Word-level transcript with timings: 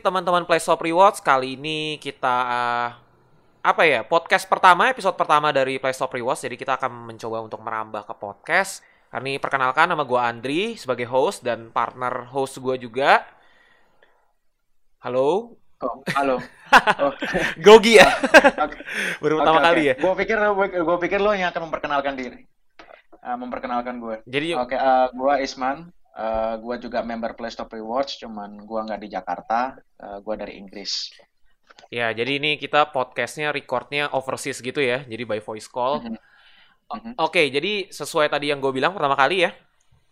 teman-teman 0.00 0.44
PlayStop 0.44 0.80
Rewards, 0.84 1.18
kali 1.24 1.56
ini 1.56 1.96
kita 1.98 2.36
uh, 2.46 2.88
apa 3.66 3.82
ya 3.82 4.06
podcast 4.06 4.46
pertama, 4.46 4.86
episode 4.92 5.18
pertama 5.18 5.50
dari 5.50 5.80
PlayStop 5.82 6.14
Rewards. 6.14 6.44
Jadi 6.44 6.54
kita 6.54 6.78
akan 6.78 7.12
mencoba 7.12 7.42
untuk 7.42 7.60
merambah 7.64 8.06
ke 8.06 8.14
podcast. 8.14 8.84
Ini 9.10 9.40
perkenalkan 9.40 9.88
nama 9.88 10.04
gue 10.04 10.20
Andri 10.20 10.62
sebagai 10.76 11.08
host 11.08 11.40
dan 11.40 11.72
partner 11.72 12.28
host 12.28 12.60
gue 12.60 12.76
juga. 12.76 13.24
Halo. 15.00 15.56
Oh, 15.80 16.00
halo. 16.16 16.36
Oh. 16.76 17.14
Gogi 17.62 17.94
ya. 18.02 18.10
Oke. 18.58 18.82
Baru 19.22 19.38
pertama 19.38 19.62
Oke, 19.62 19.66
kali 19.70 19.80
oke. 19.86 19.86
ya. 19.86 19.94
Gue 20.02 20.14
pikir 20.18 20.36
gue 20.82 20.96
pikir 21.06 21.18
lo 21.22 21.30
yang 21.30 21.54
akan 21.54 21.70
memperkenalkan 21.70 22.18
diri. 22.18 22.42
Ah, 23.22 23.38
memperkenalkan 23.38 24.02
gue. 24.02 24.16
Jadi 24.26 24.58
Oke, 24.58 24.74
eh, 24.74 25.06
gue 25.14 25.34
Isman. 25.46 25.94
Eh, 26.16 26.54
gue 26.64 26.76
juga 26.80 27.04
member 27.04 27.36
PlayStop 27.36 27.68
Rewards, 27.76 28.16
cuman 28.16 28.64
gue 28.64 28.80
nggak 28.88 29.00
di 29.04 29.08
Jakarta. 29.12 29.76
Eh, 30.00 30.18
gue 30.24 30.34
dari 30.36 30.56
Inggris. 30.56 31.12
ya 31.92 32.08
jadi 32.10 32.40
ini 32.40 32.56
kita 32.56 32.88
podcastnya 32.90 33.52
recordnya 33.52 34.08
overseas 34.16 34.64
gitu 34.64 34.80
ya. 34.80 35.04
Jadi 35.04 35.22
by 35.28 35.44
voice 35.44 35.68
call. 35.68 36.00
Mhm. 36.02 36.16
Mhm. 36.88 37.12
Oke, 37.20 37.52
jadi 37.52 37.92
sesuai 37.92 38.32
tadi 38.32 38.48
yang 38.48 38.64
gue 38.64 38.72
bilang 38.72 38.96
pertama 38.96 39.12
kali 39.12 39.44
ya, 39.44 39.50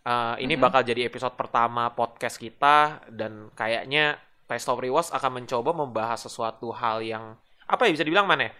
eh, 0.05 0.35
ini 0.45 0.55
Mhm. 0.55 0.63
bakal 0.63 0.85
jadi 0.85 1.09
episode 1.09 1.33
pertama 1.35 1.89
podcast 1.91 2.37
kita 2.37 3.01
dan 3.09 3.49
kayaknya 3.57 4.21
Stop 4.55 4.79
Rewards 4.79 5.11
akan 5.11 5.43
mencoba 5.43 5.75
membahas 5.75 6.21
sesuatu 6.31 6.71
hal 6.71 7.03
yang 7.03 7.35
apa 7.67 7.89
ya 7.89 7.97
bisa 7.97 8.05
dibilang 8.07 8.29
mana? 8.29 8.47
ya? 8.47 8.53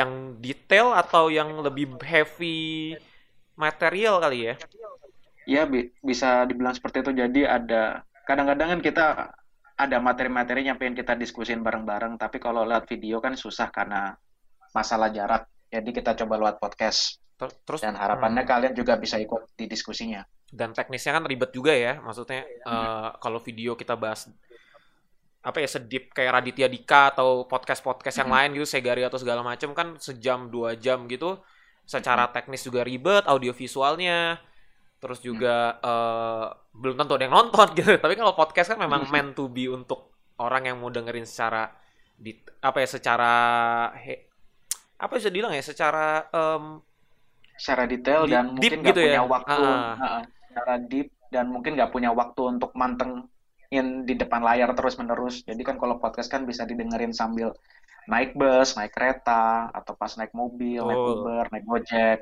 Yang 0.00 0.10
detail 0.40 0.96
atau 0.96 1.28
yang 1.28 1.60
lebih 1.60 1.98
heavy 2.00 2.94
material 3.58 4.16
kali 4.22 4.48
ya? 4.48 4.54
Ya, 5.44 5.66
bi- 5.66 5.90
bisa 6.00 6.46
dibilang 6.46 6.72
seperti 6.72 7.02
itu. 7.02 7.12
Jadi 7.12 7.42
ada 7.42 8.00
kadang-kadang 8.24 8.78
kan 8.78 8.80
kita 8.80 9.06
ada 9.72 9.96
materi-materi 9.98 10.62
yang 10.62 10.78
pengen 10.78 10.94
kita 10.94 11.14
diskusin 11.14 11.60
bareng-bareng, 11.60 12.14
tapi 12.14 12.38
kalau 12.38 12.62
lewat 12.62 12.86
video 12.86 13.18
kan 13.18 13.34
susah 13.34 13.68
karena 13.68 14.14
masalah 14.70 15.10
jarak. 15.10 15.50
Jadi 15.66 15.90
kita 15.90 16.14
coba 16.14 16.38
lewat 16.38 16.56
podcast. 16.62 17.18
Ter- 17.34 17.50
Terus 17.66 17.80
Dan 17.82 17.98
harapannya 17.98 18.46
kalian 18.46 18.70
juga 18.72 18.94
bisa 18.94 19.18
ikut 19.18 19.50
di 19.56 19.66
diskusinya. 19.66 20.22
dan 20.52 20.76
teknisnya 20.76 21.16
kan 21.16 21.24
ribet 21.24 21.48
juga 21.48 21.72
ya, 21.72 21.96
maksudnya 21.96 22.44
eh, 22.44 23.08
kalau 23.16 23.40
video 23.40 23.72
kita 23.72 23.96
bahas 23.96 24.28
apa 25.42 25.58
ya 25.58 25.66
sedip 25.66 26.12
kayak 26.12 26.38
Raditya 26.38 26.68
Dika 26.68 27.08
atau 27.16 27.48
podcast-podcast 27.48 28.20
yang 28.20 28.28
Mhm. 28.28 28.36
lain 28.36 28.50
gitu, 28.60 28.66
Segari 28.68 29.00
atau 29.00 29.16
segala 29.16 29.40
macam 29.40 29.72
kan 29.72 29.96
sejam 29.96 30.46
dua 30.46 30.76
jam 30.76 31.08
gitu, 31.08 31.40
secara 31.82 32.28
teknis 32.28 32.62
juga 32.62 32.84
ribet, 32.84 33.24
audio 33.24 33.50
visualnya, 33.50 34.38
terus 35.02 35.18
juga 35.18 35.54
eh, 35.76 36.46
belum 36.72 36.94
tentu 36.96 37.12
ada 37.12 37.24
yang 37.24 37.34
nonton 37.34 37.66
gitu. 37.76 37.98
Tapi 37.98 38.14
kalau 38.14 38.32
podcast 38.32 38.70
kan 38.70 38.78
memang 38.78 39.02
Mhm. 39.02 39.10
meant 39.10 39.30
to 39.34 39.46
be 39.46 39.66
untuk 39.66 40.14
orang 40.38 40.64
yang 40.64 40.78
mau 40.78 40.88
dengerin 40.88 41.24
secara 41.24 41.66
di 42.14 42.30
apa 42.60 42.78
ya 42.78 42.88
secara 42.88 43.32
he- 43.96 44.30
apa 44.96 45.12
bisa 45.12 45.26
dibilang 45.26 45.50
ya 45.50 45.60
secara 45.60 46.22
em, 46.24 46.78
secara 47.52 47.84
detail 47.84 48.22
Deep- 48.22 48.30
dan 48.30 48.44
deep 48.48 48.54
mungkin 48.54 48.78
nggak 48.78 48.88
gitu 48.88 49.00
punya 49.02 49.12
ya. 49.12 49.22
waktu 49.24 49.60
Ah. 49.60 49.92
uh, 49.92 50.22
secara 50.44 50.74
deep 50.80 51.08
dan 51.28 51.46
mungkin 51.48 51.72
nggak 51.74 51.90
punya 51.90 52.10
waktu 52.10 52.42
untuk 52.48 52.70
mantengin 52.72 53.86
di 54.00 54.14
depan 54.14 54.40
layar 54.40 54.70
terus 54.72 54.94
menerus 54.94 55.42
jadi 55.42 55.58
kan 55.60 55.76
kalau 55.76 55.96
podcast 55.96 56.28
kan 56.28 56.42
bisa 56.42 56.62
didengerin 56.62 57.10
sambil 57.10 57.50
naik 58.04 58.32
bus 58.32 58.74
naik 58.74 58.90
kereta 58.90 59.66
atau 59.68 59.92
pas 59.92 60.10
naik 60.12 60.30
mobil 60.32 60.78
naik 60.80 60.94
Betul. 60.96 61.14
Uber 61.18 61.44
naik 61.50 61.64
Gojek 61.64 62.18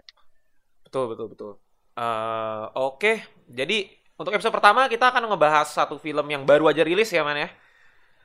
Betul, 0.82 1.04
betul, 1.06 1.26
betul. 1.28 1.52
Eh, 1.96 2.64
Oke, 2.78 3.24
jadi 3.50 3.90
untuk 4.20 4.36
episode 4.36 4.52
pertama 4.52 4.84
kita 4.86 5.08
akan 5.10 5.32
ngebahas 5.32 5.72
satu 5.72 5.96
film 5.96 6.28
yang 6.28 6.44
baru 6.44 6.68
aja 6.68 6.84
rilis 6.84 7.08
ya, 7.10 7.24
Man 7.24 7.40
ya. 7.40 7.50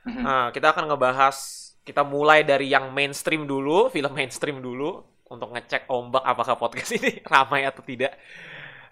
Nah, 0.06 0.53
kita 0.53 0.69
akan 0.75 0.85
ngebahas, 0.91 1.35
kita 1.81 2.06
mulai 2.06 2.45
dari 2.45 2.69
yang 2.69 2.94
mainstream 2.94 3.50
dulu, 3.50 3.90
film 3.90 4.13
mainstream 4.13 4.62
dulu, 4.62 5.01
untuk 5.25 5.50
ngecek 5.56 5.90
ombak 5.90 6.22
apakah 6.22 6.56
podcast 6.62 6.94
ini 6.97 7.22
ramai 7.34 7.66
atau 7.66 7.81
tidak. 7.81 8.13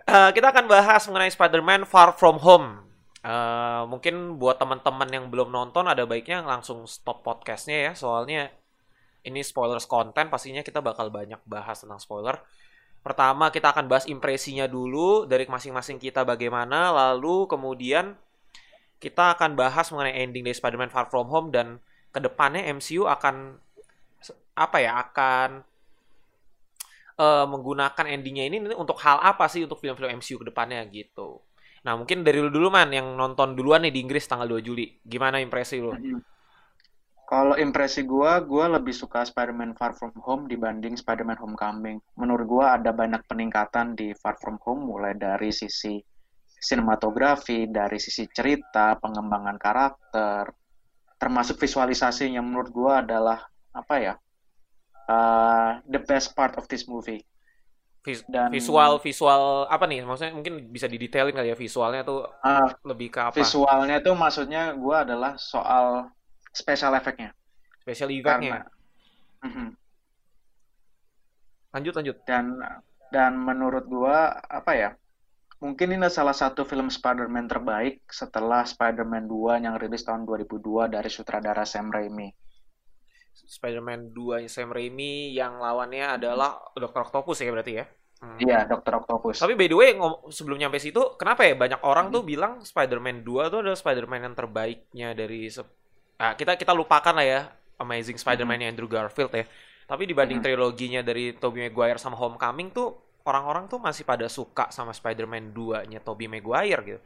Eh, 0.04 0.30
kita 0.34 0.50
akan 0.50 0.66
bahas 0.66 1.06
mengenai 1.06 1.30
Spider-Man 1.30 1.86
Far 1.86 2.18
From 2.18 2.42
Home. 2.42 2.82
Eh, 3.24 3.84
mungkin 3.88 4.36
buat 4.42 4.58
teman-teman 4.60 5.08
yang 5.08 5.26
belum 5.30 5.54
nonton, 5.54 5.86
ada 5.88 6.04
baiknya 6.04 6.44
langsung 6.44 6.84
stop 6.90 7.24
podcastnya 7.24 7.88
ya, 7.88 7.94
soalnya 7.94 8.52
ini 9.24 9.40
spoilers 9.40 9.88
konten, 9.88 10.28
pastinya 10.28 10.60
kita 10.60 10.84
bakal 10.84 11.08
banyak 11.08 11.40
bahas 11.48 11.80
tentang 11.80 12.02
spoiler. 12.02 12.44
Pertama 13.04 13.52
kita 13.52 13.76
akan 13.76 13.92
bahas 13.92 14.08
impresinya 14.08 14.64
dulu 14.64 15.28
dari 15.28 15.44
masing-masing 15.44 16.00
kita 16.00 16.24
bagaimana, 16.24 16.96
lalu 16.96 17.52
kemudian 17.52 18.16
kita 19.04 19.36
akan 19.36 19.60
bahas 19.60 19.92
mengenai 19.92 20.24
ending 20.24 20.48
dari 20.48 20.56
Spider-Man 20.56 20.88
Far 20.88 21.12
From 21.12 21.28
Home 21.28 21.52
dan 21.52 21.84
ke 22.16 22.24
depannya 22.24 22.64
MCU 22.72 23.04
akan 23.04 23.60
apa 24.56 24.78
ya 24.80 24.96
akan 25.04 25.50
eh, 27.20 27.46
menggunakan 27.52 28.06
endingnya 28.08 28.48
ini 28.48 28.58
untuk 28.80 28.96
hal 29.04 29.20
apa 29.20 29.52
sih 29.52 29.68
untuk 29.68 29.84
film-film 29.84 30.24
MCU 30.24 30.40
ke 30.40 30.48
depannya 30.48 30.80
gitu. 30.88 31.44
Nah 31.84 32.00
mungkin 32.00 32.24
dari 32.24 32.40
lu 32.40 32.48
dulu 32.48 32.72
man 32.72 32.88
yang 32.96 33.20
nonton 33.20 33.60
duluan 33.60 33.84
nih 33.84 33.92
di 33.92 34.00
Inggris 34.00 34.24
tanggal 34.24 34.48
2 34.48 34.64
Juli, 34.64 34.88
gimana 35.04 35.44
impresi 35.44 35.84
lu? 35.84 35.92
Kalau 37.34 37.58
impresi 37.58 38.06
gua, 38.06 38.38
gua 38.46 38.70
lebih 38.70 38.94
suka 38.94 39.26
Spider-Man 39.26 39.74
Far 39.74 39.98
From 39.98 40.14
Home 40.22 40.46
dibanding 40.46 40.94
Spider-Man 40.94 41.42
Homecoming. 41.42 41.98
Menurut 42.14 42.46
gua 42.46 42.78
ada 42.78 42.94
banyak 42.94 43.26
peningkatan 43.26 43.98
di 43.98 44.14
Far 44.14 44.38
From 44.38 44.62
Home, 44.70 44.86
mulai 44.86 45.18
dari 45.18 45.50
sisi 45.50 45.98
sinematografi, 46.46 47.66
dari 47.66 47.98
sisi 47.98 48.30
cerita, 48.30 48.94
pengembangan 49.02 49.58
karakter, 49.58 50.46
termasuk 51.18 51.58
visualisasi 51.58 52.38
yang 52.38 52.46
menurut 52.46 52.70
gua 52.70 53.02
adalah 53.02 53.42
apa 53.74 53.96
ya, 53.98 54.14
uh, 55.10 55.82
the 55.90 56.06
best 56.06 56.38
part 56.38 56.54
of 56.62 56.70
this 56.70 56.86
movie. 56.86 57.26
Vis- 58.06 58.30
Dan- 58.30 58.54
Visual 58.54 59.02
visual 59.02 59.66
apa 59.74 59.90
nih? 59.90 60.06
Maksudnya 60.06 60.38
mungkin 60.38 60.70
bisa 60.70 60.86
didetailin 60.86 61.34
kali 61.34 61.50
ya 61.50 61.58
visualnya 61.58 62.06
tuh 62.06 62.30
Uh, 62.46 62.70
lebih 62.86 63.10
ke 63.10 63.26
apa? 63.26 63.34
visualnya 63.34 63.98
tuh 64.06 64.14
maksudnya 64.14 64.70
gua 64.78 65.02
adalah 65.02 65.34
soal 65.42 66.14
special 66.54 66.94
effect-nya. 66.94 67.34
Special 67.82 68.10
effect-nya. 68.14 68.64
Karena, 68.64 68.70
Mhm. 69.44 69.68
Lanjut 71.74 71.94
lanjut. 71.98 72.18
dan 72.24 72.62
dan 73.10 73.34
menurut 73.36 73.86
gua 73.86 74.40
apa 74.40 74.72
ya 74.74 74.90
mungkin 75.58 75.96
ini 75.96 76.06
salah 76.08 76.36
satu 76.36 76.64
film 76.64 76.88
Spider-Man 76.88 77.50
terbaik 77.50 78.06
setelah 78.08 78.62
Spider-Man 78.64 79.26
2 79.26 79.58
yang 79.58 79.76
rilis 79.78 80.04
tahun 80.04 80.24
2002 80.24 80.86
dari 80.88 81.10
sutradara 81.10 81.64
Sam 81.64 81.90
Raimi 81.90 82.30
Spider-Man 83.34 84.14
2 84.14 84.46
Sam 84.46 84.70
Raimi 84.70 85.34
yang 85.34 85.58
lawannya 85.58 86.22
adalah 86.22 86.62
Dr. 86.78 87.10
Octopus 87.10 87.42
ya 87.42 87.50
berarti 87.50 87.74
ya. 87.82 87.86
Hmm. 88.24 88.38
iya 88.40 88.64
Dr. 88.64 89.04
Octopus 89.04 89.42
Tapi 89.42 89.54
by 89.58 89.68
the 89.68 89.76
way 89.76 89.90
sebelum 90.32 90.56
nyampe 90.56 90.80
situ 90.80 91.18
kenapa 91.18 91.44
ya 91.44 91.58
banyak 91.58 91.82
orang 91.84 92.08
tuh 92.08 92.24
bilang 92.24 92.62
Spider-Man 92.62 93.26
2 93.26 93.52
tuh 93.52 93.60
adalah 93.66 93.76
Spider-Man 93.76 94.32
yang 94.32 94.36
terbaiknya 94.38 95.12
dari 95.12 95.50
se- 96.14 96.22
ah, 96.22 96.34
kita 96.34 96.56
kita 96.56 96.72
lupakan 96.72 97.14
lah 97.14 97.26
ya 97.26 97.42
Amazing 97.78 98.16
Spider-Man 98.16 98.62
Andrew 98.64 98.88
Garfield 98.88 99.34
ya. 99.34 99.46
Tapi 99.84 100.08
dibanding 100.08 100.40
Mhm. 100.40 100.46
triloginya 100.46 101.02
dari 101.04 101.36
Tobey 101.36 101.68
Maguire 101.68 102.00
sama 102.00 102.16
Homecoming 102.16 102.72
tuh 102.72 102.96
orang-orang 103.24 103.68
tuh 103.68 103.80
masih 103.80 104.04
pada 104.04 104.28
suka 104.28 104.72
sama 104.72 104.92
Spider-Man 104.92 105.52
2-nya 105.52 106.00
Tobey 106.00 106.28
Maguire 106.28 106.82
gitu. 106.84 107.02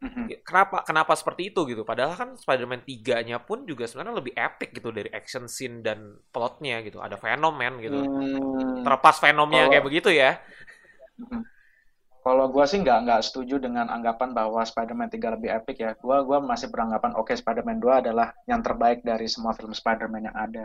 Mhm. 0.00 0.40
Kenapa 0.40 0.80
kenapa 0.80 1.12
seperti 1.12 1.52
itu 1.52 1.60
gitu? 1.68 1.84
Padahal 1.84 2.16
kan 2.16 2.32
Spider-Man 2.32 2.88
3-nya 2.88 3.36
pun 3.36 3.68
juga 3.68 3.84
sebenarnya 3.84 4.16
lebih 4.16 4.32
epic 4.32 4.72
gitu 4.72 4.88
dari 4.88 5.12
action 5.12 5.44
scene 5.44 5.84
dan 5.84 6.16
plotnya 6.32 6.80
gitu. 6.80 7.04
Ada 7.04 7.20
Venom 7.20 7.52
man 7.52 7.76
gitu. 7.84 8.00
Hmm, 8.00 8.80
Terlepas 8.80 9.20
Venomnya 9.20 9.68
Kalau- 9.68 9.72
kayak 9.76 9.84
begitu 9.84 10.08
ya. 10.08 10.40
Kalau 12.20 12.52
gua 12.52 12.68
sih 12.68 12.84
nggak 12.84 12.98
nggak 13.08 13.20
setuju 13.24 13.56
dengan 13.56 13.88
anggapan 13.88 14.36
bahwa 14.36 14.60
Spider-Man 14.60 15.08
3 15.08 15.36
lebih 15.40 15.50
epic 15.56 15.76
ya. 15.80 15.92
Gua 15.96 16.20
gua 16.20 16.44
masih 16.44 16.68
beranggapan 16.68 17.16
oke 17.16 17.32
Spider-Man 17.32 17.80
2 17.80 18.04
adalah 18.04 18.36
yang 18.44 18.60
terbaik 18.60 19.00
dari 19.00 19.24
semua 19.24 19.56
film 19.56 19.72
Spider-Man 19.72 20.28
yang 20.28 20.36
ada. 20.36 20.64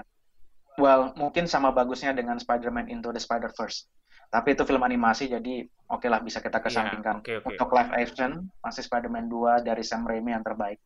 Well 0.75 1.15
mungkin 1.15 1.47
sama 1.47 1.71
bagusnya 1.71 2.11
dengan 2.11 2.35
Spider-Man 2.35 2.91
Into 2.91 3.15
the 3.15 3.23
Spider-Verse. 3.23 3.87
Tapi 4.27 4.51
itu 4.51 4.67
film 4.67 4.83
animasi 4.83 5.31
jadi 5.31 5.63
oke 5.87 6.03
lah 6.11 6.19
bisa 6.19 6.43
kita 6.43 6.59
kesampingkan. 6.59 7.23
Iya, 7.23 7.39
oke, 7.39 7.47
oke. 7.47 7.47
untuk 7.55 7.69
live 7.71 7.93
action 7.95 8.31
masih 8.59 8.83
Spider-Man 8.83 9.31
2 9.31 9.63
dari 9.63 9.83
Sam 9.87 10.03
Raimi 10.03 10.35
yang 10.35 10.43
terbaik. 10.43 10.83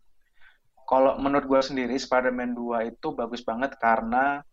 Kalau 0.86 1.18
menurut 1.18 1.50
gue 1.50 1.62
sendiri 1.66 1.98
Spider-Man 1.98 2.54
2 2.54 2.94
itu 2.94 3.08
bagus 3.18 3.42
banget 3.42 3.74
karena 3.82 4.46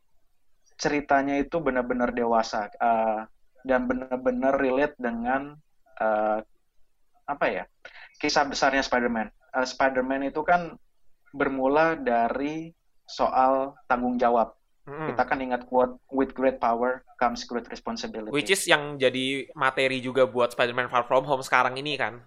ceritanya 0.81 1.37
itu 1.41 1.61
benar-benar 1.61 2.17
dewasa 2.17 2.73
eh, 2.73 3.21
dan 3.69 3.85
benar-benar 3.85 4.57
relate 4.57 4.97
dengan 4.97 5.57
eh, 6.01 6.39
apa 7.27 7.47
ya 7.51 7.65
kisah 8.17 8.49
besarnya 8.49 8.83
Spider-Man. 8.85 9.29
Eh, 9.29 9.67
Spider-Man 9.67 10.29
itu 10.33 10.41
kan 10.47 10.77
bermula 11.37 11.97
dari 11.97 12.73
soal 13.05 13.77
tanggung 13.87 14.17
jawab. 14.17 14.57
Mm-mm. 14.87 15.13
Kita 15.13 15.23
kan 15.27 15.39
ingat 15.43 15.67
quote 15.67 15.99
with 16.15 16.31
great 16.33 16.63
power 16.63 17.03
comes 17.19 17.43
great 17.45 17.67
responsibility. 17.69 18.31
Which 18.31 18.55
is 18.55 18.65
yang 18.71 18.97
jadi 18.97 19.51
materi 19.59 19.99
juga 19.99 20.25
buat 20.25 20.55
Spider-Man 20.55 20.89
Far 20.89 21.05
From 21.11 21.27
Home 21.27 21.43
sekarang 21.43 21.75
ini 21.77 21.99
kan. 21.99 22.23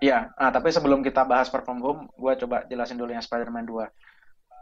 Iya, 0.00 0.32
nah, 0.32 0.48
tapi 0.48 0.72
sebelum 0.72 1.04
kita 1.04 1.28
bahas 1.28 1.52
Far 1.52 1.60
From 1.60 1.80
Home, 1.84 2.08
gue 2.16 2.32
coba 2.44 2.64
jelasin 2.68 2.96
dulu 2.96 3.12
yang 3.12 3.24
Spider-Man 3.24 3.68
2. 3.68 3.84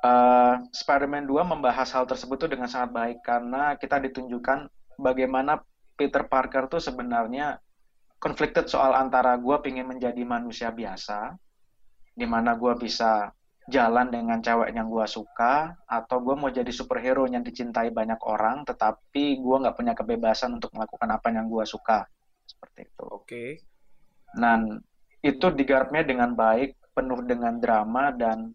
uh, 0.03 0.55
Spider-Man 0.75 1.27
2 1.27 1.43
membahas 1.43 1.91
hal 1.95 2.07
tersebut 2.07 2.39
tuh 2.39 2.51
dengan 2.51 2.71
sangat 2.71 2.95
baik 2.95 3.19
karena 3.23 3.75
kita 3.79 3.99
ditunjukkan 3.99 4.71
bagaimana 4.99 5.63
Peter 5.99 6.23
Parker 6.27 6.71
tuh 6.71 6.79
sebenarnya 6.79 7.59
conflicted 8.19 8.67
soal 8.67 8.95
antara 8.95 9.39
gue 9.39 9.57
pingin 9.63 9.87
menjadi 9.87 10.23
manusia 10.27 10.75
biasa, 10.75 11.39
di 12.19 12.27
mana 12.27 12.59
gue 12.59 12.75
bisa 12.79 13.31
jalan 13.71 14.11
dengan 14.11 14.43
cewek 14.43 14.75
yang 14.75 14.91
gue 14.91 15.07
suka, 15.07 15.79
atau 15.87 16.19
gue 16.19 16.35
mau 16.35 16.51
jadi 16.51 16.71
superhero 16.75 17.31
yang 17.31 17.47
dicintai 17.47 17.95
banyak 17.95 18.19
orang, 18.27 18.67
tetapi 18.67 19.39
gue 19.39 19.57
nggak 19.63 19.77
punya 19.77 19.95
kebebasan 19.95 20.59
untuk 20.59 20.75
melakukan 20.75 21.09
apa 21.15 21.31
yang 21.31 21.47
gue 21.47 21.63
suka, 21.63 22.05
seperti 22.49 22.91
itu. 22.91 23.05
Oke. 23.07 23.25
Okay. 23.25 23.51
Dan 24.35 24.83
itu 25.23 25.47
digarapnya 25.55 26.03
dengan 26.03 26.35
baik, 26.35 26.75
penuh 26.95 27.23
dengan 27.23 27.63
drama 27.63 28.11
dan 28.11 28.51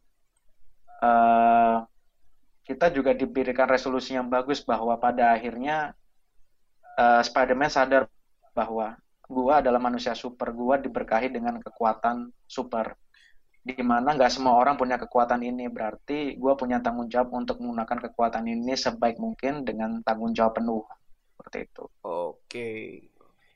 uh, 1.00 1.88
kita 2.64 2.92
juga 2.92 3.12
diberikan 3.12 3.68
resolusi 3.68 4.16
yang 4.16 4.32
bagus 4.32 4.64
bahwa 4.64 4.96
pada 4.96 5.36
akhirnya 5.36 5.92
uh, 6.96 7.20
Spider-Man 7.24 7.72
sadar 7.72 8.08
bahwa 8.56 8.96
gua 9.34 9.66
adalah 9.66 9.82
manusia 9.82 10.14
super, 10.14 10.54
gua 10.54 10.78
diberkahi 10.78 11.34
dengan 11.34 11.58
kekuatan 11.58 12.30
super. 12.46 12.94
Di 13.64 13.80
mana 13.82 14.14
nggak 14.14 14.30
semua 14.30 14.60
orang 14.60 14.78
punya 14.78 15.02
kekuatan 15.02 15.42
ini, 15.42 15.68
berarti 15.68 16.38
gua 16.38 16.54
punya 16.54 16.78
tanggung 16.80 17.10
jawab 17.10 17.34
untuk 17.34 17.58
menggunakan 17.60 18.10
kekuatan 18.10 18.46
ini 18.46 18.78
sebaik 18.78 19.18
mungkin 19.18 19.66
dengan 19.66 20.06
tanggung 20.06 20.32
jawab 20.38 20.62
penuh. 20.62 20.86
Seperti 21.34 21.58
itu. 21.66 21.84
Oke. 22.06 22.70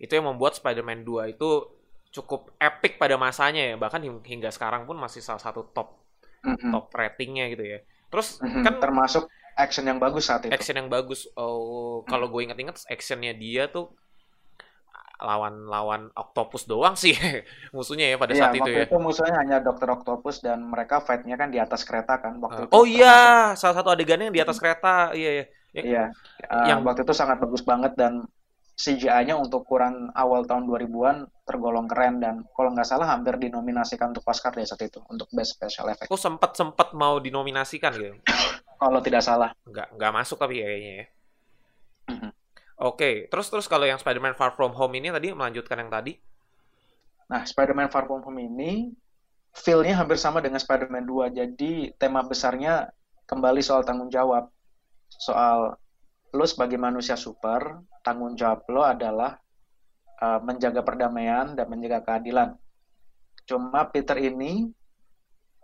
Itu 0.01 0.11
yang 0.17 0.29
membuat 0.33 0.57
Spider-Man 0.57 1.05
2 1.05 1.37
itu 1.37 1.49
cukup 2.13 2.55
epic 2.57 2.97
pada 2.97 3.19
masanya 3.19 3.73
ya, 3.73 3.75
bahkan 3.77 4.01
hingga 4.01 4.49
sekarang 4.49 4.89
pun 4.89 4.97
masih 4.97 5.21
salah 5.21 5.41
satu 5.41 5.69
top 5.69 6.01
mm-hmm. 6.41 6.71
top 6.73 6.85
ratingnya 6.95 7.45
gitu 7.53 7.63
ya. 7.65 7.79
Terus 8.07 8.39
mm-hmm. 8.39 8.63
kan 8.63 8.73
termasuk 8.79 9.23
action 9.57 9.85
yang 9.85 9.99
bagus 9.99 10.29
saat 10.29 10.47
itu. 10.47 10.53
Action 10.53 10.77
yang 10.77 10.89
bagus. 10.89 11.27
Oh, 11.35 12.01
mm. 12.01 12.09
kalau 12.09 12.31
gue 12.31 12.41
inget-inget 12.47 12.77
actionnya 12.87 13.33
dia 13.35 13.67
tuh 13.67 13.91
lawan-lawan 15.17 16.13
Octopus 16.13 16.69
doang 16.69 16.93
sih 16.93 17.17
musuhnya 17.75 18.13
ya 18.13 18.17
pada 18.21 18.33
iya, 18.37 18.41
saat 18.45 18.55
itu 18.55 18.69
ya. 18.69 18.85
itu 18.85 18.97
musuhnya 19.01 19.35
hanya 19.41 19.57
Dokter 19.59 19.89
Octopus 19.89 20.45
dan 20.45 20.61
mereka 20.61 21.01
fightnya 21.01 21.33
kan 21.35 21.49
di 21.49 21.57
atas 21.57 21.81
kereta 21.81 22.21
kan 22.21 22.37
waktu 22.37 22.61
uh, 22.61 22.65
itu. 22.69 22.73
Oh 22.73 22.85
iya, 22.85 23.53
salah 23.57 23.81
satu 23.81 23.89
adegannya 23.89 24.29
yang 24.29 24.37
di 24.37 24.43
atas 24.45 24.61
kereta. 24.61 25.11
Iya 25.17 25.31
iya. 25.33 25.45
Iya. 25.77 26.03
Uh, 26.49 26.65
yang 26.69 26.81
waktu 26.85 27.05
itu 27.05 27.13
sangat 27.13 27.37
bagus 27.41 27.61
banget 27.61 27.93
dan 27.97 28.25
CGI-nya 28.77 29.33
untuk 29.33 29.65
ukuran 29.65 30.13
awal 30.13 30.45
tahun 30.45 30.69
2000-an 30.69 31.25
tergolong 31.49 31.89
keren 31.89 32.21
dan 32.21 32.45
kalau 32.53 32.69
nggak 32.77 32.85
salah 32.85 33.09
hampir 33.09 33.33
dinominasikan 33.41 34.13
untuk 34.13 34.21
Oscar 34.29 34.53
deh 34.53 34.61
saat 34.69 34.85
itu 34.85 35.01
untuk 35.09 35.25
Best 35.33 35.57
Special 35.57 35.89
Effect. 35.89 36.13
Oh 36.13 36.19
sempat 36.19 36.53
sempat 36.53 36.93
mau 36.93 37.17
dinominasikan 37.17 37.89
gitu? 37.97 38.13
kalau 38.81 39.01
tidak 39.01 39.25
salah. 39.25 39.49
Nggak 39.65 39.97
nggak 39.97 40.11
masuk 40.13 40.37
tapi 40.37 40.61
kayaknya 40.61 40.93
ya. 40.93 41.05
Oke, 42.77 43.25
terus 43.33 43.49
terus 43.49 43.65
kalau 43.65 43.89
yang 43.89 43.97
Spider-Man 43.97 44.37
Far 44.37 44.53
From 44.53 44.69
Home 44.77 45.01
ini 45.01 45.09
tadi 45.09 45.33
melanjutkan 45.33 45.81
yang 45.81 45.89
tadi? 45.89 46.13
Nah, 47.25 47.41
Spider-Man 47.41 47.89
Far 47.89 48.05
From 48.05 48.21
Home 48.21 48.37
ini 48.37 48.93
feel-nya 49.57 49.97
hampir 49.97 50.21
sama 50.21 50.45
dengan 50.45 50.61
Spider-Man 50.61 51.09
2. 51.09 51.33
Jadi 51.33 51.89
tema 51.97 52.21
besarnya 52.21 52.93
kembali 53.25 53.65
soal 53.65 53.81
tanggung 53.81 54.13
jawab. 54.13 54.53
Soal 55.09 55.73
lo 56.29 56.45
sebagai 56.45 56.77
manusia 56.77 57.17
super, 57.17 57.81
tanggung 58.05 58.37
jawab 58.37 58.61
lo 58.69 58.85
adalah 58.85 59.41
uh, 60.21 60.39
menjaga 60.45 60.85
perdamaian 60.85 61.57
dan 61.57 61.65
menjaga 61.65 62.05
keadilan. 62.05 62.53
Cuma 63.49 63.89
Peter 63.89 64.21
ini, 64.21 64.69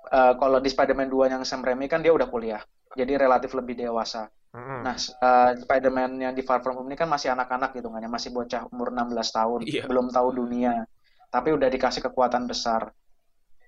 uh, 0.10 0.34
kalau 0.40 0.58
di 0.58 0.70
Spider-Man 0.72 1.14
2 1.14 1.30
yang 1.30 1.44
Sam 1.46 1.62
Raimi 1.62 1.86
kan 1.86 2.02
dia 2.02 2.16
udah 2.16 2.26
kuliah, 2.26 2.64
jadi 2.98 3.22
relatif 3.22 3.54
lebih 3.54 3.78
dewasa. 3.78 4.34
Mm-hmm. 4.54 4.80
Nah, 4.86 4.96
uh, 4.96 5.52
Spider-Man 5.58 6.12
yang 6.22 6.34
di 6.38 6.46
Far 6.46 6.62
From 6.62 6.78
Home 6.78 6.90
ini 6.94 6.98
kan 6.98 7.10
masih 7.10 7.34
anak-anak 7.34 7.74
gitu 7.74 7.90
kan 7.90 8.06
ya, 8.06 8.10
masih 8.10 8.30
bocah 8.30 8.70
umur 8.70 8.94
16 8.94 9.18
tahun, 9.34 9.60
yeah. 9.66 9.86
belum 9.90 10.14
tahu 10.14 10.30
dunia, 10.30 10.86
tapi 11.34 11.50
udah 11.58 11.74
dikasih 11.74 12.06
kekuatan 12.06 12.46
besar. 12.46 12.94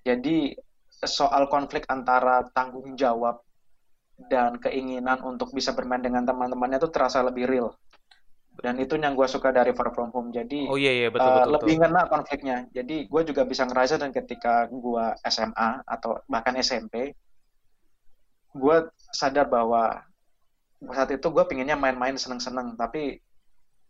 Jadi 0.06 0.54
soal 1.02 1.50
konflik 1.50 1.84
antara 1.90 2.46
tanggung 2.54 2.94
jawab 2.94 3.42
dan 4.30 4.56
keinginan 4.62 5.20
untuk 5.26 5.52
bisa 5.52 5.74
bermain 5.74 6.00
dengan 6.00 6.24
teman-temannya 6.24 6.78
tuh 6.80 6.94
terasa 6.94 7.20
lebih 7.20 7.44
real 7.44 7.74
dan 8.56 8.80
itu 8.80 8.96
yang 8.96 9.12
gue 9.12 9.28
suka 9.28 9.52
dari 9.52 9.76
Far 9.76 9.92
From 9.92 10.08
Home 10.16 10.32
jadi 10.32 10.64
oh 10.68 10.80
iya 10.80 10.92
iya 11.04 11.08
betul, 11.12 11.28
uh, 11.28 11.44
betul 11.44 11.52
lebih 11.60 11.74
ngena 11.84 12.02
konfliknya 12.08 12.56
jadi 12.72 12.96
gue 13.04 13.22
juga 13.28 13.42
bisa 13.44 13.68
ngerasain 13.68 14.00
dan 14.00 14.12
ketika 14.16 14.64
gue 14.72 15.04
SMA 15.28 15.84
atau 15.84 16.24
bahkan 16.24 16.56
SMP 16.56 17.12
gue 18.56 18.76
sadar 19.12 19.52
bahwa 19.52 20.00
saat 20.92 21.10
itu 21.12 21.26
gue 21.32 21.44
pinginnya 21.48 21.76
main-main 21.78 22.16
seneng-seneng 22.20 22.76
tapi 22.76 23.20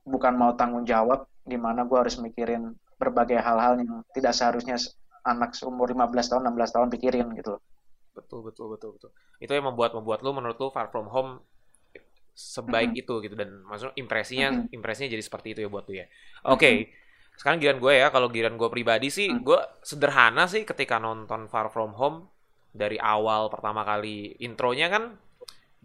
bukan 0.06 0.38
mau 0.38 0.54
tanggung 0.54 0.86
jawab 0.86 1.26
di 1.42 1.58
mana 1.58 1.82
gue 1.82 1.98
harus 1.98 2.18
mikirin 2.22 2.74
berbagai 2.96 3.42
hal-hal 3.42 3.82
yang 3.82 4.06
tidak 4.14 4.32
seharusnya 4.32 4.78
anak 5.26 5.58
umur 5.66 5.90
15 5.90 6.30
tahun 6.30 6.42
16 6.54 6.74
tahun 6.74 6.88
pikirin 6.94 7.26
gitu 7.34 7.58
betul 8.14 8.40
betul 8.46 8.66
betul 8.72 8.90
betul 8.96 9.10
itu 9.42 9.52
yang 9.52 9.66
membuat 9.68 9.92
membuat 9.92 10.22
lu 10.22 10.32
menurut 10.32 10.56
lu 10.56 10.70
Far 10.70 10.88
From 10.88 11.10
Home 11.10 11.42
sebaik 12.32 12.92
mm 12.92 12.96
-hmm. 12.96 13.02
itu 13.02 13.14
gitu 13.26 13.34
dan 13.34 13.50
maksudnya 13.66 13.94
impresinya 13.98 14.48
mm 14.52 14.56
-hmm. 14.56 14.76
impresinya 14.76 15.08
jadi 15.12 15.24
seperti 15.24 15.48
itu 15.52 15.60
ya 15.66 15.68
buat 15.68 15.84
lu 15.90 16.00
ya 16.00 16.06
oke 16.46 16.56
okay. 16.56 16.72
mm 16.72 16.82
-hmm. 16.86 17.36
sekarang 17.36 17.58
giliran 17.60 17.80
gue 17.82 17.92
ya 17.92 18.08
kalau 18.08 18.28
giliran 18.32 18.56
gue 18.56 18.68
pribadi 18.72 19.08
sih 19.12 19.28
mm 19.28 19.36
-hmm. 19.36 19.44
gue 19.44 19.60
sederhana 19.84 20.44
sih 20.48 20.62
ketika 20.64 20.96
nonton 20.96 21.50
Far 21.50 21.68
From 21.68 21.92
Home 21.98 22.30
dari 22.72 22.96
awal 23.00 23.48
pertama 23.48 23.84
kali 23.84 24.36
intronya 24.40 24.88
kan 24.88 25.16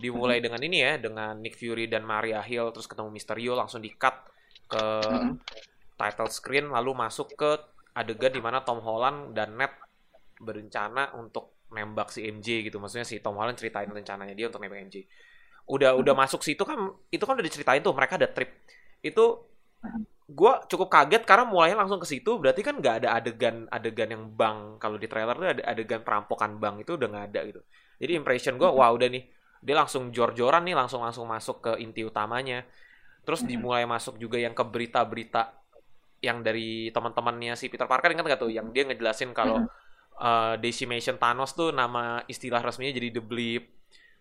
dimulai 0.01 0.38
mm 0.38 0.38
-hmm. 0.42 0.45
dengan 0.50 0.62
ini 0.65 0.77
ya 0.81 0.94
dengan 0.98 1.33
Nick 1.38 1.56
Fury 1.56 1.86
dan 1.86 2.01
Maria 2.03 2.42
Hill 2.42 2.74
terus 2.74 2.89
ketemu 2.89 3.13
Mysterio 3.13 3.53
langsung 3.53 3.80
di 3.80 3.94
cut 3.94 4.18
ke 4.65 4.81
mm 4.81 5.06
-hmm. 5.06 5.33
title 5.95 6.31
screen 6.33 6.74
lalu 6.74 6.98
masuk 6.98 7.38
ke 7.38 7.51
adegan 7.94 8.33
di 8.33 8.42
mana 8.42 8.65
Tom 8.65 8.81
Holland 8.81 9.38
dan 9.38 9.53
Ned 9.53 9.71
berencana 10.42 11.13
untuk 11.13 11.69
nembak 11.69 12.09
si 12.09 12.25
MJ 12.25 12.65
gitu. 12.68 12.81
Maksudnya 12.81 13.06
si 13.06 13.21
Tom 13.21 13.38
Holland 13.38 13.56
ceritain 13.56 13.88
rencananya 13.88 14.33
dia 14.33 14.50
untuk 14.50 14.59
nembak 14.59 14.89
MJ 14.89 15.06
udah 15.69 15.95
udah 15.95 16.13
masuk 16.18 16.44
situ 16.44 16.63
kan 16.68 16.89
itu 17.13 17.24
kan 17.24 17.39
udah 17.39 17.45
diceritain 17.45 17.80
tuh 17.80 17.94
mereka 17.94 18.18
ada 18.18 18.27
trip. 18.27 18.50
Itu 19.00 19.47
gue 20.31 20.54
cukup 20.68 20.88
kaget 20.88 21.23
karena 21.28 21.44
mulainya 21.44 21.83
langsung 21.83 21.99
ke 21.99 22.07
situ 22.07 22.40
berarti 22.40 22.64
kan 22.64 22.80
nggak 22.80 23.04
ada 23.04 23.19
adegan 23.19 23.68
adegan 23.68 24.09
yang 24.11 24.23
bank 24.31 24.80
kalau 24.80 24.95
di 24.95 25.07
trailer 25.11 25.35
tuh 25.35 25.47
ada 25.59 25.64
adegan 25.68 26.04
perampokan 26.07 26.56
bank 26.56 26.87
itu 26.87 26.95
udah 26.95 27.07
nggak 27.07 27.25
ada 27.33 27.40
gitu. 27.47 27.61
Jadi 28.02 28.11
impression 28.19 28.56
gue 28.59 28.68
wah 28.68 28.90
udah 28.92 29.07
nih 29.11 29.23
dia 29.61 29.77
langsung 29.77 30.09
jor-joran 30.09 30.65
nih 30.65 30.75
langsung 30.75 31.06
langsung 31.06 31.30
masuk 31.30 31.61
ke 31.61 31.71
inti 31.80 32.01
utamanya 32.01 32.65
terus 33.21 33.45
dimulai 33.45 33.85
masuk 33.85 34.18
juga 34.18 34.41
yang 34.41 34.57
ke 34.57 34.65
berita-berita 34.65 35.53
yang 36.21 36.41
dari 36.45 36.89
teman-temannya 36.94 37.53
si 37.57 37.69
Peter 37.69 37.85
Parker 37.85 38.13
kan 38.13 38.25
nggak 38.25 38.41
tuh 38.41 38.53
yang 38.53 38.69
dia 38.73 38.85
ngejelasin 38.85 39.33
kalau 39.33 39.65
uh, 40.21 40.56
decimation 40.61 41.18
Thanos 41.18 41.57
tuh 41.57 41.73
nama 41.73 42.21
istilah 42.30 42.61
resminya 42.61 42.94
jadi 42.94 43.09
The 43.18 43.23
Blip. 43.25 43.63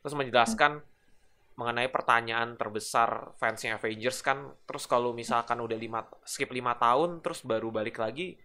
Terus 0.01 0.17
menjelaskan 0.17 0.81
mengenai 1.61 1.93
pertanyaan 1.93 2.57
terbesar 2.57 3.37
fansnya 3.37 3.77
Avengers 3.77 4.25
kan. 4.25 4.57
Terus 4.65 4.89
kalau 4.89 5.13
misalkan 5.13 5.61
udah 5.61 5.77
lima, 5.77 6.09
skip 6.25 6.49
lima 6.49 6.73
tahun, 6.81 7.21
terus 7.21 7.45
baru 7.45 7.69
balik 7.69 8.01
lagi, 8.01 8.41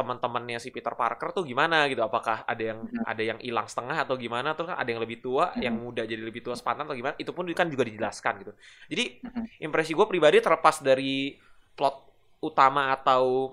teman-temannya 0.00 0.56
si 0.56 0.72
Peter 0.72 0.96
Parker 0.96 1.36
tuh 1.36 1.44
gimana 1.44 1.84
gitu? 1.92 2.00
Apakah 2.00 2.48
ada 2.48 2.62
yang 2.72 2.88
ada 3.04 3.20
yang 3.20 3.36
hilang 3.44 3.68
setengah 3.68 4.08
atau 4.08 4.16
gimana? 4.16 4.56
Terus 4.56 4.72
kan 4.72 4.80
ada 4.80 4.88
yang 4.88 5.04
lebih 5.04 5.20
tua, 5.20 5.52
yang 5.60 5.76
muda 5.76 6.08
jadi 6.08 6.24
lebih 6.24 6.40
tua 6.40 6.56
sepantan 6.56 6.88
atau 6.88 6.96
gimana? 6.96 7.12
Itu 7.20 7.36
pun 7.36 7.44
kan 7.52 7.68
juga 7.68 7.84
dijelaskan 7.84 8.32
gitu. 8.40 8.52
Jadi 8.88 9.04
impresi 9.60 9.92
gue 9.92 10.06
pribadi 10.08 10.40
terlepas 10.40 10.80
dari 10.80 11.36
plot 11.76 11.96
utama 12.40 12.96
atau 12.96 13.52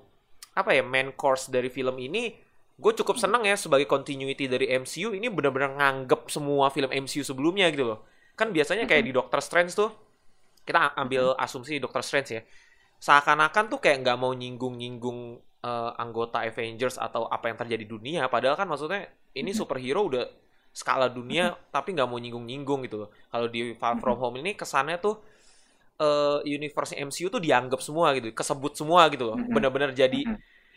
apa 0.55 0.73
ya 0.73 0.81
main 0.81 1.13
course 1.13 1.51
dari 1.51 1.67
film 1.69 1.99
ini 2.01 2.33
gue 2.77 2.93
cukup 3.03 3.17
seneng 3.17 3.45
ya 3.45 3.53
sebagai 3.57 3.89
continuity 3.89 4.49
dari 4.49 4.69
MCU 4.73 5.13
ini 5.13 5.29
benar-benar 5.29 5.77
nganggep 5.77 6.29
semua 6.29 6.69
film 6.69 6.89
MCU 6.89 7.21
sebelumnya 7.21 7.69
gitu 7.73 7.93
loh 7.93 8.05
kan 8.37 8.53
biasanya 8.53 8.85
kayak 8.85 9.05
di 9.05 9.11
Doctor 9.13 9.41
Strange 9.41 9.73
tuh 9.73 9.89
kita 10.61 10.93
ambil 10.93 11.33
asumsi 11.37 11.81
Doctor 11.81 12.01
Strange 12.05 12.29
ya 12.33 12.41
seakan-akan 12.97 13.69
tuh 13.69 13.79
kayak 13.81 14.01
nggak 14.05 14.17
mau 14.17 14.33
nyinggung-nyinggung 14.33 15.41
uh, 15.63 15.91
anggota 15.97 16.43
Avengers 16.43 16.99
atau 16.99 17.25
apa 17.31 17.49
yang 17.49 17.57
terjadi 17.57 17.83
di 17.85 17.89
dunia 17.89 18.27
padahal 18.27 18.59
kan 18.59 18.67
maksudnya 18.69 19.07
ini 19.33 19.53
superhero 19.53 20.05
udah 20.05 20.25
skala 20.75 21.09
dunia 21.09 21.57
tapi 21.73 21.97
nggak 21.97 22.05
mau 22.05 22.21
nyinggung-nyinggung 22.21 22.85
gitu 22.85 23.05
loh. 23.05 23.09
Kalau 23.33 23.47
di 23.49 23.73
Far 23.73 23.97
From 23.97 24.21
Home 24.21 24.45
ini 24.45 24.53
kesannya 24.53 25.01
tuh 25.01 25.17
uh, 25.97 26.45
universe 26.45 26.93
MCU 26.93 27.33
tuh 27.33 27.41
dianggap 27.41 27.81
semua 27.81 28.13
gitu 28.13 28.29
kesebut 28.29 28.77
semua 28.77 29.09
gitu 29.09 29.33
loh. 29.33 29.37
Bener-bener 29.37 29.93
jadi 29.97 30.21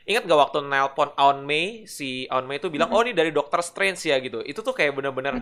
Ingat 0.09 0.27
gak 0.27 0.41
waktu 0.49 0.59
nelpon 0.65 1.13
On 1.21 1.45
May, 1.45 1.85
si 1.85 2.25
On 2.33 2.43
May 2.49 2.57
itu 2.57 2.73
bilang, 2.73 2.91
oh 2.91 3.05
ini 3.05 3.13
dari 3.13 3.31
Doctor 3.31 3.61
Strange 3.61 4.01
ya 4.09 4.17
gitu. 4.19 4.41
Itu 4.41 4.65
tuh 4.65 4.73
kayak 4.73 4.97
bener-bener. 4.97 5.39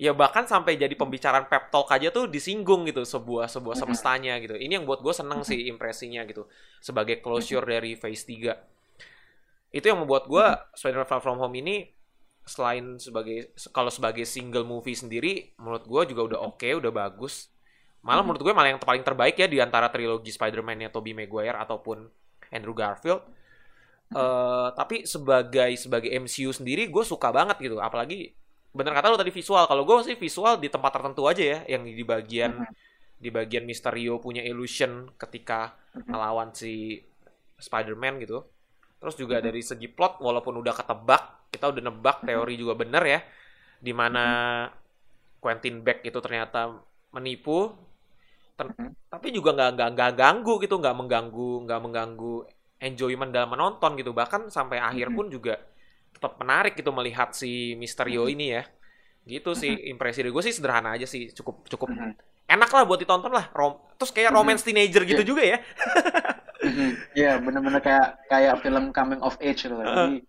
Ya 0.00 0.16
bahkan 0.16 0.48
sampai 0.48 0.80
jadi 0.80 0.96
pembicaraan 0.96 1.44
pep 1.44 1.68
talk 1.68 1.92
aja 1.92 2.08
tuh 2.08 2.24
disinggung 2.24 2.88
gitu 2.88 3.04
sebuah 3.04 3.52
sebuah 3.52 3.76
semestanya 3.76 4.40
gitu. 4.40 4.56
Ini 4.56 4.80
yang 4.80 4.88
buat 4.88 5.04
gue 5.04 5.12
seneng 5.12 5.44
sih 5.44 5.68
impresinya 5.68 6.24
gitu. 6.24 6.48
Sebagai 6.80 7.20
closure 7.20 7.68
dari 7.68 8.00
Phase 8.00 8.24
3. 8.24 9.76
Itu 9.76 9.84
yang 9.92 10.00
membuat 10.00 10.24
gue 10.24 10.46
Spider-Man 10.72 11.04
Far 11.04 11.20
From 11.20 11.36
Home 11.36 11.52
ini 11.60 11.84
selain 12.48 12.96
sebagai 12.96 13.52
kalau 13.76 13.92
sebagai 13.92 14.24
single 14.24 14.64
movie 14.64 14.96
sendiri 14.96 15.52
menurut 15.60 15.84
gue 15.84 16.16
juga 16.16 16.32
udah 16.32 16.38
oke 16.48 16.64
okay, 16.64 16.72
udah 16.72 16.88
bagus. 16.88 17.52
Malah 18.00 18.24
menurut 18.24 18.40
gue 18.40 18.56
malah 18.56 18.72
yang 18.72 18.80
paling 18.80 19.04
terbaik 19.04 19.36
ya 19.36 19.52
di 19.52 19.60
antara 19.60 19.92
trilogi 19.92 20.32
Spider-Man-nya 20.32 20.88
Tobey 20.88 21.12
Maguire 21.12 21.60
ataupun 21.60 22.08
Andrew 22.48 22.72
Garfield. 22.72 23.20
Eh, 24.16 24.68
tapi 24.72 25.04
sebagai 25.04 25.76
sebagai 25.76 26.08
MCU 26.08 26.56
sendiri 26.56 26.88
gue 26.88 27.04
suka 27.04 27.28
banget 27.28 27.60
gitu. 27.60 27.76
Apalagi 27.76 28.32
bener 28.70 28.92
kata 28.94 29.10
lo 29.10 29.18
tadi 29.18 29.34
visual 29.34 29.66
kalau 29.66 29.82
gue 29.82 29.96
sih 30.06 30.16
visual 30.16 30.54
di 30.62 30.70
tempat 30.70 30.90
tertentu 30.94 31.26
aja 31.26 31.42
ya 31.42 31.58
yang 31.66 31.82
di 31.82 32.04
bagian 32.06 32.52
Mhm. 32.54 32.74
di 33.20 33.28
bagian 33.28 33.64
Mysterio 33.68 34.16
punya 34.16 34.40
illusion 34.46 35.10
ketika 35.20 35.76
melawan 36.08 36.54
si 36.56 37.02
Spider-Man 37.60 38.24
gitu. 38.24 38.40
Terus 39.00 39.14
juga 39.18 39.36
Mhm. 39.40 39.44
dari 39.44 39.60
segi 39.60 39.88
plot 39.92 40.24
walaupun 40.24 40.56
udah 40.56 40.72
ketebak, 40.72 41.52
kita 41.52 41.68
udah 41.68 41.82
nebak 41.84 42.24
teori 42.24 42.54
juga 42.56 42.72
bener 42.78 43.02
ya 43.04 43.20
di 43.80 43.92
mana 43.92 44.24
Quentin 45.40 45.80
Beck 45.84 46.04
itu 46.04 46.18
ternyata 46.20 46.80
menipu 47.12 47.72
Ter- 48.56 48.76
tapi 49.08 49.32
juga 49.32 49.56
nggak 49.56 49.70
nggak 49.76 49.88
nggak 49.96 50.12
ganggu 50.20 50.54
gitu, 50.60 50.76
nggak 50.76 50.96
mengganggu 51.00 51.50
nggak 51.64 51.80
mengganggu 51.80 52.34
enjoyment 52.80 53.32
dalam 53.32 53.50
menonton 53.52 53.96
gitu. 53.96 54.12
Bahkan 54.12 54.52
sampai 54.52 54.78
akhir 54.80 55.12
pun 55.16 55.32
juga 55.32 55.56
tetap 56.14 56.36
menarik 56.36 56.76
gitu 56.76 56.90
melihat 56.90 57.32
si 57.32 57.74
Mysterio 57.78 58.26
Mhm. 58.26 58.32
ini 58.34 58.46
ya. 58.56 58.62
Gitu 59.24 59.50
sih 59.52 59.72
impresi 59.92 60.24
dari 60.24 60.32
gue 60.32 60.42
sih 60.42 60.54
sederhana 60.54 60.96
aja 60.96 61.04
sih, 61.04 61.30
cukup 61.32 61.68
cukup 61.68 61.88
Mhm. 61.92 62.12
enak 62.50 62.70
lah 62.72 62.82
buat 62.88 62.98
ditonton 62.98 63.30
lah. 63.30 63.52
Rom 63.54 63.78
terus 64.00 64.10
kayak 64.10 64.32
romance 64.32 64.64
teenager 64.64 65.04
gitu 65.04 65.22
juga 65.22 65.44
ya. 65.44 65.58
Iya, 67.16 67.40
bener-bener 67.40 67.80
kayak 67.80 68.28
kayak 68.28 68.54
film 68.60 68.92
coming 68.92 69.20
of 69.24 69.36
age 69.40 69.64
gitu. 69.64 69.76
Jadi 69.76 70.24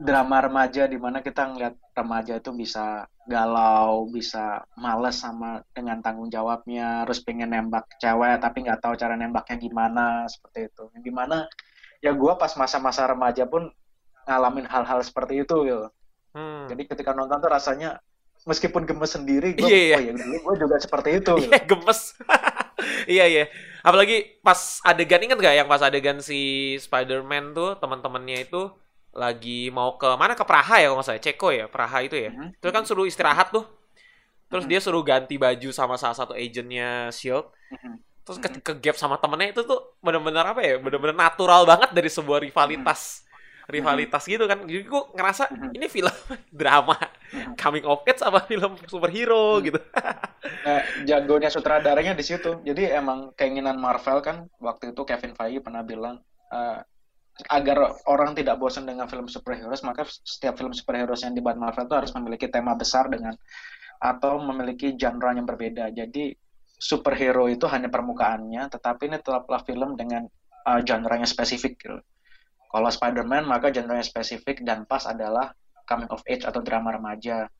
drama 0.00 0.40
remaja 0.40 0.88
di 0.88 0.96
mana 0.96 1.20
kita 1.20 1.44
ngeliat 1.44 1.76
remaja 1.92 2.40
itu 2.40 2.50
bisa 2.56 3.04
galau, 3.28 4.08
bisa 4.08 4.64
males 4.74 5.20
sama 5.20 5.60
dengan 5.76 6.00
tanggung 6.00 6.32
jawabnya, 6.32 7.04
terus 7.04 7.20
pengen 7.20 7.52
nembak 7.52 7.84
cewek 8.00 8.40
tapi 8.40 8.64
nggak 8.64 8.80
tahu 8.80 8.96
cara 8.96 9.14
nembaknya 9.14 9.60
gimana, 9.60 10.24
seperti 10.26 10.72
itu. 10.72 10.88
Yang 10.96 11.04
di 11.04 11.12
mana 11.12 11.36
ya 12.00 12.16
gue 12.16 12.32
pas 12.40 12.50
masa-masa 12.56 13.04
remaja 13.06 13.44
pun 13.44 13.68
ngalamin 14.24 14.66
hal-hal 14.66 15.00
seperti 15.00 15.42
itu 15.42 15.56
gitu. 15.64 15.86
Hmm. 16.30 16.66
Jadi 16.70 16.82
ketika 16.86 17.10
nonton 17.12 17.38
tuh 17.38 17.50
rasanya 17.50 17.98
meskipun 18.42 18.88
gemes 18.88 19.12
sendiri, 19.12 19.52
gue 19.52 19.66
Iya, 19.66 19.78
iya. 19.78 19.96
oh 19.96 20.02
ya 20.02 20.12
dulu 20.16 20.36
gue 20.40 20.54
juga 20.64 20.76
seperti 20.80 21.08
itu. 21.20 21.32
gitu. 21.36 21.50
Iya 21.50 21.60
gemes. 21.66 22.00
iya 23.16 23.24
iya. 23.26 23.44
Apalagi 23.80 24.40
pas 24.40 24.80
adegan 24.82 25.20
inget 25.20 25.36
gak 25.36 25.56
yang 25.56 25.68
pas 25.68 25.80
adegan 25.80 26.20
si 26.20 26.40
Spider-Man 26.80 27.52
tuh 27.52 27.76
teman-temannya 27.76 28.44
itu 28.48 28.70
lagi 29.10 29.68
mau 29.74 29.98
ke 29.98 30.06
mana 30.14 30.38
ke 30.38 30.44
Praha 30.46 30.78
ya 30.78 30.86
kalau 30.86 31.02
nggak 31.02 31.08
salah 31.10 31.22
Ceko 31.24 31.48
ya 31.50 31.66
Praha 31.66 31.98
itu 32.00 32.16
ya. 32.16 32.30
Mhm. 32.30 32.62
Terus 32.62 32.72
kan 32.72 32.84
suruh 32.86 33.04
istirahat 33.04 33.50
tuh. 33.50 33.66
Terus 34.46 34.64
Mhm. 34.66 34.70
dia 34.70 34.80
suruh 34.80 35.02
ganti 35.02 35.34
baju 35.34 35.68
sama 35.74 35.98
salah 35.98 36.14
satu 36.14 36.32
agentnya 36.32 37.10
Shield. 37.10 37.50
Mhm. 37.74 37.94
Terus 38.22 38.38
ke, 38.38 38.48
ke 38.62 38.72
gap 38.78 38.94
sama 38.94 39.18
temennya 39.18 39.50
itu 39.50 39.66
tuh 39.66 39.98
bener-bener 39.98 40.44
apa 40.46 40.60
ya? 40.62 40.78
Bener-bener 40.78 41.16
natural 41.16 41.66
banget 41.66 41.90
dari 41.90 42.06
sebuah 42.06 42.38
rivalitas. 42.40 43.26
Rivalitas 43.70 44.22
gitu 44.26 44.44
kan. 44.44 44.66
Jadi 44.66 44.84
gue 44.84 45.02
ngerasa 45.14 45.44
Mhm. 45.50 45.70
ini 45.78 45.86
film 45.86 46.10
drama 46.60 46.98
Mhm. 47.30 47.54
coming 47.54 47.84
of 47.86 48.02
age 48.04 48.20
apa 48.20 48.42
film 48.44 48.74
superhero 48.84 49.58
Hmm. 49.58 49.64
gitu. 49.70 49.78
Nah, 50.66 50.80
jagonya 51.08 51.48
sutradaranya 51.48 52.12
di 52.12 52.24
situ. 52.26 52.58
Jadi 52.66 52.90
emang 52.90 53.30
keinginan 53.38 53.78
Marvel 53.78 54.18
kan 54.20 54.50
waktu 54.58 54.92
itu 54.92 55.02
Kevin 55.06 55.32
Feige 55.38 55.62
pernah 55.62 55.86
bilang 55.86 56.18
eh, 56.50 56.82
agar 57.48 57.96
orang 58.04 58.36
tidak 58.36 58.60
bosan 58.60 58.84
dengan 58.84 59.08
film 59.08 59.24
superhero, 59.24 59.72
maka 59.86 60.04
setiap 60.04 60.60
film 60.60 60.74
superhero 60.76 61.16
yang 61.16 61.32
dibuat 61.32 61.56
Marvel 61.56 61.88
itu 61.88 61.96
harus 61.96 62.12
memiliki 62.12 62.52
tema 62.52 62.76
besar 62.76 63.08
dengan 63.08 63.32
atau 63.96 64.40
memiliki 64.44 64.92
genre 64.98 65.32
yang 65.32 65.48
berbeda. 65.48 65.88
Jadi 65.88 66.36
superhero 66.80 67.48
itu 67.48 67.64
hanya 67.68 67.88
permukaannya, 67.92 68.72
tetapi 68.72 69.12
ini 69.12 69.16
tetaplah 69.20 69.60
film 69.64 69.96
dengan 69.96 70.24
uh, 70.64 70.80
genre-nya 70.80 71.28
spesifik 71.28 71.76
gitu. 71.80 72.00
Kalau 72.70 72.90
Spider-Man 72.90 73.44
maka 73.50 73.74
genre-nya 73.74 74.06
spesifik 74.06 74.62
dan 74.62 74.86
pas 74.86 75.02
adalah 75.04 75.50
coming 75.84 76.06
of 76.14 76.22
age 76.30 76.46
atau 76.46 76.62
drama 76.62 76.94
remaja. 76.94 77.50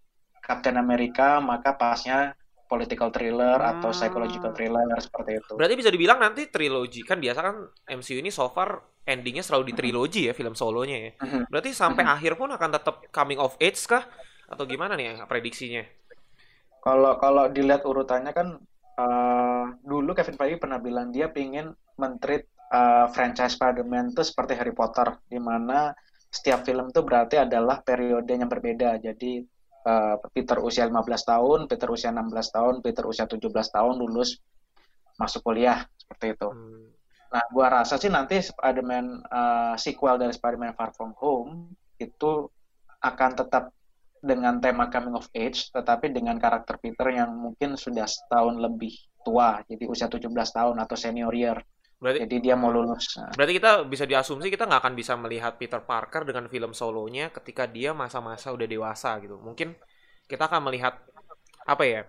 Captain 0.41 0.79
America 0.79 1.43
maka 1.43 1.75
pasnya 1.75 2.33
political 2.71 3.11
thriller 3.11 3.59
atau 3.59 3.91
Hmm. 3.91 3.99
psychological 3.99 4.55
thriller 4.55 4.87
seperti 5.03 5.43
itu. 5.43 5.53
Berarti 5.59 5.75
bisa 5.75 5.91
dibilang 5.91 6.23
nanti 6.23 6.47
trilogi 6.47 7.03
kan 7.03 7.19
biasa 7.19 7.39
kan 7.43 7.55
MCU 7.91 8.23
ini 8.23 8.31
so 8.31 8.47
far 8.55 8.79
endingnya 9.03 9.43
selalu 9.43 9.71
di 9.71 9.75
trilogi 9.75 10.31
ya 10.31 10.33
film 10.33 10.55
solonya 10.55 11.11
ya. 11.11 11.11
Mhm. 11.19 11.43
Berarti 11.51 11.75
sampai 11.75 12.07
Mhm. 12.07 12.15
akhir 12.15 12.33
pun 12.39 12.49
akan 12.55 12.71
tetap 12.71 12.97
coming 13.11 13.43
of 13.43 13.59
age 13.59 13.83
kah 13.91 14.07
atau 14.47 14.63
gimana 14.63 14.95
nih 14.95 15.11
ya 15.11 15.27
prediksinya? 15.27 15.83
Kalau 16.81 17.13
kalau 17.21 17.45
dilihat 17.53 17.83
urutannya 17.85 18.33
kan 18.33 18.49
eh, 19.01 19.65
dulu 19.81 20.13
Kevin 20.13 20.37
Feige 20.37 20.57
pernah 20.61 20.77
bilang 20.77 21.09
dia 21.09 21.29
pingin 21.33 21.73
mentreat 21.97 22.45
eh, 22.71 23.07
franchise 23.11 23.59
Spider-Man 23.59 24.15
itu 24.15 24.23
seperti 24.23 24.55
Harry 24.55 24.75
Potter 24.75 25.19
di 25.27 25.39
mana 25.43 25.91
setiap 26.31 26.63
film 26.63 26.95
itu 26.95 27.03
berarti 27.03 27.43
adalah 27.43 27.83
periode 27.83 28.31
yang 28.31 28.47
berbeda. 28.47 29.03
Jadi 29.03 29.43
eh, 29.87 30.17
Peter 30.31 30.59
usia 30.63 30.87
15 30.87 30.95
tahun, 31.27 31.59
Peter 31.67 31.89
usia 31.91 32.15
16 32.15 32.57
tahun, 32.57 32.75
Peter 32.81 33.05
usia 33.05 33.27
17 33.27 33.51
tahun 33.51 33.95
lulus 33.99 34.39
masuk 35.19 35.45
kuliah 35.45 35.85
seperti 35.99 36.39
itu. 36.39 36.49
Hmm. 36.49 36.89
Nah, 37.31 37.45
gua 37.55 37.67
rasa 37.83 37.95
sih 38.01 38.11
nanti 38.11 38.41
Spider-Man 38.41 39.07
eh, 39.27 39.75
sequel 39.77 40.17
dari 40.17 40.33
Spider-Man 40.33 40.75
Far 40.79 40.95
From 40.95 41.13
Home 41.19 41.75
itu 42.01 42.49
akan 43.01 43.31
tetap 43.37 43.75
dengan 44.21 44.61
tema 44.61 44.93
coming 44.93 45.17
of 45.17 45.33
age, 45.33 45.73
tetapi 45.73 46.13
dengan 46.13 46.37
karakter 46.37 46.77
Peter 46.77 47.09
yang 47.09 47.33
mungkin 47.33 47.75
sudah 47.81 48.05
setahun 48.05 48.61
lebih 48.61 48.93
tua, 49.25 49.65
jadi 49.65 49.89
usia 49.89 50.13
17 50.13 50.29
tahun 50.29 50.77
atau 50.77 50.97
senior 50.97 51.33
year. 51.33 51.57
Berarti 52.01 52.21
Jadi 52.25 52.37
dia 52.45 52.55
mau 52.57 52.71
lulus. 52.73 53.05
Nah, 53.17 53.31
berarti 53.37 53.53
kita 53.59 53.71
bisa 53.87 54.05
diasumsi 54.11 54.49
kita 54.51 54.65
nggak 54.69 54.81
akan 54.83 54.95
bisa 54.99 55.15
melihat 55.15 55.55
Peter 55.61 55.81
Parker 55.85 56.23
dengan 56.29 56.49
film 56.51 56.73
solonya 56.75 57.31
ketika 57.31 57.65
dia 57.69 57.91
masa-masa 57.95 58.51
udah 58.57 58.67
dewasa 58.67 59.17
gitu. 59.23 59.37
Mungkin 59.39 59.77
kita 60.27 60.49
akan 60.51 60.61
melihat 60.71 60.95
apa 61.67 61.85
ya? 61.87 62.03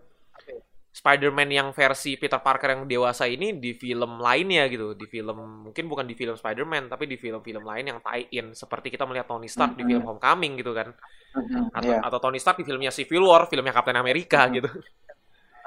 Spider-Man 0.91 1.49
yang 1.55 1.67
versi 1.71 2.19
Peter 2.19 2.39
Parker 2.43 2.75
yang 2.75 2.83
dewasa 2.83 3.23
ini 3.23 3.55
di 3.63 3.71
film 3.71 4.19
lainnya 4.19 4.67
gitu, 4.67 4.91
di 4.91 5.07
film 5.07 5.37
mungkin 5.71 5.85
bukan 5.87 6.03
di 6.03 6.15
film 6.19 6.35
Spider-Man 6.35 6.91
tapi 6.91 7.07
di 7.07 7.15
film-film 7.15 7.63
lain 7.63 7.85
yang 7.95 7.99
tie-in 8.03 8.51
seperti 8.51 8.91
kita 8.91 9.07
melihat 9.07 9.27
Tony 9.31 9.47
Stark 9.47 9.79
di 9.79 9.83
Mhm. 9.83 9.89
film 9.89 10.03
Homecoming 10.03 10.59
gitu 10.59 10.75
kan. 10.75 10.91
mhm, 11.35 11.63
Atau, 11.71 11.93
iya. 11.93 11.99
atau 12.03 12.19
Tony 12.19 12.39
Stark 12.43 12.59
di 12.61 12.65
filmnya 12.67 12.91
Civil 12.91 13.23
War, 13.23 13.47
filmnya 13.51 13.71
Captain 13.75 13.95
America 13.99 14.47
Mhm. 14.47 14.55
gitu. 14.55 14.69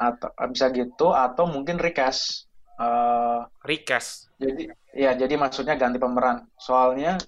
Atau 0.09 0.31
bisa 0.50 0.66
gitu 0.75 1.07
atau 1.14 1.45
mungkin 1.54 1.76
recast. 1.78 2.47
Eh, 2.75 3.40
Recast. 3.62 4.35
Jadi 4.38 4.66
ya 4.95 5.14
jadi 5.14 5.35
maksudnya 5.38 5.78
ganti 5.78 5.99
pemeran. 5.99 6.47
Soalnya 6.59 7.19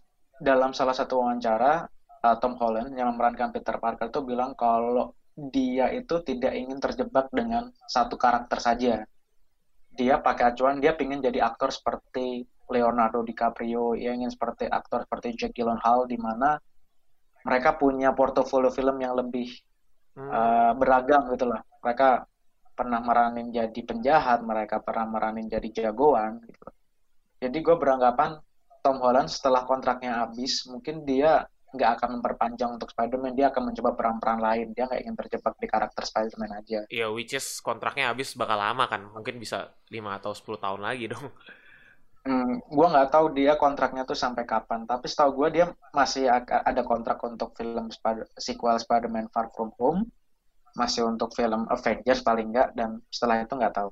dalam 0.43 0.75
salah 0.76 0.93
satu 0.93 1.23
wawancara 1.23 1.87
uh, 2.23 2.37
Tom 2.43 2.59
Holland 2.61 2.93
yang 2.93 3.15
memerankan 3.15 3.55
Peter 3.55 3.79
Parker 3.81 4.12
tuh 4.12 4.26
bilang 4.26 4.53
kalau 4.59 5.15
dia 5.37 5.93
itu 5.95 6.21
tidak 6.26 6.53
ingin 6.53 6.76
terjebak 6.83 7.31
dengan 7.31 7.71
satu 7.87 8.19
karakter 8.19 8.59
saja. 8.59 8.95
Dia 9.97 10.21
pakai 10.21 10.53
acuan 10.53 10.83
dia 10.83 10.93
ingin 10.99 11.25
jadi 11.25 11.41
aktor 11.47 11.73
seperti 11.73 12.45
Leonardo 12.67 13.23
DiCaprio, 13.23 13.95
ia 13.95 14.12
ingin 14.12 14.29
seperti 14.29 14.67
aktor 14.67 15.07
seperti 15.07 15.38
Jake 15.38 15.55
Gyllenhaal 15.55 16.11
di 16.11 16.19
mana 16.19 16.59
mereka 17.47 17.79
punya 17.79 18.11
portofolio 18.11 18.75
film 18.75 18.99
yang 18.99 19.15
lebih 19.15 19.47
Hmm. 20.17 20.33
uh, 20.33 20.73
beragam 20.81 21.29
gitu 21.37 21.45
loh. 21.45 21.61
Mereka 21.85 22.25
pernah 22.76 23.00
meranin 23.00 23.49
jadi 23.49 23.80
penjahat, 23.80 24.45
mereka 24.45 24.85
pernah 24.85 25.09
meranin 25.09 25.49
jadi 25.49 25.68
jagoan 25.73 26.45
gitu. 26.45 26.68
Jadi 27.40 27.59
gue 27.64 27.76
beranggapan 27.76 28.37
Tom 28.85 29.00
Holland 29.00 29.33
setelah 29.33 29.64
kontraknya 29.64 30.23
habis, 30.23 30.68
mungkin 30.68 31.09
dia 31.09 31.49
nggak 31.75 31.90
akan 32.00 32.09
memperpanjang 32.21 32.71
untuk 32.78 32.88
Spider-Man, 32.88 33.35
dia 33.37 33.52
akan 33.52 33.73
mencoba 33.73 33.90
peran-peran 33.99 34.40
lain. 34.40 34.66
Dia 34.73 34.87
nggak 34.87 35.02
ingin 35.02 35.16
terjebak 35.18 35.54
di 35.59 35.66
karakter 35.68 36.02
Spider-Man 36.06 36.52
aja. 36.56 36.80
Iya, 36.88 37.06
which 37.11 37.35
is 37.35 37.59
kontraknya 37.61 38.14
habis 38.14 38.33
bakal 38.38 38.56
lama 38.56 38.87
kan. 38.87 39.02
Mungkin 39.11 39.37
bisa 39.37 39.75
5 39.90 40.16
atau 40.16 40.33
10 40.33 40.61
tahun 40.61 40.80
lagi 40.80 41.04
dong. 41.12 41.28
Hmm, 42.26 42.59
gue 42.59 42.87
nggak 42.90 43.11
tahu 43.14 43.38
dia 43.38 43.54
kontraknya 43.54 44.02
tuh 44.02 44.18
sampai 44.18 44.42
kapan, 44.42 44.83
tapi 44.83 45.06
setahu 45.06 45.47
gue 45.47 45.62
dia 45.62 45.64
masih 45.95 46.26
ada 46.26 46.83
kontrak 46.83 47.23
untuk 47.23 47.54
film 47.54 47.87
Spider- 47.95 48.26
sequel 48.35 48.83
Spider-Man 48.83 49.30
Far 49.30 49.47
From 49.54 49.71
Home, 49.78 50.11
masih 50.76 51.09
untuk 51.09 51.33
film 51.33 51.64
Avengers 51.73 52.21
paling 52.21 52.52
nggak, 52.52 52.76
dan 52.76 53.00
setelah 53.09 53.42
itu 53.42 53.54
nggak 53.56 53.75
tahu. 53.75 53.90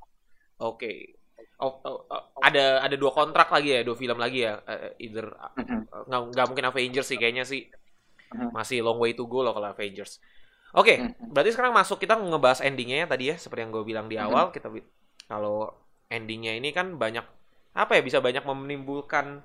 Oke. 0.61 1.17
Oh, 1.59 1.81
oh, 1.87 1.99
oh, 2.11 2.23
ada 2.43 2.83
ada 2.85 2.97
dua 2.99 3.15
kontrak 3.15 3.49
lagi 3.49 3.79
ya, 3.79 3.81
dua 3.87 3.97
film 3.97 4.19
lagi 4.21 4.45
ya. 4.45 4.61
Eh, 4.69 5.09
either 5.09 5.33
Mhm. 5.57 5.89
nggak 6.11 6.21
nggak 6.35 6.47
mungkin 6.51 6.67
Avengers 6.69 7.09
sih 7.09 7.17
kayaknya 7.17 7.47
sih 7.47 7.71
masih 8.53 8.83
long 8.83 8.99
way 8.99 9.15
to 9.15 9.25
go 9.25 9.41
loh 9.41 9.55
kalau 9.55 9.71
Avengers. 9.71 10.19
Oke, 10.75 10.99
Mhm. 10.99 11.31
berarti 11.31 11.51
sekarang 11.55 11.73
masuk 11.73 12.03
kita 12.03 12.19
ngebahas 12.19 12.61
endingnya 12.67 12.97
ya 13.03 13.07
tadi 13.07 13.25
ya, 13.31 13.37
seperti 13.39 13.63
yang 13.65 13.73
gue 13.73 13.85
bilang 13.87 14.07
di 14.11 14.19
awal 14.19 14.51
kita 14.51 14.69
kalau 15.31 15.71
endingnya 16.11 16.53
ini 16.59 16.75
kan 16.75 16.99
banyak 16.99 17.25
apa 17.75 17.93
ya 17.99 18.03
bisa 18.03 18.19
banyak 18.19 18.43
menimbulkan 18.43 19.41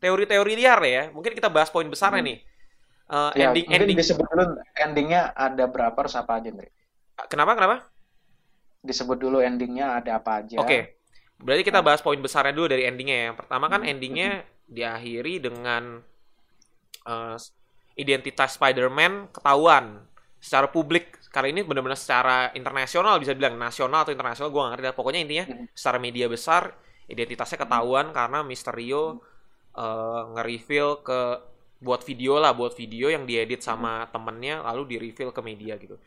teori-teori 0.00 0.52
liar 0.56 0.80
ya. 0.84 1.02
Mungkin 1.12 1.32
kita 1.36 1.48
bahas 1.52 1.68
poin 1.68 1.88
besarnya 1.88 2.24
nih. 2.24 2.38
Uh, 3.06 3.30
Ya, 3.38 3.54
ending 3.54 3.66
mungkin 3.70 3.86
ending 3.86 3.98
disebut 4.00 4.26
dulu 4.32 4.44
endingnya 4.84 5.20
ada 5.46 5.64
berapa 5.74 5.94
harus 6.02 6.14
apa 6.18 6.32
aja, 6.42 6.48
Ndre? 6.50 6.68
kenapa 7.30 7.52
kenapa? 7.56 7.76
Disebut 8.88 9.18
dulu 9.24 9.38
endingnya 9.48 9.86
ada 10.00 10.10
apa 10.18 10.32
aja. 10.40 10.62
Oke. 10.62 10.96
Berarti 11.36 11.62
kita 11.68 11.80
Nah. 11.80 11.84
bahas 11.84 12.00
poin 12.00 12.16
besarnya 12.20 12.54
dulu 12.56 12.66
dari 12.72 12.88
endingnya 12.88 13.16
ya. 13.16 13.24
Yang 13.32 13.38
pertama 13.44 13.66
kan 13.68 13.80
Mhm, 13.80 13.90
endingnya 13.90 14.28
diakhiri 14.68 15.34
dengan 15.44 16.00
eh, 17.06 17.36
identitas 17.96 18.56
Spider-Man 18.58 19.32
ketahuan 19.32 20.04
secara 20.42 20.68
publik. 20.70 21.16
Kali 21.32 21.52
ini 21.52 21.60
benar-benar 21.68 21.98
secara 22.00 22.50
internasional 22.56 23.20
bisa 23.20 23.36
bilang 23.36 23.56
nasional 23.60 24.04
atau 24.04 24.12
internasional 24.16 24.48
gue 24.52 24.60
gak 24.64 24.72
ngerti. 24.78 24.86
Pokoknya 24.96 25.20
intinya 25.24 25.46
Mhm. 25.46 25.66
secara 25.76 25.98
media 26.00 26.26
besar 26.30 26.72
identitasnya 27.06 27.58
ketahuan 27.62 28.10
karena 28.12 28.42
Mysterio 28.42 29.20
eh, 29.76 30.22
nge-reveal 30.34 30.90
ke 31.04 31.20
buat 31.76 32.00
video 32.04 32.40
lah, 32.40 32.56
buat 32.56 32.72
video 32.72 33.12
yang 33.12 33.28
diedit 33.28 33.60
sama 33.60 34.08
temennya 34.08 34.64
lalu 34.64 34.96
di-reveal 34.96 35.30
ke 35.32 35.40
media 35.44 35.76
gitu. 35.76 36.00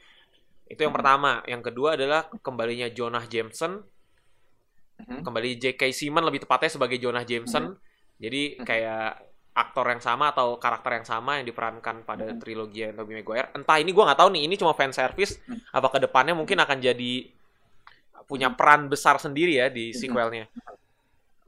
Itu 0.69 0.85
yang 0.85 0.93
Mhm. 0.93 0.99
pertama. 1.01 1.31
Yang 1.45 1.61
kedua 1.73 1.97
adalah 1.97 2.29
kembalinya 2.41 2.89
Jonah 2.89 3.25
Jameson 3.25 3.81
Mhm. 4.99 5.21
kembali 5.25 5.49
J.K. 5.57 5.89
Simmons 5.93 6.25
lebih 6.25 6.45
tepatnya 6.45 6.69
sebagai 6.69 6.97
Jonah 6.97 7.25
Jameson. 7.25 7.77
Jadi 8.19 8.59
Mhm. 8.59 8.65
kayak 8.65 9.09
aktor 9.55 9.85
yang 9.91 9.99
sama 9.99 10.31
atau 10.31 10.55
karakter 10.55 11.01
yang 11.01 11.07
sama 11.07 11.41
yang 11.41 11.45
diperankan 11.49 12.05
pada 12.07 12.31
trilogi 12.37 12.85
yang 12.85 12.95
Tobey 12.95 13.19
Maguire. 13.19 13.51
Entah 13.51 13.77
ini 13.81 13.91
gua 13.91 14.11
nggak 14.11 14.19
tahu 14.23 14.29
nih, 14.35 14.43
ini 14.47 14.55
cuma 14.55 14.71
fan 14.77 14.93
service. 14.93 15.41
Apa 15.73 15.89
ke 15.91 15.99
depannya 15.99 16.37
mungkin 16.37 16.59
akan 16.61 16.79
jadi 16.79 17.13
punya 18.29 18.53
peran 18.53 18.87
besar 18.87 19.17
sendiri 19.17 19.57
ya 19.57 19.67
di 19.73 19.89
sequelnya. 19.89 20.45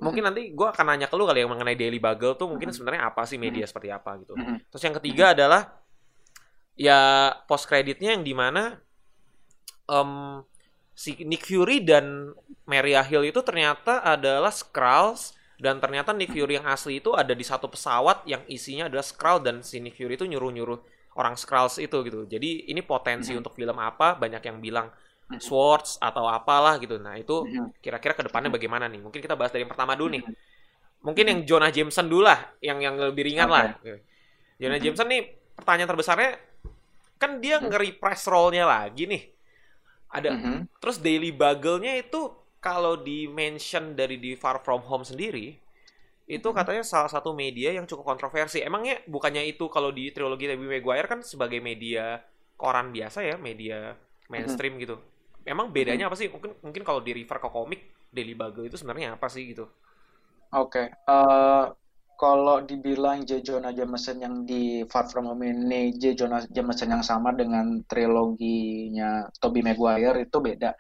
Mungkin 0.02 0.26
nanti 0.26 0.50
gua 0.52 0.74
akan 0.74 0.86
nanya 0.90 1.08
ke 1.08 1.16
lu 1.16 1.30
kali 1.30 1.46
yang 1.46 1.52
mengenai 1.54 1.78
Daily 1.78 2.02
Bugle 2.02 2.34
tuh 2.34 2.50
mungkin 2.50 2.74
sebenarnya 2.74 3.08
apa 3.14 3.22
sih 3.30 3.38
media 3.38 3.70
seperti 3.70 3.94
apa 3.94 4.18
gitu. 4.18 4.34
Terus 4.74 4.82
yang 4.82 4.96
ketiga 4.98 5.26
adalah 5.38 5.62
ya 6.74 7.30
post 7.46 7.70
kreditnya 7.70 8.18
yang 8.18 8.26
di 8.26 8.34
mana 8.34 8.82
em, 9.86 10.42
si 10.98 11.14
Nick 11.22 11.46
Fury 11.46 11.86
dan 11.86 12.34
Maria 12.66 13.06
Hill 13.06 13.30
itu 13.30 13.40
ternyata 13.46 14.02
adalah 14.02 14.50
Skrulls 14.50 15.38
dan 15.62 15.78
ternyata 15.78 16.10
Nick 16.10 16.34
Fury 16.34 16.58
yang 16.58 16.66
asli 16.66 16.98
itu 16.98 17.14
ada 17.14 17.38
di 17.38 17.46
satu 17.46 17.70
pesawat 17.70 18.26
yang 18.26 18.42
isinya 18.50 18.90
adalah 18.90 19.06
Skrull 19.06 19.46
dan 19.46 19.62
si 19.62 19.78
Nick 19.78 19.94
Fury 19.94 20.18
itu 20.18 20.26
nyuruh-nyuruh 20.26 20.80
orang 21.22 21.38
Skrulls 21.38 21.78
itu 21.78 22.02
gitu. 22.02 22.26
Jadi 22.26 22.66
ini 22.74 22.82
potensi 22.82 23.38
untuk 23.38 23.54
film 23.54 23.78
apa? 23.78 24.18
Banyak 24.18 24.42
yang 24.42 24.58
bilang. 24.58 24.90
Swords 25.40 25.96
atau 26.02 26.28
apalah 26.28 26.76
gitu. 26.82 27.00
Nah, 27.00 27.16
itu 27.16 27.48
Mhm. 27.48 27.80
kira-kira 27.80 28.18
ke 28.18 28.24
depannya 28.28 28.52
bagaimana 28.52 28.90
nih? 28.92 29.00
Mungkin 29.00 29.22
kita 29.24 29.40
bahas 29.40 29.54
dari 29.56 29.64
yang 29.64 29.72
pertama 29.72 29.96
dulu 29.96 30.18
nih. 30.20 30.24
Mhm. 30.28 30.36
Mungkin 31.02 31.26
yang 31.30 31.40
Jonah 31.48 31.72
Jameson 31.72 32.06
dulu 32.12 32.28
lah, 32.28 32.40
yang 32.62 32.78
yang 32.82 33.00
lebih 33.00 33.26
ringan 33.26 33.50
Oke. 33.50 33.56
lah. 33.56 33.66
Jonah. 34.62 34.78
Jameson 34.78 35.08
nih 35.10 35.22
pertanyaan 35.58 35.90
terbesarnya 35.90 36.30
kan 37.18 37.38
dia 37.42 37.62
nge-repress 37.62 38.30
role-nya 38.30 38.66
lagi 38.66 39.06
nih. 39.10 39.24
Ada 40.12 40.36
terus 40.84 41.00
Daily 41.00 41.32
Bugle-nya 41.32 41.96
itu 42.02 42.34
kalau 42.62 43.00
di 43.00 43.26
mention 43.26 43.98
dari 43.98 44.22
di 44.22 44.38
Far 44.38 44.62
From 44.62 44.86
Home 44.86 45.02
sendiri 45.02 45.58
itu 46.30 46.48
katanya 46.54 46.86
salah 46.86 47.10
satu 47.10 47.34
media 47.34 47.74
yang 47.74 47.90
cukup 47.90 48.16
kontroversi. 48.16 48.62
Emangnya 48.62 49.02
bukannya 49.10 49.44
itu 49.50 49.68
kalau 49.68 49.90
di 49.90 50.14
trilogi 50.14 50.48
Tobey 50.48 50.68
Maguire 50.80 51.10
kan 51.10 51.20
sebagai 51.26 51.60
media 51.60 52.22
koran 52.56 52.94
biasa 52.94 53.26
ya, 53.26 53.36
media 53.42 53.98
mainstream 54.30 54.78
gitu. 54.80 55.02
Emang 55.46 55.74
bedanya 55.74 56.06
apa 56.08 56.16
sih? 56.18 56.30
Mungkin 56.30 56.58
mungkin 56.62 56.84
kalau 56.86 57.02
di 57.02 57.12
refer 57.18 57.38
ke 57.42 57.50
komik 57.50 57.82
Daily 58.14 58.38
Bugle 58.38 58.70
itu 58.70 58.78
sebenarnya 58.78 59.18
apa 59.18 59.28
sih 59.32 59.52
gitu? 59.52 59.66
Oke, 60.52 60.92
eh, 60.92 61.66
kalau 62.20 62.58
dibilang 62.62 63.24
J. 63.24 63.40
Jonah 63.42 63.72
Jameson 63.74 64.20
yang 64.20 64.36
di 64.44 64.84
Far 64.86 65.08
From 65.08 65.32
Home 65.32 65.48
ini 65.48 65.96
J. 65.96 66.14
Jonah 66.14 66.44
Jameson 66.46 66.92
yang 66.92 67.02
sama 67.02 67.32
dengan 67.32 67.82
triloginya 67.88 69.32
Tobey 69.40 69.64
Maguire 69.64 70.28
itu 70.28 70.38
beda. 70.38 70.76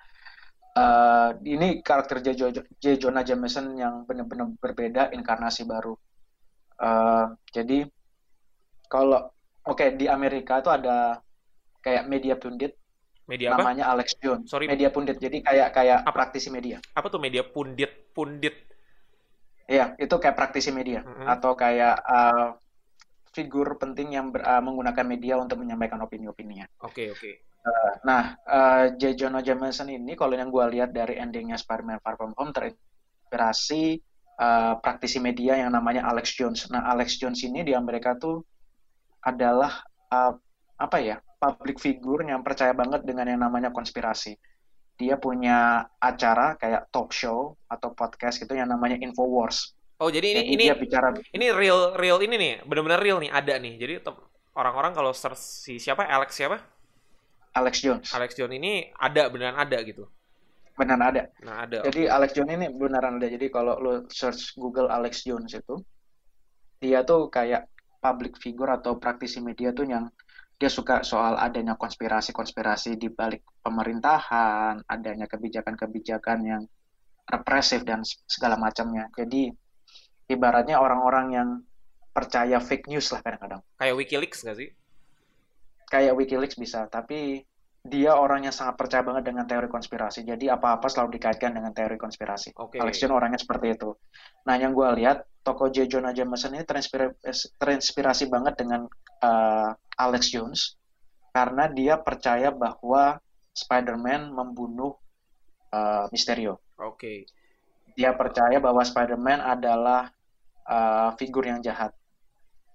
Eh, 0.76 1.30
ini 1.56 1.80
karakter 1.82 2.20
J. 2.20 2.28
Jo- 2.36 2.68
J. 2.78 2.86
Jonah 3.00 3.24
Jameson 3.24 3.74
yang 3.80 4.04
benar-benar 4.04 4.52
berbeda, 4.60 5.16
inkarnasi 5.16 5.64
baru. 5.66 5.96
Eh, 6.82 7.26
jadi 7.56 7.88
kalau 8.92 9.32
oke 9.64 9.86
di 9.96 10.06
Amerika 10.12 10.60
itu 10.60 10.68
ada 10.68 11.24
kayak 11.80 12.12
media 12.12 12.36
pundit 12.36 12.81
Media 13.30 13.54
apa? 13.54 13.64
namanya 13.64 13.86
Alex 13.90 14.18
Jones. 14.18 14.50
Sorry. 14.50 14.66
Media 14.68 14.90
pundit. 14.90 15.18
Jadi 15.22 15.40
kayak 15.40 15.70
kayak 15.72 16.00
Apa? 16.04 16.12
praktisi 16.12 16.50
media. 16.50 16.82
Apa 16.94 17.08
tuh 17.08 17.22
media 17.22 17.46
pundit 17.46 18.12
pundit? 18.12 18.56
Iya, 19.72 19.96
itu 19.96 20.12
kayak 20.12 20.36
praktisi 20.36 20.74
media 20.74 21.00
Mhm. 21.06 21.26
atau 21.32 21.56
kayak 21.56 21.96
uh, 22.04 22.60
figur 23.32 23.80
penting 23.80 24.12
yang 24.12 24.28
ber- 24.30 24.44
uh, 24.44 24.60
menggunakan 24.60 25.06
media 25.08 25.40
untuk 25.40 25.64
menyampaikan 25.64 26.02
opini-opininya. 26.04 26.68
Oke, 26.84 27.08
oke. 27.08 27.32
Nah, 28.04 28.36
uh, 28.42 28.90
J. 28.98 29.14
Jonah 29.14 29.40
Jameson 29.40 29.88
ini 29.88 30.18
kalau 30.18 30.34
yang 30.34 30.50
gue 30.50 30.66
lihat 30.76 30.92
dari 30.92 31.16
endingnya 31.16 31.56
Spider-Man 31.56 32.02
Far 32.02 32.18
From 32.18 32.34
Home 32.36 32.52
terinspirasi 32.52 34.02
uh, 34.42 34.82
praktisi 34.82 35.22
media 35.22 35.56
yang 35.56 35.72
namanya 35.72 36.04
Alex 36.04 36.34
Jones. 36.34 36.68
Nah, 36.68 36.90
Alex 36.90 37.22
Jones 37.22 37.40
ini 37.46 37.62
di 37.62 37.78
Amerika 37.78 38.18
tuh 38.18 38.42
adalah 39.22 39.86
uh, 40.10 40.34
apa 40.76 40.98
ya 40.98 41.22
public 41.42 41.82
figure 41.82 42.22
yang 42.22 42.46
percaya 42.46 42.70
banget 42.78 43.02
dengan 43.02 43.26
yang 43.26 43.42
namanya 43.42 43.74
konspirasi. 43.74 44.38
Dia 45.02 45.18
punya 45.18 45.90
acara 45.98 46.54
kayak 46.62 46.94
talk 46.94 47.10
show 47.10 47.58
atau 47.66 47.90
podcast 47.98 48.38
gitu 48.38 48.54
yang 48.54 48.70
namanya 48.70 49.02
Infowars. 49.02 49.74
Oh, 49.98 50.14
jadi 50.14 50.38
ini 50.38 50.42
Jadi 50.46 50.54
ini 50.54 50.64
dia 50.70 50.78
bicara 50.78 51.10
ini 51.34 51.46
real 51.50 51.98
real 51.98 52.22
ini 52.22 52.36
nih, 52.38 52.54
benar-benar 52.62 53.02
real 53.02 53.18
nih 53.18 53.34
ada 53.34 53.58
nih. 53.58 53.74
Jadi 53.82 53.94
orang-orang 54.54 54.94
kalau 54.94 55.10
search 55.10 55.42
si 55.42 55.82
siapa 55.82 56.06
Alex 56.06 56.38
siapa? 56.38 56.62
Alex 57.58 57.82
Jones. 57.82 58.08
Alex 58.14 58.38
Jones 58.38 58.56
ini 58.56 58.94
ada 58.96 59.28
beneran 59.28 59.58
ada 59.58 59.82
gitu. 59.82 60.06
Benar 60.78 61.00
ada. 61.12 61.24
Nah, 61.44 61.68
ada. 61.68 61.84
Jadi 61.84 62.08
Alex 62.08 62.32
Jones 62.38 62.54
ini 62.56 62.68
beneran 62.72 63.20
ada. 63.20 63.28
Jadi 63.28 63.52
kalau 63.52 63.76
lo 63.82 63.94
search 64.08 64.56
Google 64.56 64.88
Alex 64.88 65.28
Jones 65.28 65.52
itu, 65.52 65.82
dia 66.80 67.04
tuh 67.04 67.28
kayak 67.28 67.68
public 68.02 68.40
figure 68.40 68.72
atau 68.72 68.98
praktisi 68.98 69.44
media 69.44 69.70
tuh 69.76 69.86
yang 69.86 70.10
dia 70.62 70.70
suka 70.70 71.02
soal 71.02 71.42
adanya 71.42 71.74
konspirasi-konspirasi 71.74 72.94
di 72.94 73.10
balik 73.10 73.42
pemerintahan, 73.66 74.86
adanya 74.86 75.26
kebijakan-kebijakan 75.26 76.40
yang 76.46 76.62
represif 77.26 77.82
dan 77.82 78.06
segala 78.06 78.62
macamnya. 78.62 79.10
Jadi 79.18 79.50
ibaratnya 80.30 80.78
orang-orang 80.78 81.28
yang 81.34 81.50
percaya 82.14 82.62
fake 82.62 82.94
news 82.94 83.10
lah 83.10 83.26
kadang-kadang. 83.26 83.66
Kayak 83.82 83.96
WikiLeaks 83.98 84.46
nggak 84.46 84.58
sih? 84.62 84.70
Kayak 85.90 86.14
WikiLeaks 86.22 86.56
bisa, 86.62 86.86
tapi 86.94 87.42
dia 87.82 88.14
orang 88.14 88.46
yang 88.46 88.54
sangat 88.54 88.78
percaya 88.78 89.02
banget 89.02 89.34
dengan 89.34 89.50
teori 89.50 89.66
konspirasi. 89.66 90.22
Jadi 90.22 90.46
apa-apa 90.46 90.86
selalu 90.86 91.18
dikaitkan 91.18 91.58
dengan 91.58 91.74
teori 91.74 91.98
konspirasi. 91.98 92.54
Oke. 92.62 92.78
Alex 92.78 93.02
Jones 93.02 93.18
orangnya 93.18 93.42
seperti 93.42 93.74
itu. 93.74 93.98
Nah, 94.46 94.62
yang 94.62 94.78
gue 94.78 94.86
lihat, 95.02 95.26
toko 95.42 95.74
J. 95.74 95.90
Jonah 95.90 96.14
Jameson 96.14 96.54
ini 96.54 96.62
terinspirasi, 96.62 97.58
terinspirasi 97.58 98.30
banget 98.30 98.62
dengan 98.62 98.86
uh, 99.22 99.72
Alex 99.96 100.34
Jones 100.34 100.76
karena 101.32 101.72
dia 101.72 101.96
percaya 101.96 102.52
bahwa 102.52 103.22
Spider-Man 103.56 104.32
membunuh 104.32 104.96
uh, 105.72 106.08
Mysterio. 106.12 106.60
Oke. 106.80 107.28
Dia 107.96 108.16
percaya 108.16 108.60
bahwa 108.60 108.84
Spider-Man 108.84 109.40
adalah 109.40 110.12
uh, 110.68 111.16
figur 111.16 111.48
yang 111.48 111.60
jahat. 111.64 111.96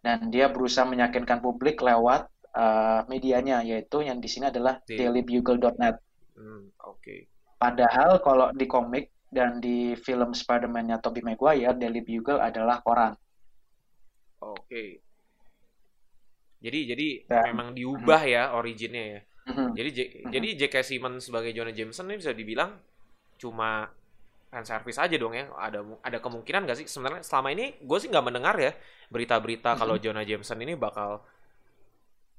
Dan 0.00 0.30
dia 0.30 0.48
berusaha 0.52 0.86
meyakinkan 0.86 1.42
publik 1.42 1.82
lewat 1.82 2.28
uh, 2.54 3.02
medianya, 3.10 3.64
yaitu 3.64 4.04
yang 4.04 4.20
di 4.20 4.28
sini 4.28 4.52
adalah 4.52 4.80
Di- 4.84 5.00
dailybugle.net. 5.00 5.96
Hmm, 6.36 6.68
oke. 6.84 7.16
Padahal 7.56 8.20
kalau 8.20 8.52
di 8.52 8.68
komik 8.68 9.08
dan 9.32 9.58
di 9.58 9.96
film 9.96 10.36
Spider-Man-nya 10.36 11.00
Tobey 11.00 11.24
Maguire, 11.24 11.74
Daily 11.74 12.04
Bugle 12.04 12.38
adalah 12.38 12.84
koran. 12.84 13.16
Oke. 14.44 15.05
Jadi 16.60 16.78
jadi 16.88 17.06
Dan- 17.28 17.44
memang 17.52 17.68
diubah 17.76 18.22
ya 18.26 18.42
originnya 18.56 19.04
ya. 19.16 19.20
Mhm. 19.46 19.68
Jadi 19.78 19.90
J- 19.94 20.10
Mhm. 20.26 20.30
jadi 20.34 20.48
J.K. 20.66 20.76
Simmons 20.82 21.22
sebagai 21.30 21.54
Jonah 21.54 21.74
Jameson 21.74 22.10
ini 22.10 22.18
bisa 22.18 22.32
dibilang 22.34 22.74
cuma 23.36 23.86
fan 24.50 24.64
service 24.64 24.98
aja 24.98 25.14
dong 25.20 25.36
ya. 25.36 25.46
Ada 25.54 25.84
ada 26.02 26.18
kemungkinan 26.18 26.64
nggak 26.66 26.78
sih 26.82 26.86
sebenarnya 26.88 27.22
selama 27.22 27.52
ini 27.54 27.76
gue 27.78 27.98
sih 28.00 28.08
nggak 28.10 28.26
mendengar 28.26 28.56
ya 28.58 28.72
berita-berita 29.12 29.76
kalau 29.78 29.94
Jonah 30.00 30.26
Jameson 30.26 30.58
ini 30.64 30.74
bakal 30.74 31.22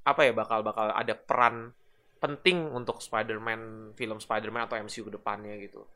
apa 0.04 0.20
ya 0.24 0.32
bakal 0.32 0.64
bakal 0.64 0.88
ada 0.92 1.14
peran 1.14 1.72
penting 2.18 2.66
untuk 2.74 2.98
Spider-Man 2.98 3.94
film 3.94 4.18
Spider-Man 4.18 4.66
atau 4.66 4.76
MCU 4.80 5.06
ke 5.06 5.12
depannya 5.14 5.54
gitu. 5.62 5.86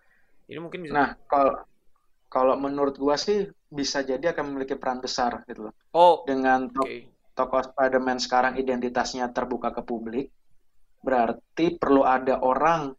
Ini 0.46 0.58
mungkin 0.62 0.84
bisa 0.86 0.94
Nah, 0.94 1.08
kalau 1.26 1.54
kalau 2.28 2.54
menurut 2.56 2.96
gua 2.96 3.16
sih 3.20 3.48
bisa 3.68 4.00
jadi 4.04 4.32
akan 4.32 4.52
memiliki 4.52 4.76
peran 4.76 5.00
besar 5.00 5.44
gitu 5.48 5.68
loh. 5.68 5.74
Oh, 5.92 6.22
Dengan 6.28 6.68
oke. 6.72 7.11
Tokoh 7.32 7.64
Spider-Man 7.64 8.20
sekarang 8.20 8.60
identitasnya 8.60 9.32
terbuka 9.32 9.72
ke 9.72 9.82
publik, 9.84 10.28
berarti 11.00 11.76
perlu 11.76 12.04
ada 12.04 12.40
orang. 12.40 12.92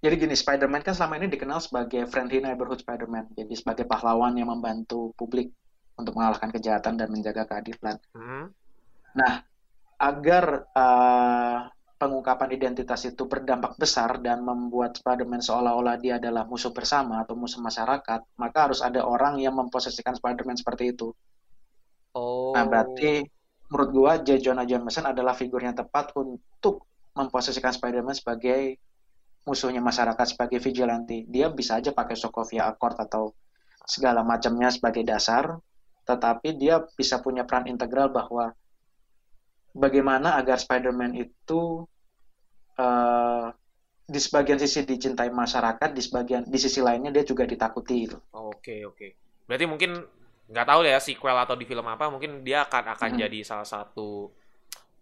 Jadi 0.00 0.14
gini, 0.20 0.36
Spider-Man 0.36 0.84
kan 0.84 0.92
selama 0.92 1.20
ini 1.20 1.32
dikenal 1.32 1.58
sebagai 1.60 2.04
friendly 2.08 2.44
neighborhood 2.44 2.84
Spider-Man. 2.84 3.32
Jadi 3.32 3.54
sebagai 3.56 3.88
pahlawan 3.88 4.36
yang 4.36 4.52
membantu 4.52 5.12
publik 5.16 5.50
untuk 5.96 6.12
mengalahkan 6.16 6.52
kejahatan 6.52 7.00
dan 7.00 7.08
menjaga 7.08 7.48
keadilan. 7.48 7.96
Hmm. 8.12 8.52
Nah, 9.16 9.40
agar 9.96 10.68
uh, 10.76 11.58
pengungkapan 11.96 12.52
identitas 12.52 13.08
itu 13.08 13.24
berdampak 13.24 13.80
besar 13.80 14.20
dan 14.20 14.44
membuat 14.44 15.00
Spider-Man 15.00 15.40
seolah-olah 15.40 15.96
dia 15.96 16.20
adalah 16.20 16.44
musuh 16.44 16.70
bersama 16.76 17.24
atau 17.24 17.32
musuh 17.32 17.64
masyarakat, 17.64 18.20
maka 18.36 18.58
harus 18.68 18.84
ada 18.84 19.00
orang 19.00 19.40
yang 19.40 19.56
memposisikan 19.56 20.12
Spider-Man 20.12 20.60
seperti 20.60 20.92
itu. 20.92 21.16
Oh. 22.12 22.52
Nah, 22.52 22.68
berarti 22.68 23.24
menurut 23.68 23.90
gua 23.90 24.12
J. 24.22 24.38
Jonah 24.38 24.66
Jameson 24.66 25.06
adalah 25.10 25.34
figur 25.34 25.62
yang 25.62 25.74
tepat 25.74 26.14
untuk 26.14 26.86
memposisikan 27.16 27.72
Spider-Man 27.72 28.14
sebagai 28.14 28.78
musuhnya 29.46 29.80
masyarakat 29.80 30.26
sebagai 30.36 30.58
vigilante. 30.58 31.24
Dia 31.30 31.48
bisa 31.48 31.78
aja 31.78 31.94
pakai 31.94 32.18
Sokovia 32.18 32.66
Accord 32.66 32.98
atau 32.98 33.32
segala 33.86 34.26
macamnya 34.26 34.68
sebagai 34.74 35.06
dasar, 35.06 35.62
tetapi 36.02 36.58
dia 36.58 36.82
bisa 36.98 37.22
punya 37.22 37.46
peran 37.46 37.70
integral 37.70 38.10
bahwa 38.10 38.50
bagaimana 39.70 40.34
agar 40.34 40.58
Spider-Man 40.58 41.14
itu 41.14 41.86
uh, 42.78 43.46
di 44.06 44.20
sebagian 44.22 44.58
sisi 44.58 44.82
dicintai 44.86 45.30
masyarakat, 45.30 45.90
di 45.94 46.02
sebagian 46.02 46.42
di 46.46 46.58
sisi 46.58 46.82
lainnya 46.82 47.14
dia 47.14 47.22
juga 47.26 47.46
ditakuti 47.46 47.94
itu. 48.06 48.18
Oke 48.34 48.82
oke. 48.86 49.14
Berarti 49.46 49.66
mungkin 49.70 50.02
nggak 50.46 50.66
tahu 50.66 50.80
ya 50.86 51.00
sequel 51.02 51.36
atau 51.36 51.58
di 51.58 51.66
film 51.66 51.86
apa, 51.86 52.06
mungkin 52.06 52.46
dia 52.46 52.66
akan 52.66 52.94
akan 52.94 53.08
-hmm. 53.12 53.22
jadi 53.26 53.38
salah 53.42 53.66
satu 53.66 54.30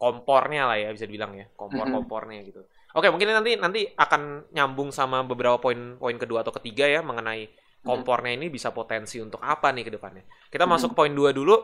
kompornya 0.00 0.68
lah 0.68 0.76
ya 0.80 0.88
bisa 0.90 1.04
dibilang 1.04 1.32
ya, 1.36 1.46
kompor-kompornya 1.54 2.40
gitu. 2.44 2.64
Oke 2.94 3.10
mungkin 3.10 3.34
nanti 3.34 3.58
nanti 3.58 3.80
akan 3.90 4.54
nyambung 4.54 4.94
sama 4.94 5.26
beberapa 5.26 5.58
poin-poin 5.58 6.14
kedua 6.14 6.46
atau 6.46 6.54
ketiga 6.54 6.86
ya 6.86 7.02
mengenai 7.02 7.50
kompornya 7.82 8.38
ini 8.38 8.48
bisa 8.48 8.70
potensi 8.70 9.18
untuk 9.18 9.42
apa 9.42 9.74
nih 9.74 9.84
ke 9.86 9.92
depannya. 9.92 10.24
Kita 10.48 10.64
masuk 10.64 10.94
ke 10.94 10.96
poin 10.96 11.12
dua 11.12 11.34
dulu 11.34 11.58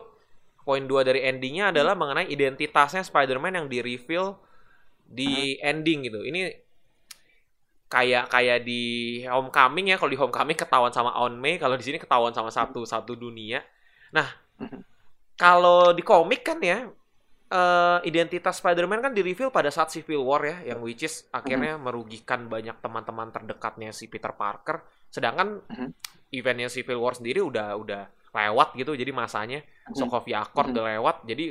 poin 0.61 0.83
dua 0.85 1.01
dari 1.01 1.25
endingnya 1.25 1.73
adalah 1.73 1.97
mengenai 1.97 2.29
identitasnya 2.29 3.01
Spider-Man 3.01 3.57
yang 3.57 3.67
di 5.11 5.57
uh-huh. 5.57 5.69
ending 5.71 6.05
gitu. 6.05 6.21
Ini 6.21 6.51
kayak 7.91 8.31
kayak 8.31 8.63
di 8.63 8.83
Homecoming 9.27 9.91
ya, 9.91 9.99
kalau 9.99 10.11
di 10.15 10.19
Homecoming 10.19 10.55
ketahuan 10.55 10.95
sama 10.95 11.11
On 11.19 11.35
May, 11.35 11.59
kalau 11.59 11.75
di 11.75 11.83
sini 11.83 11.99
ketahuan 11.99 12.31
sama 12.31 12.47
satu 12.47 12.87
satu 12.87 13.19
dunia. 13.19 13.59
Nah, 14.15 14.31
kalau 15.35 15.91
di 15.91 15.99
komik 15.99 16.47
kan 16.47 16.63
ya 16.63 16.87
uh, 17.51 17.99
identitas 18.07 18.63
Spider-Man 18.63 19.03
kan 19.03 19.11
di-reveal 19.11 19.51
pada 19.51 19.67
saat 19.67 19.91
Civil 19.91 20.23
War 20.23 20.41
ya, 20.47 20.57
yang 20.71 20.79
which 20.79 21.03
is 21.03 21.27
akhirnya 21.35 21.75
merugikan 21.75 22.47
banyak 22.47 22.79
teman-teman 22.79 23.27
terdekatnya 23.35 23.91
si 23.91 24.07
Peter 24.07 24.31
Parker. 24.31 24.87
Sedangkan 25.11 25.59
eventnya 26.31 26.71
Civil 26.71 27.03
War 27.03 27.13
sendiri 27.19 27.43
udah 27.43 27.75
udah 27.75 28.03
lewat 28.31 28.79
gitu 28.79 28.95
jadi 28.95 29.11
masanya 29.11 29.59
hmm. 29.59 29.95
Sokovia 29.95 30.47
Accord 30.47 30.71
hmm. 30.71 30.73
udah 30.79 30.85
lewat 30.95 31.15
jadi 31.27 31.45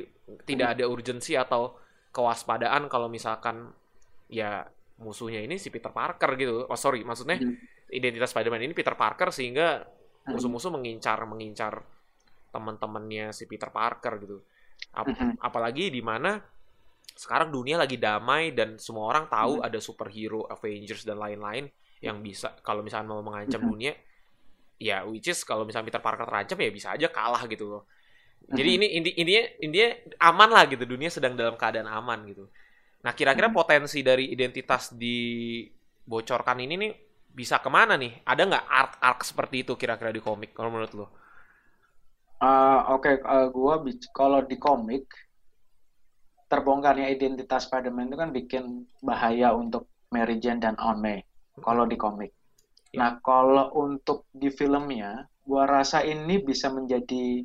tidak 0.48 0.66
hmm. 0.72 0.74
ada 0.81 0.85
urgensi 0.88 1.37
atau 1.37 1.76
kewaspadaan 2.11 2.88
kalau 2.88 3.07
misalkan 3.07 3.70
ya 4.26 4.64
musuhnya 5.01 5.41
ini 5.41 5.57
si 5.57 5.73
Peter 5.73 5.91
Parker 5.91 6.37
gitu. 6.37 6.69
Oh 6.69 6.79
sorry 6.79 7.03
maksudnya 7.03 7.41
identitas 7.91 8.31
Spider-Man 8.31 8.71
ini 8.71 8.75
Peter 8.77 8.95
Parker 8.95 9.33
sehingga 9.33 9.83
musuh-musuh 10.29 10.71
mengincar 10.71 11.19
mengincar 11.25 11.83
teman-temannya 12.53 13.33
si 13.33 13.49
Peter 13.49 13.73
Parker 13.73 14.21
gitu. 14.21 14.39
Ap 14.95 15.09
apalagi 15.41 15.89
di 15.89 16.05
mana 16.05 16.39
sekarang 17.17 17.53
dunia 17.53 17.77
lagi 17.77 18.01
damai 18.01 18.55
dan 18.55 18.81
semua 18.81 19.11
orang 19.13 19.29
tahu 19.29 19.61
ada 19.61 19.77
superhero 19.77 20.49
Avengers 20.49 21.05
dan 21.05 21.21
lain-lain 21.21 21.69
yang 22.01 22.25
bisa 22.25 22.57
kalau 22.65 22.81
misalnya 22.81 23.13
mau 23.13 23.21
mengancam 23.21 23.61
dunia 23.61 23.93
ya 24.81 25.05
which 25.05 25.29
is 25.29 25.45
kalau 25.45 25.69
misalnya 25.69 25.93
Peter 25.93 26.01
Parker 26.01 26.25
terancam 26.25 26.57
ya 26.57 26.71
bisa 26.73 26.89
aja 26.97 27.09
kalah 27.13 27.45
gitu 27.45 27.69
loh. 27.69 27.83
Jadi 28.51 28.71
ini 28.81 28.87
inti 28.97 29.11
intinya 29.21 29.45
intinya 29.63 29.91
aman 30.33 30.49
lah 30.51 30.65
gitu 30.67 30.83
dunia 30.89 31.13
sedang 31.13 31.37
dalam 31.37 31.55
keadaan 31.61 31.87
aman 31.87 32.25
gitu. 32.25 32.49
Nah 33.01 33.13
kira-kira 33.17 33.49
potensi 33.49 34.05
dari 34.05 34.29
identitas 34.29 34.93
dibocorkan 34.93 36.61
ini 36.61 36.75
nih 36.77 36.93
bisa 37.33 37.63
ke 37.63 37.71
mana 37.73 37.97
nih? 37.97 38.21
Ada 38.27 38.43
nggak 38.45 38.67
arc 38.69 38.93
arc 39.01 39.21
seperti 39.25 39.65
itu 39.65 39.73
kira-kira 39.79 40.13
di 40.13 40.21
komik 40.21 40.53
kalau 40.53 40.69
menurut 40.69 40.93
lo? 40.93 41.07
Uh, 42.41 42.97
Oke, 42.97 43.21
okay. 43.21 43.25
uh, 43.25 43.53
gua 43.53 43.85
kalau 44.17 44.41
di 44.41 44.57
komik 44.57 45.05
terbongkarnya 46.49 47.13
identitas 47.13 47.69
Spider-Man 47.69 48.09
itu 48.11 48.17
kan 48.19 48.31
bikin 48.33 48.65
bahaya 49.05 49.53
untuk 49.53 49.87
Mary 50.11 50.41
Jane 50.41 50.59
dan 50.59 50.75
Aunt 50.81 50.99
May. 50.99 51.21
Kalau 51.61 51.85
di 51.85 52.01
komik. 52.01 52.33
Ya. 52.91 52.99
Nah, 52.99 53.11
kalau 53.23 53.71
untuk 53.77 54.27
di 54.33 54.49
filmnya, 54.49 55.29
gua 55.45 55.69
rasa 55.69 56.01
ini 56.03 56.41
bisa 56.41 56.73
menjadi 56.73 57.45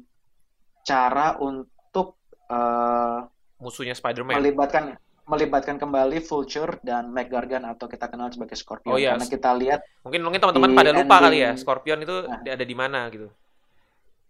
cara 0.88 1.36
untuk 1.44 2.18
uh, 2.50 3.26
musuhnya 3.60 3.98
Spider-Man 3.98 4.38
melibatkan 4.38 4.96
melibatkan 5.26 5.82
kembali 5.82 6.22
Vulture 6.22 6.78
dan 6.86 7.10
Meg 7.10 7.34
Gargan 7.34 7.66
atau 7.66 7.90
kita 7.90 8.10
kenal 8.10 8.30
sebagai 8.30 8.54
Scorpion 8.54 8.94
oh, 8.94 9.00
iya. 9.02 9.18
karena 9.18 9.26
kita 9.26 9.52
lihat 9.58 9.80
mungkin 10.06 10.22
mungkin 10.22 10.40
teman-teman 10.42 10.72
pada 10.78 10.92
lupa 10.94 11.02
ending, 11.18 11.24
kali 11.26 11.38
ya 11.42 11.52
Scorpion 11.58 12.00
itu 12.06 12.16
nah, 12.30 12.40
ada 12.46 12.66
di 12.66 12.76
mana 12.78 13.00
gitu 13.10 13.28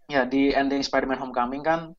ya 0.07 0.23
di 0.23 0.55
ending 0.55 0.81
Spider-Man 0.81 1.19
Homecoming 1.19 1.63
kan 1.63 1.91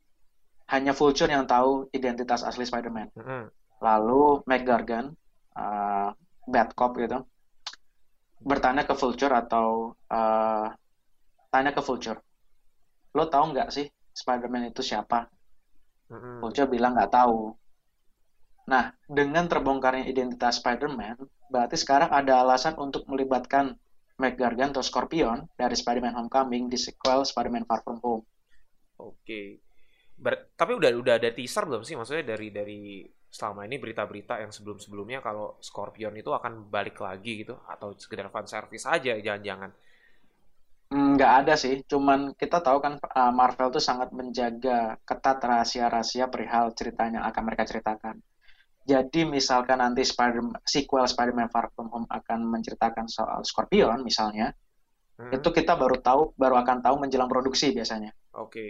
hanya 0.72 0.96
Vulture 0.96 1.28
yang 1.28 1.44
tahu 1.44 1.92
identitas 1.92 2.40
asli 2.40 2.64
Spider-Man 2.64 3.12
mm 3.12 3.22
-hmm. 3.22 3.42
lalu 3.85 4.40
Meg 4.48 4.64
Gargan 4.64 5.12
uh, 5.52 6.11
bad 6.48 6.72
cop 6.72 6.96
gitu 6.96 7.20
bertanya 8.46 8.85
ke 8.85 8.94
Vulture 8.94 9.32
atau 9.32 9.96
uh, 10.12 10.68
tanya 11.50 11.72
ke 11.72 11.80
Vulture, 11.80 12.20
lo 13.16 13.26
tahu 13.26 13.56
nggak 13.56 13.72
sih 13.72 13.88
Spider-Man 14.12 14.70
itu 14.70 14.85
siapa? 14.85 15.26
Mm-hmm. 16.12 16.35
Vulture 16.44 16.68
bilang 16.68 16.94
nggak 16.94 17.12
tahu. 17.12 17.56
Nah, 18.66 18.90
dengan 19.07 19.46
terbongkarnya 19.46 20.11
identitas 20.11 20.59
Spider-Man, 20.59 21.22
berarti 21.46 21.79
sekarang 21.79 22.11
ada 22.11 22.42
alasan 22.42 22.74
untuk 22.74 23.07
melibatkan 23.07 23.79
Meg 24.18 24.35
Gargan 24.35 24.74
atau 24.74 24.83
Scorpion 24.83 25.46
dari 25.55 25.79
Spider-Man 25.79 26.18
Homecoming 26.18 26.66
di 26.66 26.74
sequel 26.74 27.22
Spider-Man 27.22 27.68
Far 27.68 27.87
From 27.87 28.02
Home. 28.02 28.24
Oke. 28.98 29.62
Ber 30.16 30.50
tapi 30.57 30.72
udah 30.72 30.90
udah 30.96 31.14
ada 31.20 31.31
teaser 31.31 31.68
belum 31.68 31.85
sih? 31.85 31.94
Maksudnya 31.94 32.24
dari 32.24 32.48
dari 32.48 33.05
selama 33.29 33.68
ini 33.68 33.76
berita-berita 33.76 34.40
yang 34.40 34.48
sebelum-sebelumnya 34.48 35.20
kalau 35.20 35.61
Scorpion 35.61 36.16
itu 36.16 36.33
akan 36.33 36.66
balik 36.66 36.98
lagi 36.98 37.46
gitu? 37.46 37.61
Atau 37.68 37.94
sekedar 37.94 38.33
fan 38.33 38.48
service 38.48 38.88
aja 38.88 39.14
jangan-jangan? 39.14 39.70
Nggak 40.90 41.33
ada 41.44 41.55
sih. 41.55 41.85
Cuman 41.85 42.33
kita 42.35 42.64
tahu 42.64 42.81
kan 42.81 42.98
uh, 42.98 43.31
Marvel 43.37 43.68
tuh 43.68 43.85
sangat 43.85 44.11
menjaga 44.16 44.96
ketat 45.05 45.38
rahasia-rahasia 45.38 46.33
perihal 46.33 46.72
ceritanya 46.72 47.29
akan 47.29 47.42
mereka 47.44 47.68
ceritakan 47.68 48.18
jadi 48.87 49.27
misalkan 49.27 49.83
nanti 49.83 50.07
Spider 50.07 50.46
sequel 50.62 51.05
Spider-Man 51.05 51.51
Far 51.51 51.75
From 51.75 51.90
Home 51.90 52.07
akan 52.07 52.46
menceritakan 52.46 53.11
soal 53.11 53.42
Scorpion 53.42 54.07
misalnya 54.07 54.55
hmm. 55.18 55.35
itu 55.35 55.49
kita 55.51 55.75
baru 55.75 55.99
tahu 55.99 56.38
baru 56.38 56.62
akan 56.62 56.87
tahu 56.87 57.03
menjelang 57.03 57.27
produksi 57.27 57.75
biasanya 57.75 58.14
oke 58.31 58.55
okay. 58.55 58.68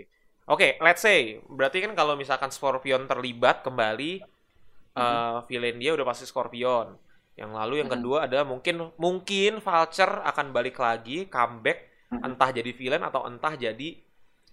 oke 0.49 0.59
okay, 0.59 0.71
let's 0.81 1.05
say 1.05 1.37
berarti 1.45 1.85
kan 1.85 1.93
kalau 1.93 2.17
misalkan 2.17 2.49
Scorpion 2.49 3.05
terlibat 3.05 3.61
kembali 3.61 4.37
uh, 4.97 5.45
villain 5.45 5.77
dia 5.77 5.93
udah 5.93 6.07
pasti 6.09 6.25
Scorpion. 6.25 6.97
Yang 7.37 7.51
lalu 7.53 7.75
yang 7.85 7.91
kedua 7.93 8.25
ada 8.25 8.49
mungkin 8.49 8.97
mungkin 8.97 9.61
Vulture 9.61 10.25
akan 10.25 10.57
balik 10.57 10.81
lagi 10.81 11.29
comeback 11.29 12.09
entah 12.09 12.49
jadi 12.49 12.71
villain 12.73 13.05
atau 13.05 13.29
entah 13.29 13.53
jadi 13.53 14.01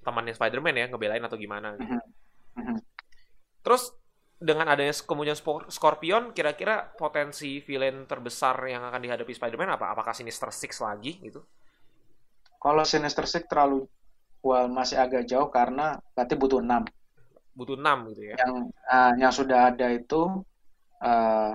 temannya 0.04 0.36
Spider-Man 0.36 0.76
ya 0.76 0.86
ngebelain 0.92 1.24
atau 1.24 1.40
gimana 1.40 1.80
gitu. 1.80 1.96
Terus 3.64 3.96
dengan 4.44 4.68
adanya 4.68 4.92
kemunculan 4.92 5.40
Scorpion, 5.72 6.36
kira-kira 6.36 6.92
potensi 7.00 7.64
villain 7.64 8.04
terbesar 8.04 8.60
yang 8.68 8.84
akan 8.84 9.00
dihadapi 9.00 9.32
Spider-Man 9.32 9.80
apa? 9.80 9.96
Apakah 9.96 10.12
Sinister 10.12 10.52
Six 10.52 10.84
lagi 10.84 11.16
gitu? 11.24 11.40
Kalau 12.60 12.84
Sinister 12.84 13.24
Six 13.24 13.48
terlalu 13.48 13.88
well, 14.44 14.68
masih 14.68 15.00
agak 15.00 15.24
jauh 15.24 15.48
karena 15.48 15.96
berarti 16.12 16.36
butuh 16.36 16.60
6 16.60 16.92
butuh 17.54 17.78
enam 17.78 18.10
gitu 18.12 18.22
ya. 18.34 18.36
Yang 18.42 18.54
uh, 18.90 19.12
yang 19.18 19.32
sudah 19.34 19.60
ada 19.74 19.88
itu 19.94 20.22
uh, 21.02 21.52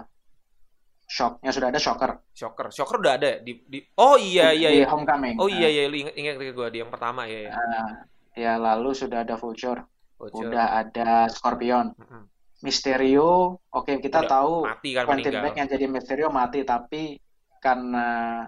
shock, 1.10 1.42
yang 1.42 1.54
sudah 1.54 1.68
ada 1.74 1.80
shocker. 1.82 2.22
Shocker, 2.32 2.66
shocker 2.70 2.96
udah 3.02 3.14
ada 3.18 3.30
di, 3.42 3.58
di 3.66 3.82
oh 3.98 4.14
iya 4.14 4.54
iya 4.54 4.70
di 4.70 4.80
iya. 4.82 4.86
Homecoming. 4.86 5.36
Oh 5.42 5.50
iya 5.50 5.68
iya 5.68 5.90
ingat 5.90 6.14
ingat 6.14 6.34
gue 6.38 6.68
di 6.70 6.78
yang 6.78 6.90
pertama 6.90 7.26
ya. 7.26 7.50
Ya, 7.50 7.52
uh, 7.52 7.90
ya 8.38 8.52
lalu 8.56 8.94
sudah 8.94 9.26
ada 9.26 9.34
Vulture, 9.34 9.82
Vulture. 10.16 10.48
udah 10.48 10.66
ada 10.86 11.26
Scorpion. 11.26 11.92
Mm 11.98 12.06
-hmm. 12.06 12.22
Misterio, 12.58 13.62
oke 13.70 13.86
okay, 13.86 13.96
kita 14.02 14.26
udah 14.26 14.30
tahu 14.30 14.54
mati 14.66 14.90
kan 14.90 15.04
Quentin 15.06 15.34
Beck 15.38 15.54
yang 15.54 15.68
jadi 15.70 15.86
Misterio 15.86 16.28
mati 16.34 16.66
tapi 16.66 17.14
karena 17.62 18.42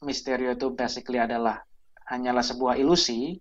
Misterio 0.00 0.56
itu 0.56 0.72
basically 0.72 1.20
adalah 1.20 1.60
hanyalah 2.08 2.44
sebuah 2.44 2.76
ilusi, 2.76 3.36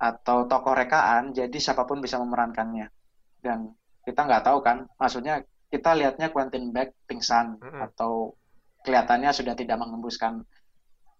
atau 0.00 0.48
tokoh 0.48 0.72
rekaan, 0.72 1.36
jadi 1.36 1.52
siapa 1.60 1.84
pun 1.84 2.00
bisa 2.00 2.16
memerankannya. 2.16 2.88
Dan 3.36 3.68
kita 4.00 4.24
nggak 4.24 4.48
tahu 4.48 4.64
kan, 4.64 4.88
maksudnya 4.96 5.44
kita 5.68 5.92
lihatnya 5.92 6.32
Quentin 6.32 6.72
Beck 6.72 6.96
pingsan 7.04 7.60
mm-hmm. 7.60 7.84
atau 7.84 8.32
kelihatannya 8.80 9.28
sudah 9.36 9.52
tidak 9.52 9.76
mengembuskan 9.76 10.40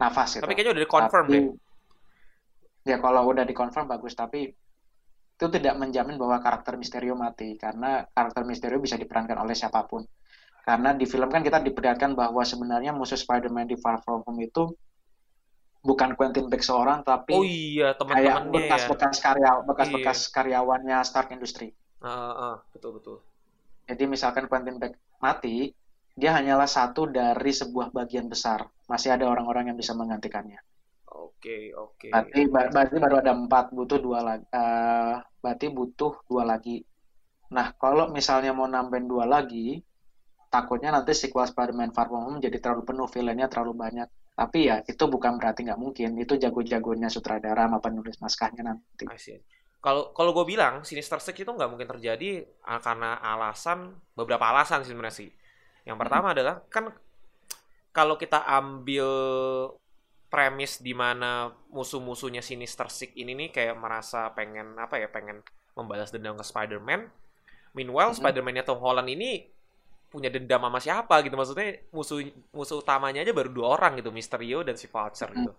nafas 0.00 0.40
gitu. 0.40 0.48
Tapi 0.48 0.56
kayaknya 0.56 0.80
udah 0.80 0.84
dikonfirm 0.88 1.26
deh. 1.28 1.44
Ya 2.88 2.96
kalau 2.96 3.28
udah 3.28 3.44
dikonfirm 3.44 3.84
bagus, 3.84 4.16
tapi 4.16 4.48
itu 5.40 5.48
tidak 5.48 5.72
menjamin 5.80 6.20
bahwa 6.20 6.36
karakter 6.44 6.76
Misterio 6.76 7.16
mati 7.16 7.56
karena 7.56 8.04
karakter 8.12 8.44
Misterio 8.44 8.76
bisa 8.76 9.00
diperankan 9.00 9.40
oleh 9.40 9.56
siapa 9.56 9.88
pun. 9.88 10.04
Karena 10.60 10.92
di 10.92 11.08
film 11.08 11.32
kan 11.32 11.40
kita 11.40 11.64
diperlihatkan 11.64 12.12
bahwa 12.12 12.44
sebenarnya 12.44 12.92
musuh 12.92 13.16
Spider-Man 13.16 13.64
di 13.64 13.80
Far 13.80 14.04
From 14.04 14.20
Home 14.28 14.44
itu 14.44 14.68
bukan 15.80 16.12
Quentin 16.12 16.52
Beck 16.52 16.60
seorang 16.60 17.00
tapi 17.00 17.32
Oh 17.32 17.40
iya, 17.40 17.96
kayak 17.96 18.04
teman-temannya 18.04 18.36
ya. 18.36 18.52
bekas-bekas 18.52 19.16
karya 19.24 19.50
bekas-bekas 19.64 20.18
Iya. 20.20 20.30
karyawannya 20.36 20.98
Stark 21.08 21.32
Industry. 21.32 21.72
Ah, 22.04 22.36
ah, 22.36 22.56
betul 22.76 23.00
betul. 23.00 23.16
Jadi 23.88 24.04
misalkan 24.04 24.44
Quentin 24.44 24.76
Beck 24.76 25.00
mati, 25.24 25.72
dia 26.12 26.36
hanyalah 26.36 26.68
satu 26.68 27.08
dari 27.08 27.48
sebuah 27.48 27.96
bagian 27.96 28.28
besar. 28.28 28.68
Masih 28.92 29.16
ada 29.16 29.24
orang-orang 29.24 29.72
yang 29.72 29.78
bisa 29.80 29.96
menggantikannya. 29.96 30.60
Oke, 31.40 31.72
oke. 31.72 32.08
Berarti, 32.12 32.40
ba- 32.52 32.68
berarti 32.68 32.96
baru 33.00 33.16
ada 33.24 33.32
empat, 33.32 33.64
butuh 33.72 33.96
dua 33.96 34.20
lagi. 34.20 34.44
eh, 34.52 35.14
berarti 35.40 35.66
butuh 35.72 36.12
dua 36.28 36.44
lagi. 36.44 36.76
Nah, 37.56 37.72
kalau 37.80 38.12
misalnya 38.12 38.52
mau 38.52 38.68
nambahin 38.68 39.08
dua 39.08 39.24
lagi, 39.24 39.80
takutnya 40.52 40.92
nanti 40.92 41.16
sequel 41.16 41.48
Spider-Man 41.48 41.96
Far 41.96 42.12
From 42.12 42.28
Home 42.28 42.38
jadi 42.44 42.60
terlalu 42.60 42.82
penuh, 42.84 43.08
villainnya 43.08 43.48
terlalu 43.48 43.72
banyak. 43.72 44.08
Tapi 44.36 44.58
ya, 44.68 44.76
itu 44.84 45.04
bukan 45.08 45.40
berarti 45.40 45.64
nggak 45.64 45.80
mungkin. 45.80 46.10
Itu 46.20 46.36
jago-jagonya 46.36 47.08
sutradara 47.08 47.64
sama 47.64 47.80
penulis 47.80 48.20
naskahnya 48.20 48.62
nanti. 48.68 49.08
Kalau 49.80 50.12
kalau 50.12 50.36
gue 50.36 50.44
bilang 50.44 50.84
Sinister 50.84 51.16
Six 51.24 51.40
itu 51.40 51.48
nggak 51.48 51.70
mungkin 51.72 51.88
terjadi 51.88 52.44
ah, 52.68 52.84
karena 52.84 53.16
alasan 53.16 53.96
beberapa 54.12 54.44
alasan 54.44 54.84
sih 54.84 54.92
sebenarnya 54.92 55.16
sih. 55.24 55.30
Yang 55.88 55.98
pertama 56.04 56.36
adalah 56.36 56.60
kan 56.68 56.92
kalau 57.90 58.14
kita 58.14 58.44
ambil 58.46 59.08
premis 60.32 60.78
di 60.86 60.94
mana 61.02 61.50
musuh-musuhnya 61.76 62.42
Sinister 62.50 62.88
Six 62.98 63.10
ini 63.18 63.32
nih 63.40 63.48
kayak 63.56 63.76
merasa 63.84 64.30
pengen 64.38 64.78
apa 64.78 64.96
ya 65.02 65.08
pengen 65.10 65.38
membalas 65.78 66.10
dendam 66.14 66.38
ke 66.40 66.44
Spider-Man. 66.46 67.00
Meanwhile 67.76 68.12
Mhm. 68.12 68.18
Spider-Man-nya 68.18 68.64
Tom 68.68 68.80
Holland 68.84 69.10
ini 69.10 69.46
punya 70.10 70.30
dendam 70.34 70.62
sama 70.66 70.80
siapa 70.82 71.22
gitu 71.22 71.34
maksudnya 71.38 71.86
musuh 71.94 72.18
musuh 72.50 72.82
utamanya 72.82 73.22
aja 73.22 73.30
baru 73.30 73.50
dua 73.54 73.68
orang 73.78 73.92
gitu 74.02 74.10
Mysterio 74.10 74.66
dan 74.66 74.74
si 74.74 74.86
Vulture 74.90 75.30
Mhm. 75.34 75.46
gitu. 75.46 75.52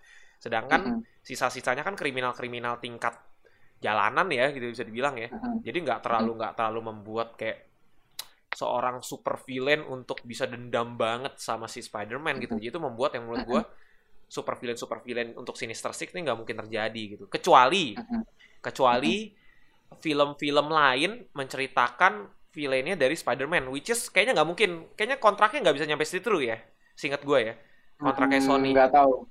Sedangkan 0.44 0.82
Mm-mm, 0.88 1.06
sisa-sisanya 1.24 1.84
kan 1.88 1.96
kriminal-kriminal 1.96 2.76
tingkat 2.84 3.16
jalanan 3.82 4.28
ya 4.32 4.52
gitu 4.56 4.68
bisa 4.76 4.84
dibilang 4.88 5.16
ya. 5.20 5.30
mm-mm. 5.32 5.64
Jadi 5.64 5.78
nggak 5.86 6.00
terlalu 6.06 6.32
nggak 6.40 6.54
terlalu 6.60 6.80
membuat 6.92 7.40
kayak 7.40 7.58
seorang 8.52 9.00
super 9.00 9.40
villain 9.48 9.82
untuk 9.88 10.20
bisa 10.28 10.44
dendam 10.46 11.00
banget 11.00 11.40
sama 11.40 11.66
si 11.72 11.80
Spider-Man 11.80 12.44
gitu. 12.44 12.54
Jadi 12.60 12.68
itu 12.76 12.80
membuat 12.84 13.16
yang 13.16 13.26
menurut 13.28 13.44
gua 13.48 13.62
super 14.32 14.56
villain 14.56 14.80
super 14.80 15.04
villain 15.04 15.36
untuk 15.36 15.60
Sinister 15.60 15.92
Six 15.92 16.16
ini 16.16 16.24
nggak 16.24 16.40
mungkin 16.40 16.56
terjadi 16.64 17.02
gitu. 17.20 17.28
Kecuali 17.28 18.00
Mhm. 18.00 18.22
kecuali 18.64 19.36
film-film 20.00 20.68
lain 20.72 21.12
menceritakan 21.36 22.14
villainnya 22.56 22.96
dari 22.96 23.16
Spider-Man, 23.20 23.68
which 23.68 23.92
is 23.92 24.08
kayaknya 24.08 24.40
nggak 24.40 24.48
mungkin. 24.48 24.70
Kayaknya 24.96 25.18
kontraknya 25.20 25.60
nggak 25.68 25.76
bisa 25.76 25.88
nyampe 25.90 26.06
situ 26.08 26.32
ya. 26.40 26.56
Singkat 26.96 27.28
gue 27.28 27.40
ya. 27.44 27.54
Kontraknya 28.00 28.40
Hmm, 28.40 28.48
Sony. 28.48 28.72
nggak 28.72 28.92
tahu. 28.96 29.28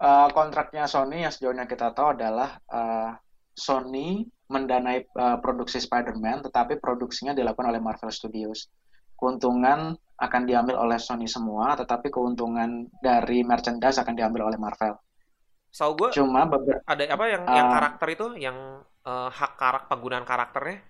Eh, 0.00 0.28
kontraknya 0.34 0.84
Sony 0.90 1.22
yang 1.22 1.30
sejauh 1.30 1.54
yang 1.54 1.70
kita 1.70 1.94
tahu 1.94 2.18
adalah 2.18 2.58
eh, 2.66 3.10
Sony 3.54 4.26
mendanai 4.50 5.06
eh, 5.06 5.36
produksi 5.38 5.78
Spider-Man, 5.78 6.50
tetapi 6.50 6.82
produksinya 6.82 7.30
dilakukan 7.30 7.70
oleh 7.70 7.78
Marvel 7.78 8.10
Studios. 8.10 8.66
Keuntungan 9.20 9.92
akan 10.20 10.42
diambil 10.48 10.80
oleh 10.80 10.96
Sony 10.96 11.28
semua, 11.28 11.76
tetapi 11.76 12.08
keuntungan 12.08 12.88
dari 13.04 13.44
merchandise 13.44 14.00
akan 14.00 14.16
diambil 14.16 14.48
oleh 14.48 14.56
Marvel. 14.56 14.96
Tahu 15.70 15.92
gue 15.94 16.08
Cuma 16.16 16.50
ada 16.88 17.04
apa 17.06 17.24
yang 17.30 17.42
yang 17.46 17.68
Ah. 17.70 17.74
karakter 17.78 18.08
itu 18.10 18.26
yang 18.40 18.82
eh, 19.06 19.30
hak 19.30 19.52
karak 19.54 19.84
penggunaan 19.86 20.26
karakternya 20.26 20.82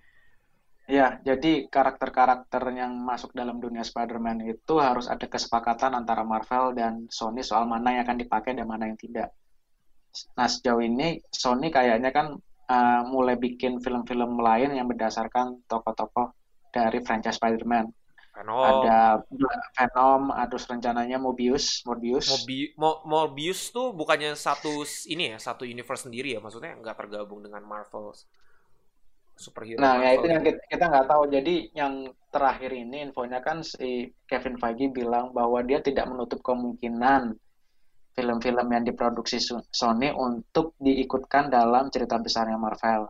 ya, 0.91 1.23
jadi 1.23 1.71
karakter-karakter 1.71 2.75
yang 2.75 2.91
masuk 2.99 3.31
dalam 3.31 3.63
dunia 3.63 3.87
Spider-Man 3.87 4.43
itu 4.43 4.75
harus 4.83 5.07
ada 5.07 5.23
kesepakatan 5.31 5.95
antara 5.95 6.27
Marvel 6.27 6.75
dan 6.75 7.07
Sony 7.07 7.47
soal 7.47 7.71
mana 7.71 7.95
yang 7.95 8.03
akan 8.03 8.19
dipakai 8.19 8.59
dan 8.59 8.67
mana 8.67 8.91
yang 8.91 8.99
tidak. 8.99 9.31
Nah, 10.35 10.51
sejauh 10.51 10.83
ini 10.83 11.23
Sony 11.31 11.71
kayaknya 11.71 12.11
kan 12.11 12.35
uh, 12.67 13.03
mulai 13.07 13.39
bikin 13.39 13.79
film-film 13.79 14.43
lain 14.43 14.75
yang 14.75 14.91
berdasarkan 14.91 15.63
tokoh-tokoh 15.71 16.35
dari 16.75 16.99
franchise 17.07 17.39
Spider-Man. 17.39 17.87
Venom, 18.41 18.65
Ada 18.65 19.21
Venom, 19.77 20.23
terus 20.49 20.65
rencananya 20.65 21.17
Mobius, 21.21 21.85
Morbius. 21.85 22.29
Mobi 22.33 22.73
Mo- 22.81 23.01
Morbius 23.05 23.69
tuh 23.69 23.93
bukannya 23.93 24.33
satu 24.33 24.83
ini 25.13 25.37
ya, 25.37 25.39
satu 25.39 25.69
universe 25.69 26.09
sendiri 26.09 26.33
ya, 26.35 26.41
maksudnya 26.41 26.73
nggak 26.81 26.97
tergabung 26.97 27.41
dengan 27.45 27.63
Marvel 27.69 28.17
superhero 29.37 29.81
Nah, 29.81 29.93
ya 30.05 30.11
Marvel 30.13 30.21
itu 30.21 30.27
yang 30.33 30.43
gitu. 30.45 30.57
kita, 30.57 30.61
kita 30.73 30.85
nggak 30.93 31.07
tahu. 31.09 31.23
Jadi 31.33 31.55
yang 31.73 31.95
terakhir 32.35 32.71
ini 32.77 32.97
infonya 33.09 33.39
kan 33.41 33.65
si 33.65 34.13
Kevin 34.29 34.57
Feige 34.61 34.87
bilang 34.93 35.33
bahwa 35.33 35.59
dia 35.65 35.81
tidak 35.81 36.05
menutup 36.13 36.41
kemungkinan 36.45 37.23
film-film 38.17 38.67
yang 38.75 38.85
diproduksi 38.85 39.39
Sony 39.73 40.13
untuk 40.13 40.77
diikutkan 40.77 41.49
dalam 41.49 41.89
cerita 41.89 42.21
besarnya 42.21 42.59
Marvel. 42.61 43.09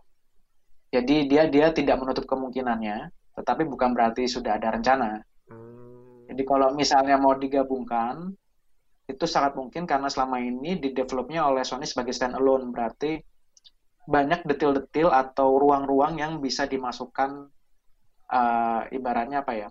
Jadi 0.95 1.27
dia 1.31 1.47
dia 1.51 1.71
tidak 1.75 1.97
menutup 2.03 2.27
kemungkinannya, 2.27 3.11
tetapi 3.40 3.64
bukan 3.64 3.96
berarti 3.96 4.29
sudah 4.29 4.61
ada 4.61 4.76
rencana. 4.76 5.16
Hmm, 5.48 6.29
Jadi 6.29 6.42
kalau 6.44 6.76
misalnya 6.76 7.16
mau 7.16 7.33
digabungkan, 7.33 8.29
itu 9.09 9.24
sangat 9.26 9.57
mungkin 9.57 9.88
karena 9.88 10.07
selama 10.07 10.38
ini 10.38 10.79
di 10.79 10.92
developnya 10.92 11.48
oleh 11.48 11.64
Sony 11.64 11.88
sebagai 11.88 12.12
standalone, 12.12 12.68
berarti 12.70 13.18
banyak 14.05 14.44
detil-detil 14.44 15.09
atau 15.11 15.57
ruang-ruang 15.57 16.20
yang 16.20 16.38
bisa 16.38 16.68
dimasukkan 16.68 17.50
eh, 18.31 18.83
ibaratnya 18.94 19.42
apa 19.42 19.53
ya, 19.57 19.68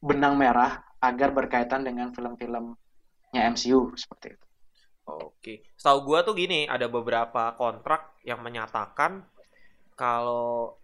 benang 0.00 0.34
merah 0.34 0.82
agar 0.98 1.30
berkaitan 1.36 1.84
dengan 1.84 2.10
film-filmnya 2.10 3.40
MCU 3.52 3.92
seperti 3.94 4.34
itu. 4.34 4.46
Oke, 5.04 5.54
setahu 5.76 5.98
gua 6.08 6.24
tuh 6.24 6.32
gini, 6.32 6.64
ada 6.64 6.88
beberapa 6.88 7.52
kontrak 7.60 8.16
yang 8.24 8.40
menyatakan 8.40 9.20
kalau 9.92 10.80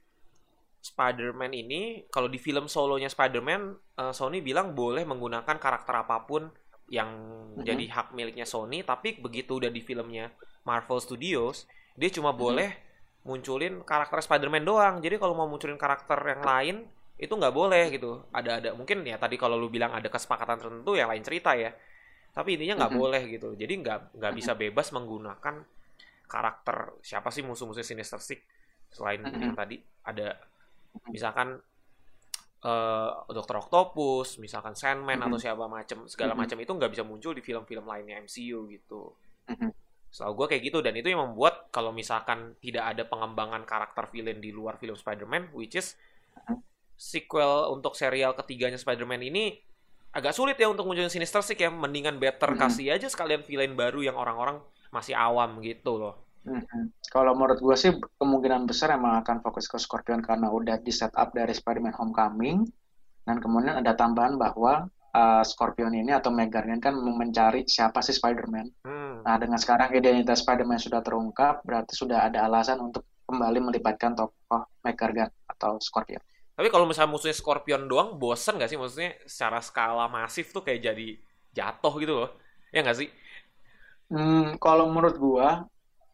Spider-Man 0.80 1.52
ini, 1.52 2.08
kalau 2.08 2.26
di 2.32 2.40
film 2.40 2.64
solonya 2.66 3.12
Spider-Man, 3.12 3.62
eh, 4.00 4.12
Sony 4.16 4.40
bilang 4.40 4.72
boleh 4.72 5.04
menggunakan 5.04 5.56
karakter 5.60 5.92
apa 5.92 6.24
pun 6.24 6.48
yang 6.90 7.08
Mhm. 7.54 7.62
jadi 7.62 7.84
hak 7.92 8.16
miliknya 8.16 8.48
Sony, 8.48 8.82
tapi 8.82 9.20
begitu 9.20 9.60
udah 9.60 9.70
di 9.70 9.84
filmnya 9.84 10.32
Marvel 10.64 10.98
Studios, 10.98 11.68
dia 11.94 12.10
cuma 12.10 12.32
Mhm. 12.32 12.40
boleh 12.40 12.70
munculin 13.28 13.84
karakter 13.84 14.24
Spider-Man 14.24 14.64
doang. 14.64 14.94
Jadi 15.04 15.20
kalau 15.20 15.36
mau 15.36 15.46
munculin 15.46 15.76
karakter 15.76 16.16
yang 16.24 16.42
lain, 16.42 16.76
itu 17.20 17.28
nggak 17.30 17.52
boleh 17.52 17.92
gitu. 17.92 18.24
Ada 18.32 18.64
ada 18.64 18.70
mungkin 18.72 19.04
ya 19.04 19.20
tadi 19.20 19.36
kalau 19.36 19.60
lu 19.60 19.68
bilang 19.68 19.92
ada 19.92 20.08
kesepakatan 20.08 20.56
tertentu 20.56 20.96
yang 20.96 21.12
lain 21.12 21.20
cerita 21.20 21.52
ya. 21.52 21.70
Tapi 22.32 22.56
intinya 22.56 22.86
nggak 22.86 22.92
Mhm. 22.92 23.00
boleh 23.00 23.22
gitu. 23.28 23.48
Jadi 23.54 23.74
nggak 23.84 24.16
nggak 24.16 24.32
bisa 24.32 24.52
bebas 24.56 24.88
menggunakan 24.96 25.60
karakter 26.30 26.96
siapa 27.04 27.28
sih 27.34 27.42
musuh-musuh 27.44 27.82
Sinister 27.84 28.22
Six 28.22 28.40
selain 28.90 29.20
Mhm. 29.22 29.36
yang 29.38 29.54
tadi 29.54 29.76
ada 30.06 30.34
misalkan 31.10 31.58
eh 32.60 33.10
Dokter 33.32 33.56
Octopus, 33.56 34.36
misalkan 34.36 34.76
Sandman 34.76 35.16
atau 35.16 35.40
Mhm. 35.40 35.44
siapa 35.48 35.64
macam 35.64 36.04
segala 36.04 36.36
macam 36.36 36.60
itu 36.60 36.68
nggak 36.68 36.92
bisa 36.92 37.04
muncul 37.08 37.32
di 37.32 37.40
film-film 37.40 37.88
lainnya 37.88 38.20
MCU 38.20 38.68
gitu. 38.68 39.16
Mhm. 39.48 39.72
Setahu 40.12 40.44
gue 40.44 40.46
kayak 40.52 40.62
gitu 40.68 40.78
dan 40.84 40.92
itu 40.92 41.08
yang 41.08 41.24
membuat 41.24 41.72
kalau 41.72 41.88
misalkan 41.88 42.52
tidak 42.60 42.84
ada 42.84 43.08
pengembangan 43.08 43.64
karakter 43.64 44.12
villain 44.12 44.44
di 44.44 44.52
luar 44.52 44.76
film 44.76 44.92
Spider-Man, 44.92 45.56
which 45.56 45.72
is 45.72 45.96
Mhm. 46.44 46.60
sequel 47.00 47.72
untuk 47.72 47.96
serial 47.96 48.36
ketiganya 48.36 48.76
Spider-Man 48.76 49.24
ini 49.24 49.56
agak 50.12 50.36
sulit 50.36 50.60
ya 50.60 50.68
untuk 50.68 50.84
munculin 50.84 51.08
Sinister 51.08 51.40
Six 51.40 51.56
ya. 51.56 51.72
Mendingan 51.72 52.20
better 52.20 52.52
Mhm. 52.52 52.60
kasih 52.60 52.92
aja 52.92 53.08
sekalian 53.08 53.40
villain 53.40 53.72
baru 53.72 54.04
yang 54.04 54.20
orang-orang 54.20 54.60
masih 54.92 55.16
awam 55.16 55.64
gitu 55.64 55.96
loh. 55.96 56.18
Kalau 57.10 57.36
menurut 57.36 57.60
gue 57.60 57.76
sih 57.76 57.92
kemungkinan 58.16 58.64
besar 58.64 58.96
emang 58.96 59.20
akan 59.20 59.44
fokus 59.44 59.68
ke 59.68 59.76
Scorpion 59.76 60.24
karena 60.24 60.48
udah 60.48 60.80
di 60.80 60.88
setup 60.88 61.36
dari 61.36 61.52
Spider-Man 61.52 61.92
Homecoming 61.92 62.64
dan 63.28 63.36
kemudian 63.38 63.76
ada 63.76 63.92
tambahan 63.92 64.40
bahwa 64.40 64.88
uh, 65.12 65.44
Scorpion 65.44 65.92
ini 65.92 66.10
atau 66.16 66.32
Meg 66.32 66.48
Gargan 66.48 66.80
kan 66.80 66.96
mencari 66.96 67.68
siapa 67.68 68.00
sih 68.00 68.16
Spider-Man. 68.16 68.66
Hmm. 68.88 69.20
Nah 69.26 69.36
dengan 69.36 69.60
sekarang 69.60 69.92
identitas 69.92 70.40
Spider-Man 70.40 70.80
sudah 70.80 71.04
terungkap 71.04 71.60
berarti 71.60 71.92
sudah 71.92 72.30
ada 72.32 72.48
alasan 72.48 72.80
untuk 72.80 73.04
kembali 73.28 73.60
melibatkan 73.60 74.16
tokoh 74.16 74.66
Meg 74.82 74.96
Gargan 74.96 75.28
atau 75.44 75.76
Scorpion. 75.78 76.22
Tapi 76.56 76.68
kalau 76.68 76.84
misalnya 76.84 77.12
musuhnya 77.12 77.36
Scorpion 77.36 77.88
doang, 77.88 78.20
bosen 78.20 78.60
gak 78.60 78.68
sih? 78.68 78.76
Maksudnya 78.76 79.16
secara 79.24 79.64
skala 79.64 80.12
masif 80.12 80.52
tuh 80.52 80.60
kayak 80.60 80.92
jadi 80.92 81.08
jatuh 81.56 81.94
gitu 82.00 82.12
loh. 82.20 82.30
Ya 82.70 82.84
nggak 82.84 82.98
sih? 83.00 83.08
Hmm, 84.10 84.58
kalau 84.58 84.90
menurut 84.90 85.16
gua 85.18 85.64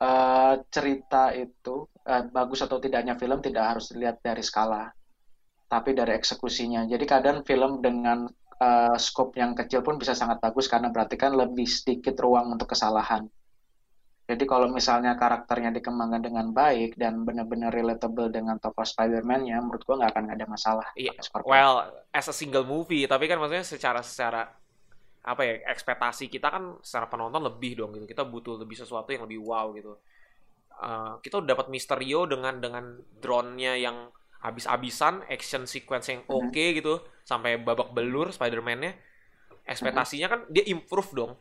eh, 0.00 0.54
cerita 0.68 1.32
itu 1.32 1.88
eh, 2.04 2.24
bagus 2.28 2.60
atau 2.64 2.76
tidaknya 2.76 3.16
film 3.16 3.40
tidak 3.40 3.76
harus 3.76 3.92
dilihat 3.92 4.20
dari 4.20 4.44
skala, 4.44 4.88
tapi 5.66 5.96
dari 5.96 6.12
eksekusinya. 6.16 6.84
Jadi 6.88 7.04
kadang 7.04 7.42
film 7.42 7.80
dengan 7.80 8.28
eh, 8.60 8.96
scope 8.96 9.36
yang 9.40 9.56
kecil 9.56 9.80
pun 9.80 9.96
bisa 9.96 10.12
sangat 10.12 10.40
bagus 10.40 10.68
karena 10.68 10.92
berarti 10.92 11.16
kan 11.16 11.32
lebih 11.34 11.66
sedikit 11.66 12.16
ruang 12.20 12.52
untuk 12.52 12.72
kesalahan. 12.72 13.26
Jadi 14.26 14.42
kalau 14.42 14.66
misalnya 14.66 15.14
karakternya 15.14 15.70
dikembangkan 15.70 16.18
dengan 16.18 16.50
baik 16.50 16.98
dan 16.98 17.22
benar-benar 17.22 17.70
relatable 17.70 18.26
dengan 18.26 18.58
tokoh 18.58 18.82
Spider-Man 18.82 19.46
ya, 19.46 19.62
menurut 19.62 19.86
gua 19.86 20.02
nggak 20.02 20.12
akan 20.18 20.26
ada 20.34 20.44
masalah. 20.50 20.86
Scorpion. 21.22 21.46
well, 21.46 21.74
as 22.10 22.26
a 22.26 22.34
single 22.34 22.66
movie, 22.66 23.06
tapi 23.06 23.30
kan 23.30 23.38
maksudnya 23.38 23.62
secara 23.62 24.02
secara 24.02 24.50
apa 25.26 25.42
ya 25.48 25.54
ekspektasi 25.74 26.30
kita 26.34 26.48
kan 26.54 26.64
secara 26.86 27.06
penonton 27.12 27.42
lebih 27.48 27.72
dong 27.80 27.90
gitu. 27.96 28.06
Kita 28.12 28.22
butuh 28.26 28.54
lebih 28.62 28.76
sesuatu 28.82 29.10
yang 29.14 29.24
lebih 29.26 29.40
wow 29.42 29.66
gitu. 29.78 29.92
Uh, 30.76 31.16
kita 31.24 31.40
udah 31.40 31.48
dapat 31.56 31.66
Misterio 31.72 32.28
dengan 32.28 32.60
dengan 32.60 32.84
drone-nya 33.22 33.74
yang 33.80 33.96
habis-habisan, 34.44 35.24
action 35.32 35.64
sequence 35.64 36.06
yang 36.12 36.22
oke 36.28 36.52
Mhm. 36.52 36.76
gitu, 36.78 37.00
sampai 37.24 37.56
babak 37.58 37.90
belur 37.96 38.28
Spider-Man-nya. 38.30 38.92
Ekspektasinya 39.66 40.28
kan 40.32 40.40
dia 40.54 40.64
improve 40.74 41.10
dong. 41.16 41.32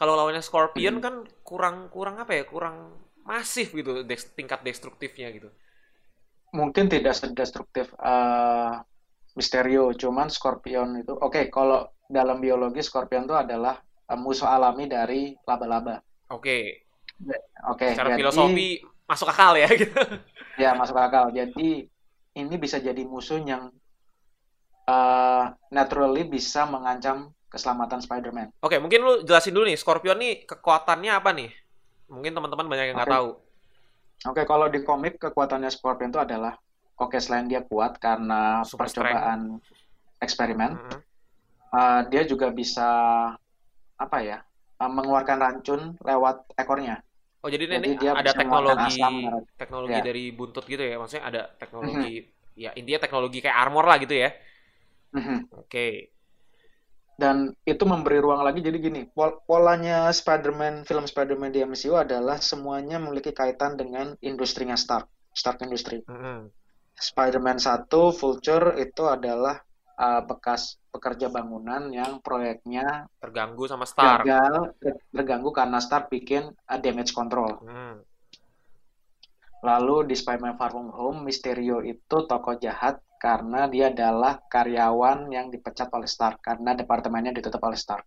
Kalau 0.00 0.14
lawannya 0.18 0.42
Scorpion 0.44 0.96
Mhm. 0.96 1.04
kan 1.04 1.14
kurang 1.48 1.76
kurang 1.94 2.16
apa 2.22 2.32
ya? 2.38 2.44
Kurang 2.46 2.76
masif 3.24 3.72
gitu 3.74 4.04
des- 4.04 4.30
tingkat 4.38 4.60
destruktifnya 4.66 5.28
gitu. 5.36 5.48
Mungkin 6.58 6.86
tidak 6.94 7.14
sedestruktif 7.20 7.86
eh, 7.98 8.72
Mysterio, 9.38 9.84
cuman 10.02 10.28
Scorpion 10.36 10.88
itu. 11.02 11.12
Oke, 11.26 11.40
kalau 11.56 11.80
dalam 12.14 12.38
biologi 12.38 12.78
Scorpion 12.86 13.26
itu 13.26 13.34
adalah 13.34 13.82
eh, 13.82 14.18
musuh 14.18 14.46
alami 14.46 14.86
dari 14.86 15.34
laba-laba. 15.42 15.98
Oke, 16.30 16.86
Oke, 17.70 17.94
secara 17.94 18.14
jadi 18.14 18.20
filosofi 18.22 18.68
masuk 19.04 19.28
akal 19.30 19.58
ya 19.58 19.68
gitu. 19.74 19.90
ya 20.62 20.70
masuk 20.78 20.96
akal. 20.96 21.34
Jadi 21.34 21.90
ini 22.34 22.54
bisa 22.58 22.78
jadi 22.78 23.02
musuh 23.02 23.42
yang 23.42 23.74
eh, 24.86 25.44
naturally 25.74 26.22
bisa 26.22 26.66
mengancam 26.70 27.34
keselamatan 27.48 28.02
Spider-Man. 28.02 28.50
Oke, 28.58 28.82
mungkin 28.82 29.00
lu 29.06 29.12
jelasin 29.22 29.54
dulu 29.54 29.70
nih, 29.70 29.78
Scorpion 29.78 30.18
nih 30.18 30.42
kekuatannya 30.42 31.12
apa 31.14 31.30
nih? 31.30 31.50
Mungkin 32.10 32.34
teman-teman 32.34 32.66
banyak 32.66 32.86
yang 32.90 32.96
nggak 32.98 33.10
Oke. 33.10 33.16
tahu. 33.16 33.28
Oke, 34.24 34.42
kalau 34.42 34.66
di 34.66 34.82
komik 34.82 35.22
kekuatannya 35.22 35.70
Scorpion 35.70 36.10
itu 36.10 36.18
adalah 36.18 36.58
oke 36.98 37.18
selain 37.18 37.46
dia 37.46 37.62
kuat 37.62 37.98
karena 38.02 38.62
Super 38.66 38.90
percobaan 38.90 39.62
eksperimen, 40.18 40.80
Mm-mm. 40.80 41.00
Eh, 41.78 42.00
dia 42.10 42.22
juga 42.30 42.46
bisa 42.58 42.82
apa 44.04 44.18
ya? 44.28 44.38
eh, 44.82 44.90
mengeluarkan 44.96 45.38
racun 45.44 45.80
lewat 46.08 46.36
ekornya. 46.58 46.96
Oh, 47.44 47.48
jadi, 47.52 47.64
Jadi 47.68 47.88
ini 47.88 47.90
dia 48.00 48.12
ada 48.20 48.32
teknologi 48.40 48.90
asam, 48.90 49.14
teknologi 49.60 50.00
Ya. 50.00 50.04
dari 50.08 50.22
buntut 50.38 50.64
gitu 50.72 50.80
ya. 50.90 50.96
Maksudnya 51.00 51.24
ada 51.30 51.40
teknologi 51.60 52.24
ya 52.56 52.70
intinya 52.78 53.00
teknologi 53.04 53.38
kayak 53.44 53.58
armor 53.62 53.84
lah 53.90 53.96
gitu 54.00 54.14
ya. 54.24 54.28
Mhm. 55.12 55.48
Oke. 55.50 56.12
Dan 57.22 57.36
itu 57.72 57.84
memberi 57.92 58.18
ruang 58.22 58.42
lagi. 58.46 58.60
Jadi 58.62 58.78
gini, 58.86 59.00
pol- 59.16 59.38
polanya 59.48 59.98
Spider-Man, 60.20 60.74
film 60.88 61.04
Spider-Man 61.10 61.50
di 61.54 61.60
MCU 61.66 61.94
adalah 61.98 62.38
semuanya 62.50 62.96
memiliki 63.02 63.30
kaitan 63.40 63.72
dengan 63.80 64.06
industrinya 64.30 64.76
Stark, 64.78 65.06
Stark 65.34 65.58
Industry. 65.66 65.98
Mm-mm. 66.08 66.52
Spider-Man 67.08 67.58
1, 67.66 68.12
Vulture 68.20 68.76
itu 68.84 69.04
adalah 69.16 69.56
uh, 69.98 70.22
bekas 70.26 70.78
pekerja 70.90 71.30
bangunan 71.30 71.90
yang 71.90 72.22
proyeknya 72.22 73.10
Terganggu 73.18 73.66
sama 73.66 73.86
Stark. 73.86 74.26
gagal, 74.26 74.74
terganggu 75.10 75.50
karena 75.50 75.78
Stark 75.82 76.10
bikin 76.10 76.50
uh, 76.50 76.78
damage 76.78 77.14
control. 77.14 77.58
Hmm. 77.62 78.02
Lalu 79.64 80.12
di 80.12 80.14
Spider-Man 80.14 80.60
Far 80.60 80.76
From 80.76 80.92
Home, 80.92 81.24
Mysterio 81.24 81.80
itu 81.80 82.16
tokoh 82.28 82.60
jahat 82.60 83.00
karena 83.16 83.64
dia 83.64 83.88
adalah 83.88 84.36
karyawan 84.44 85.32
yang 85.32 85.48
dipecat 85.48 85.88
oleh 85.88 86.04
Stark 86.04 86.44
karena 86.44 86.76
departemennya 86.76 87.32
ditutup 87.32 87.64
oleh 87.64 87.78
Stark. 87.80 88.04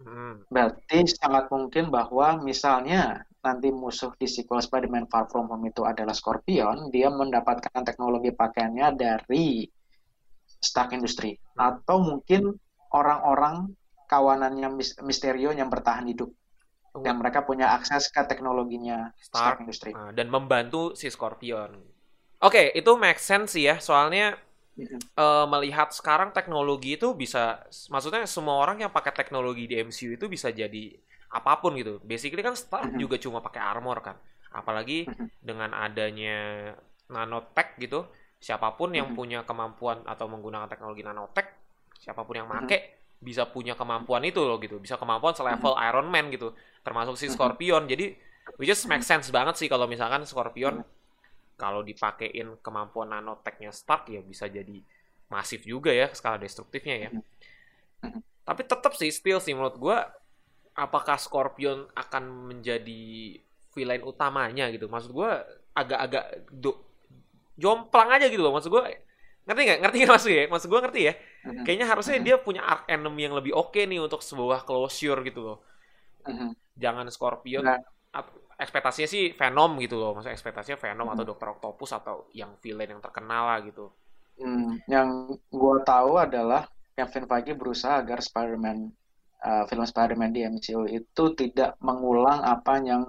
Hmm. 0.00 0.48
Berarti 0.48 1.04
sangat 1.04 1.52
mungkin 1.52 1.92
bahwa 1.92 2.40
misalnya 2.40 3.20
nanti 3.44 3.68
musuh 3.68 4.16
di 4.16 4.24
sequel 4.24 4.64
Spider-Man 4.64 5.12
Far 5.12 5.28
From 5.28 5.52
Home 5.52 5.68
itu 5.68 5.84
adalah 5.84 6.16
Scorpion, 6.16 6.88
dia 6.88 7.12
mendapatkan 7.12 7.84
teknologi 7.84 8.32
pakaiannya 8.32 8.96
dari 8.96 9.68
Stark 10.60 10.92
Industry. 10.92 11.40
Atau 11.56 12.00
mungkin 12.04 12.54
orang-orang 12.92 13.72
kawanannya 14.06 14.68
Mis- 14.76 14.98
Mysterio 15.00 15.50
yang 15.50 15.72
bertahan 15.72 16.06
hidup. 16.06 16.30
Oh. 16.90 17.02
Dan 17.06 17.22
mereka 17.22 17.46
punya 17.46 17.70
akses 17.74 18.10
ke 18.10 18.20
teknologinya 18.26 19.14
Stark. 19.18 19.30
Stark 19.30 19.58
Industry. 19.64 19.90
Nah, 19.94 20.10
dan 20.10 20.26
membantu 20.28 20.92
si 20.98 21.06
Scorpion. 21.08 21.78
Oke, 22.40 22.72
itu 22.74 22.90
make 22.98 23.20
sense 23.20 23.54
sih 23.54 23.68
ya. 23.70 23.78
Soalnya 23.78 24.36
eh, 25.18 25.46
melihat 25.46 25.92
sekarang 25.92 26.32
teknologi 26.32 26.96
itu 26.96 27.12
bisa, 27.12 27.62
maksudnya 27.92 28.24
semua 28.24 28.56
orang 28.64 28.80
yang 28.80 28.92
pakai 28.92 29.12
teknologi 29.12 29.68
di 29.68 29.76
MCU 29.76 30.16
itu 30.16 30.26
bisa 30.26 30.48
jadi 30.50 30.96
apa 31.30 31.60
pun 31.62 31.76
gitu. 31.78 32.00
Basically 32.02 32.40
kan 32.42 32.56
Stark 32.58 32.96
Mhm. 32.96 32.98
juga 32.98 33.16
cuma 33.20 33.38
pakai 33.44 33.60
armor 33.60 34.00
kan. 34.02 34.16
Apalagi 34.50 35.06
Mhm. 35.06 35.26
dengan 35.44 35.70
adanya 35.76 36.38
nanotech 37.06 37.76
gitu, 37.78 38.06
siapa 38.40 38.72
pun 38.74 38.90
yang 38.96 39.12
Mhm. 39.12 39.16
punya 39.16 39.40
kemampuan 39.44 40.00
atau 40.08 40.24
menggunakan 40.26 40.66
teknologi 40.66 41.04
nanotech, 41.04 41.46
siapa 42.00 42.24
pun 42.24 42.40
yang 42.40 42.48
make 42.48 42.96
bisa 43.20 43.44
punya 43.44 43.76
kemampuan 43.76 44.24
itu 44.24 44.40
loh 44.40 44.56
gitu. 44.56 44.80
Bisa 44.80 44.96
kemampuan 44.96 45.36
selevel 45.36 45.76
Iron 45.76 46.08
Man 46.08 46.32
gitu. 46.32 46.56
Termasuk 46.80 47.20
si. 47.20 47.28
Scorpion. 47.28 47.84
Jadi 47.84 48.16
which 48.56 48.72
is 48.72 48.80
make 48.88 49.04
sense 49.04 49.28
banget 49.28 49.60
sih 49.60 49.68
kalau 49.68 49.84
misalkan 49.84 50.24
Scorpion 50.24 50.80
kalau 51.60 51.84
dipakein 51.84 52.56
kemampuan 52.64 53.12
nanotechnya 53.12 53.68
Stark 53.76 54.08
ya 54.08 54.24
bisa 54.24 54.48
jadi 54.48 54.80
masif 55.28 55.68
juga 55.68 55.92
ya 55.92 56.08
skala 56.16 56.40
destruktifnya 56.40 56.96
ya. 56.96 57.10
Mhm. 58.00 58.20
Tapi 58.48 58.62
tetap 58.64 58.96
sih 58.96 59.12
still 59.12 59.36
sih 59.38 59.52
menurut 59.52 59.76
gua 59.76 60.08
apakah 60.72 61.20
Scorpion 61.20 61.92
akan 61.92 62.24
menjadi 62.56 63.36
villain 63.76 64.00
utamanya 64.00 64.72
gitu. 64.72 64.88
Maksud 64.88 65.12
gua 65.12 65.44
agak-agak 65.76 66.48
jomplang 67.62 68.08
aja 68.16 68.26
gitu 68.32 68.42
loh. 68.44 68.52
Maksud 68.56 68.70
gua 68.74 68.82
ngerti 69.46 69.60
nggak? 69.66 69.78
Ngerti 69.82 69.96
nggak 70.00 70.12
maksud 70.16 70.30
ya? 70.38 70.44
Maksud 70.52 70.68
gua 70.72 70.80
ngerti 70.84 71.00
ya? 71.08 71.12
Mhm. 71.44 71.64
Kayaknya 71.64 71.86
harusnya 71.90 72.16
Mhm. 72.18 72.24
dia 72.26 72.36
punya 72.46 72.62
arc 72.72 72.82
enemy 72.94 73.20
yang 73.26 73.34
lebih 73.38 73.52
oke 73.62 73.80
nih 73.90 74.00
untuk 74.06 74.20
sebuah 74.28 74.58
closure 74.68 75.20
gitu 75.28 75.40
loh. 75.46 75.58
Mhm. 76.28 76.50
Jangan 76.82 77.06
Scorpion 77.14 77.66
Nah. 77.66 77.78
ekspektasinya 78.64 79.08
sih 79.14 79.24
Venom 79.38 79.70
gitu 79.84 79.96
loh. 80.00 80.10
Maksudnya 80.14 80.36
ekspektasinya 80.36 80.78
Venom 80.84 81.08
atau 81.12 81.24
Dr. 81.28 81.48
Octopus 81.56 81.90
atau 81.98 82.16
yang 82.40 82.50
villain 82.62 82.90
yang 82.98 83.02
terkenal 83.06 83.42
lah 83.50 83.58
gitu. 83.68 83.86
Hmm, 84.40 84.80
yang 84.88 85.08
gue 85.52 85.76
tahu 85.84 86.12
adalah 86.26 86.62
Kevin 86.96 87.24
Feige 87.30 87.52
berusaha 87.60 87.94
agar 88.02 88.18
Spider-Man, 88.28 88.78
uh, 89.44 89.64
film 89.68 89.84
Spider-Man 89.84 90.32
di 90.36 90.40
MCU 90.48 90.82
itu 90.88 91.24
tidak 91.40 91.76
mengulang 91.88 92.40
apa 92.54 92.80
yang 92.80 93.02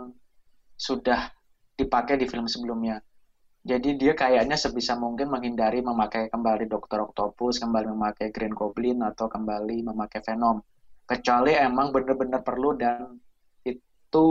sudah 0.88 1.32
dipakai 1.80 2.16
di 2.22 2.28
film 2.32 2.48
sebelumnya. 2.52 3.00
Jadi 3.62 3.94
dia 3.94 4.18
kayaknya 4.18 4.58
sebisa 4.58 4.98
mungkin 4.98 5.30
menghindari 5.30 5.86
memakai 5.86 6.34
kembali 6.34 6.66
Dr. 6.66 7.14
Octopus, 7.14 7.62
kembali 7.62 7.94
memakai 7.94 8.34
Green 8.34 8.58
Goblin, 8.58 9.06
atau 9.06 9.30
kembali 9.30 9.86
memakai 9.86 10.26
Venom. 10.26 10.66
Kecuali 11.06 11.54
emang 11.54 11.94
benar-benar 11.94 12.42
perlu 12.42 12.74
dan 12.74 13.22
itu 13.62 14.28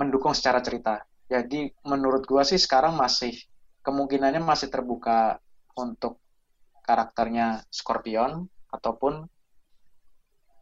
mendukung 0.00 0.32
secara 0.32 0.64
cerita. 0.64 1.04
Jadi 1.28 1.68
menurut 1.84 2.24
gua 2.24 2.40
sih 2.40 2.56
sekarang 2.56 2.96
masih 2.96 3.36
kemungkinannya 3.84 4.40
masih 4.40 4.72
terbuka 4.72 5.36
untuk 5.76 6.16
karakternya 6.86 7.68
Scorpion 7.68 8.48
ataupun 8.72 9.28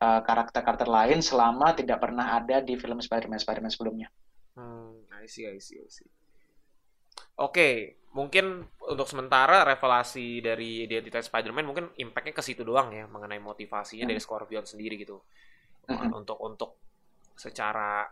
uh, 0.00 0.20
karakter-karakter 0.26 0.88
lain 0.88 1.22
selama 1.22 1.76
tidak 1.76 2.02
pernah 2.02 2.34
ada 2.34 2.58
di 2.64 2.74
film 2.74 2.98
Spider-Man 2.98 3.38
Spider-Man 3.38 3.70
sebelumnya. 3.70 4.08
Hmm, 4.58 5.06
I 5.14 5.28
see, 5.30 5.46
I 5.46 5.60
see, 5.62 5.78
I 5.78 5.86
see. 5.86 6.08
Oke, 7.44 8.00
mungkin 8.16 8.64
untuk 8.88 9.04
sementara 9.10 9.66
revelasi 9.68 10.40
dari 10.40 10.88
identitas 10.88 11.28
Spider-Man 11.28 11.66
mungkin 11.66 11.86
impactnya 11.98 12.32
ke 12.32 12.42
situ 12.46 12.62
doang 12.64 12.88
ya 12.94 13.04
mengenai 13.04 13.42
motivasinya 13.42 14.08
dari 14.08 14.20
Scorpion 14.22 14.64
sendiri 14.64 14.96
gitu. 14.96 15.20
Mhm. 15.90 16.08
Untuk 16.24 16.38
untuk 16.40 16.70
secara 17.36 18.08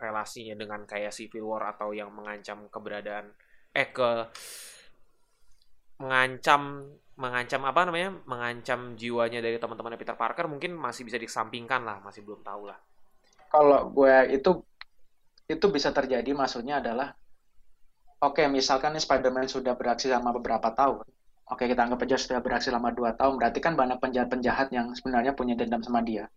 relasinya 0.00 0.56
dengan 0.56 0.84
kayak 0.84 1.12
Civil 1.12 1.44
War 1.48 1.76
atau 1.76 1.92
yang 1.92 2.10
mengancam 2.12 2.66
keberadaan 2.68 3.30
eh 3.70 3.88
ke 3.94 4.10
mengancam 6.00 6.88
mengancam 7.20 7.62
apa 7.68 7.80
namanya 7.84 8.16
mengancam 8.24 8.96
jiwanya 8.96 9.44
dari 9.44 9.60
teman-teman 9.60 10.00
Peter 10.00 10.16
Parker 10.16 10.48
mungkin 10.48 10.72
masih 10.72 11.04
bisa 11.04 11.20
disampingkan 11.20 11.84
lah 11.84 12.00
masih 12.00 12.24
belum 12.24 12.40
tahu 12.40 12.72
lah 12.72 12.80
Kalau 13.52 13.92
gue 13.92 14.14
itu 14.32 14.50
itu 15.52 15.66
bisa 15.68 15.92
terjadi 15.92 16.32
maksudnya 16.32 16.80
adalah 16.80 17.12
oke 18.20 18.42
misalkan 18.52 18.94
nih 18.96 19.02
Spider-Man 19.02 19.48
sudah 19.48 19.74
beraksi 19.74 20.08
selama 20.08 20.36
beberapa 20.36 20.68
tahun. 20.72 21.04
Oke 21.50 21.66
kita 21.66 21.82
anggap 21.82 22.06
aja 22.06 22.16
sudah 22.20 22.38
beraksi 22.44 22.70
selama 22.70 22.94
dua 22.94 23.10
tahun 23.18 23.34
berarti 23.40 23.58
kan 23.58 23.74
banyak 23.74 23.98
penjahat-penjahat 23.98 24.70
yang 24.70 24.94
sebenarnya 24.94 25.34
punya 25.34 25.58
dendam 25.58 25.82
sama 25.82 26.00
dia. 26.04 26.30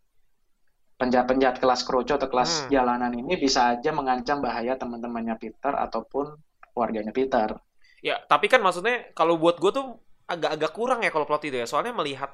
Penjahat-penjahat 0.98 1.58
kelas 1.62 1.82
kroco 1.86 2.14
atau 2.18 2.30
kelas 2.32 2.66
Hmm. 2.66 2.70
jalanan 2.74 3.14
ini 3.14 3.38
bisa 3.38 3.76
aja 3.78 3.92
mengancam 3.94 4.42
bahaya 4.42 4.74
teman-temannya 4.80 5.36
Peter 5.38 5.74
ataupun 5.76 6.34
keluarganya 6.74 7.14
Peter. 7.14 7.60
Ya, 8.04 8.20
tapi 8.28 8.52
kan 8.52 8.60
maksudnya 8.66 9.12
kalau 9.16 9.40
buat 9.40 9.58
gue 9.62 9.72
tuh 9.72 9.88
agak-agak 10.28 10.72
kurang 10.76 11.00
ya 11.06 11.12
kalau 11.14 11.26
plot 11.30 11.44
itu 11.48 11.58
ya. 11.62 11.68
Soalnya 11.70 11.94
melihat 11.96 12.32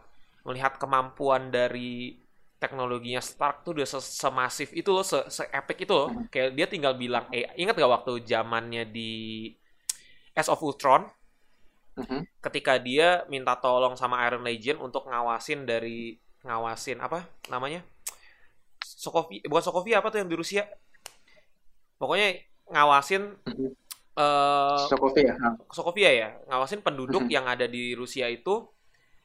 melihat 0.47 0.79
kemampuan 0.81 1.51
dari 1.53 2.15
teknologinya 2.60 3.22
Stark 3.24 3.64
tuh 3.66 3.72
udah 3.80 3.88
se- 3.88 4.03
semasif 4.24 4.70
itu 4.76 4.89
loh, 4.91 5.05
se, 5.12 5.18
se-epic 5.32 5.88
itu 5.88 5.93
loh. 5.95 6.10
Kayak 6.34 6.49
dia 6.57 6.68
tinggal 6.74 6.93
bilang, 6.99 7.26
eh, 7.32 7.47
ingat 7.55 7.76
gak 7.80 7.93
waktu 7.95 8.12
zamannya 8.28 8.84
di 8.91 9.12
Age 10.36 10.49
of 10.49 10.62
Ultron, 10.64 11.03
Mhm. 11.99 12.20
ketika 12.39 12.80
dia 12.80 13.28
minta 13.28 13.53
tolong 13.60 13.95
sama 13.99 14.24
Iron 14.24 14.43
Legion 14.47 14.80
untuk 14.80 15.03
ngawasin 15.12 15.68
dari 15.68 16.16
ngawasin 16.47 17.03
apa 17.03 17.28
namanya? 17.51 17.84
Sokovia 19.03 19.41
bukan 19.47 19.64
Sokovia 19.64 19.95
apa 19.99 20.07
tuh 20.12 20.20
yang 20.24 20.30
di 20.32 20.38
Rusia? 20.39 20.64
Pokoknya 21.99 22.39
ngawasin 22.72 23.24
eh 24.20 24.80
Sokovia. 24.88 25.34
Sokovia 25.72 26.12
ya 26.12 26.30
ngawasin 26.49 26.80
penduduk 26.84 27.28
yang 27.32 27.45
ada 27.47 27.66
di 27.68 27.95
Rusia 27.95 28.28
itu. 28.32 28.68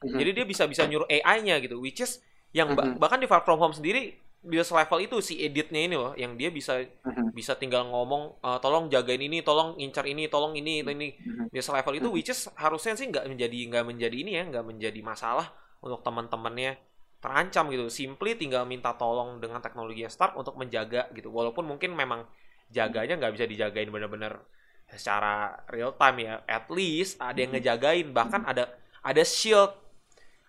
Jadi 0.05 0.29
dia 0.37 0.45
bisa 0.45 0.63
bisa 0.69 0.85
nyuruh 0.85 1.07
AI-nya 1.09 1.57
gitu 1.63 1.81
which 1.81 2.03
is 2.03 2.21
yang 2.55 2.71
ba- 2.71 2.87
Mhm. 2.87 2.97
bahkan 2.97 3.19
di 3.19 3.27
Far 3.27 3.43
From 3.43 3.59
Home 3.59 3.75
sendiri 3.75 4.15
bisa 4.45 4.61
selevel 4.61 5.09
itu 5.09 5.17
si 5.19 5.41
editnya 5.41 5.81
ini 5.83 5.97
loh 5.97 6.13
yang 6.15 6.37
dia 6.37 6.53
bisa 6.53 6.77
Mhm. 6.79 7.33
bisa 7.33 7.57
tinggal 7.57 7.83
ngomong 7.89 8.39
"Eh, 8.39 8.59
tolong 8.63 8.87
jagain 8.87 9.19
ini 9.19 9.41
tolong 9.41 9.75
incar 9.75 10.05
ini 10.07 10.29
tolong 10.31 10.55
ini 10.55 10.85
ini. 10.85 11.09
Mhm. 11.11 11.51
di 11.51 11.59
level 11.59 11.95
itu 11.97 12.07
which 12.13 12.29
is 12.29 12.47
harusnya 12.55 12.93
sih 12.93 13.07
nggak 13.09 13.25
menjadi 13.27 13.57
nggak 13.67 13.83
menjadi 13.85 14.15
ini 14.15 14.31
ya 14.37 14.43
nggak 14.47 14.65
menjadi 14.65 14.99
masalah 15.03 15.51
untuk 15.81 15.99
teman-temannya. 16.01 16.77
Terancam 17.19 17.73
gitu 17.73 17.89
simply 17.89 18.37
tinggal 18.37 18.69
minta 18.69 18.93
tolong 18.93 19.41
dengan 19.41 19.57
teknologi 19.57 20.05
Stark 20.05 20.37
untuk 20.37 20.53
menjaga 20.55 21.09
gitu. 21.11 21.33
Walaupun 21.33 21.65
mungkin 21.65 21.97
memang 21.97 22.23
jaganya 22.69 23.17
nggak 23.17 23.33
bisa 23.33 23.45
dijagain 23.49 23.89
bener-bener 23.89 24.45
secara 24.85 25.65
real 25.73 25.97
time 25.97 26.21
ya 26.21 26.33
at 26.45 26.69
least 26.69 27.17
ada 27.17 27.33
yang 27.41 27.49
ngejagain. 27.57 28.13
Bahkan 28.13 28.45
ada 28.45 28.69
ada 29.01 29.23
shield 29.25 29.73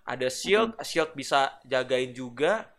ada 0.06 0.30
shield 0.30 0.78
shield 0.86 1.10
bisa 1.18 1.58
jagain 1.66 2.14
juga. 2.14 2.70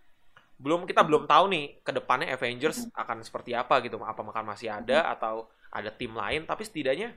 Belum 0.57 0.88
kita 0.88 1.03
belum 1.03 1.28
tahu 1.28 1.51
nih 1.53 1.65
ke 1.84 1.91
depannya 1.93 2.34
Avengers 2.34 2.88
akan 2.95 3.21
seperti 3.21 3.51
apa 3.53 3.84
gitu. 3.84 3.99
Apa 3.99 4.23
makan 4.23 4.47
masih 4.47 4.71
ada 4.71 5.11
atau 5.11 5.51
ada 5.69 5.91
tim 5.91 6.15
lain. 6.15 6.47
Tapi 6.47 6.63
setidaknya 6.63 7.11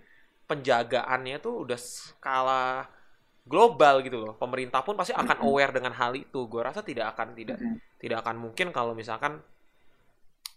penjagaannya 0.51 1.39
tuh 1.39 1.65
udah 1.65 1.79
skala 1.79 2.91
global 3.47 4.03
gitu 4.03 4.19
loh. 4.19 4.35
Pemerintah 4.37 4.83
pun 4.83 4.99
pasti 4.99 5.15
akan 5.15 5.47
aware 5.47 5.73
dengan 5.73 5.95
hal 5.95 6.19
itu. 6.19 6.51
Gue 6.51 6.61
rasa 6.61 6.83
tidak 6.83 7.15
akan 7.17 7.33
tidak 7.39 7.63
tidak 8.03 8.27
akan 8.27 8.37
mungkin 8.37 8.75
kalau 8.75 8.93
misalkan 8.93 9.39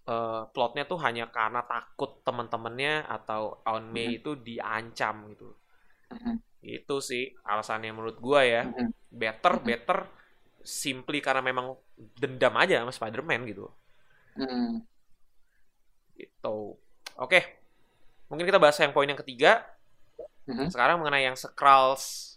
eh, 0.09 0.43
plotnya 0.49 0.83
tuh 0.89 0.99
hanya 1.05 1.29
karena 1.29 1.61
takut 1.63 2.25
teman-temannya 2.25 3.05
atau 3.07 3.61
on 3.69 3.85
May 3.93 4.17
itu 4.19 4.35
diancam 4.35 5.29
gitu. 5.31 5.53
Itu 6.63 6.95
sih 7.03 7.35
alasannya 7.43 7.91
menurut 7.91 8.17
gua 8.17 8.41
ya. 8.47 8.63
Better 9.11 9.59
better 9.59 9.99
simply 10.63 11.19
karena 11.19 11.43
memang 11.43 11.75
dendam 12.15 12.55
aja 12.55 12.79
sama 12.79 12.91
Spider-Man 12.95 13.41
gitu. 13.51 13.67
Mhm. 14.39 14.81
gitu. 16.13 16.77
Oke. 17.19 17.39
Mungkin 18.29 18.45
kita 18.47 18.57
bahas 18.61 18.77
yang 18.79 18.93
poin 18.95 19.09
yang 19.09 19.19
ketiga. 19.19 19.67
Mhm. 20.43 20.67
sekarang 20.75 20.99
mengenai 20.99 21.23
yang 21.23 21.39
Skrulls. 21.39 22.35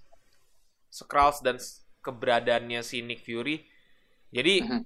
Skrulls 0.91 1.43
dan 1.43 1.59
keberadaannya 2.07 2.79
si 2.87 3.03
Nick 3.03 3.19
Fury. 3.27 3.67
Jadi 4.31 4.63
Mhm. 4.63 4.83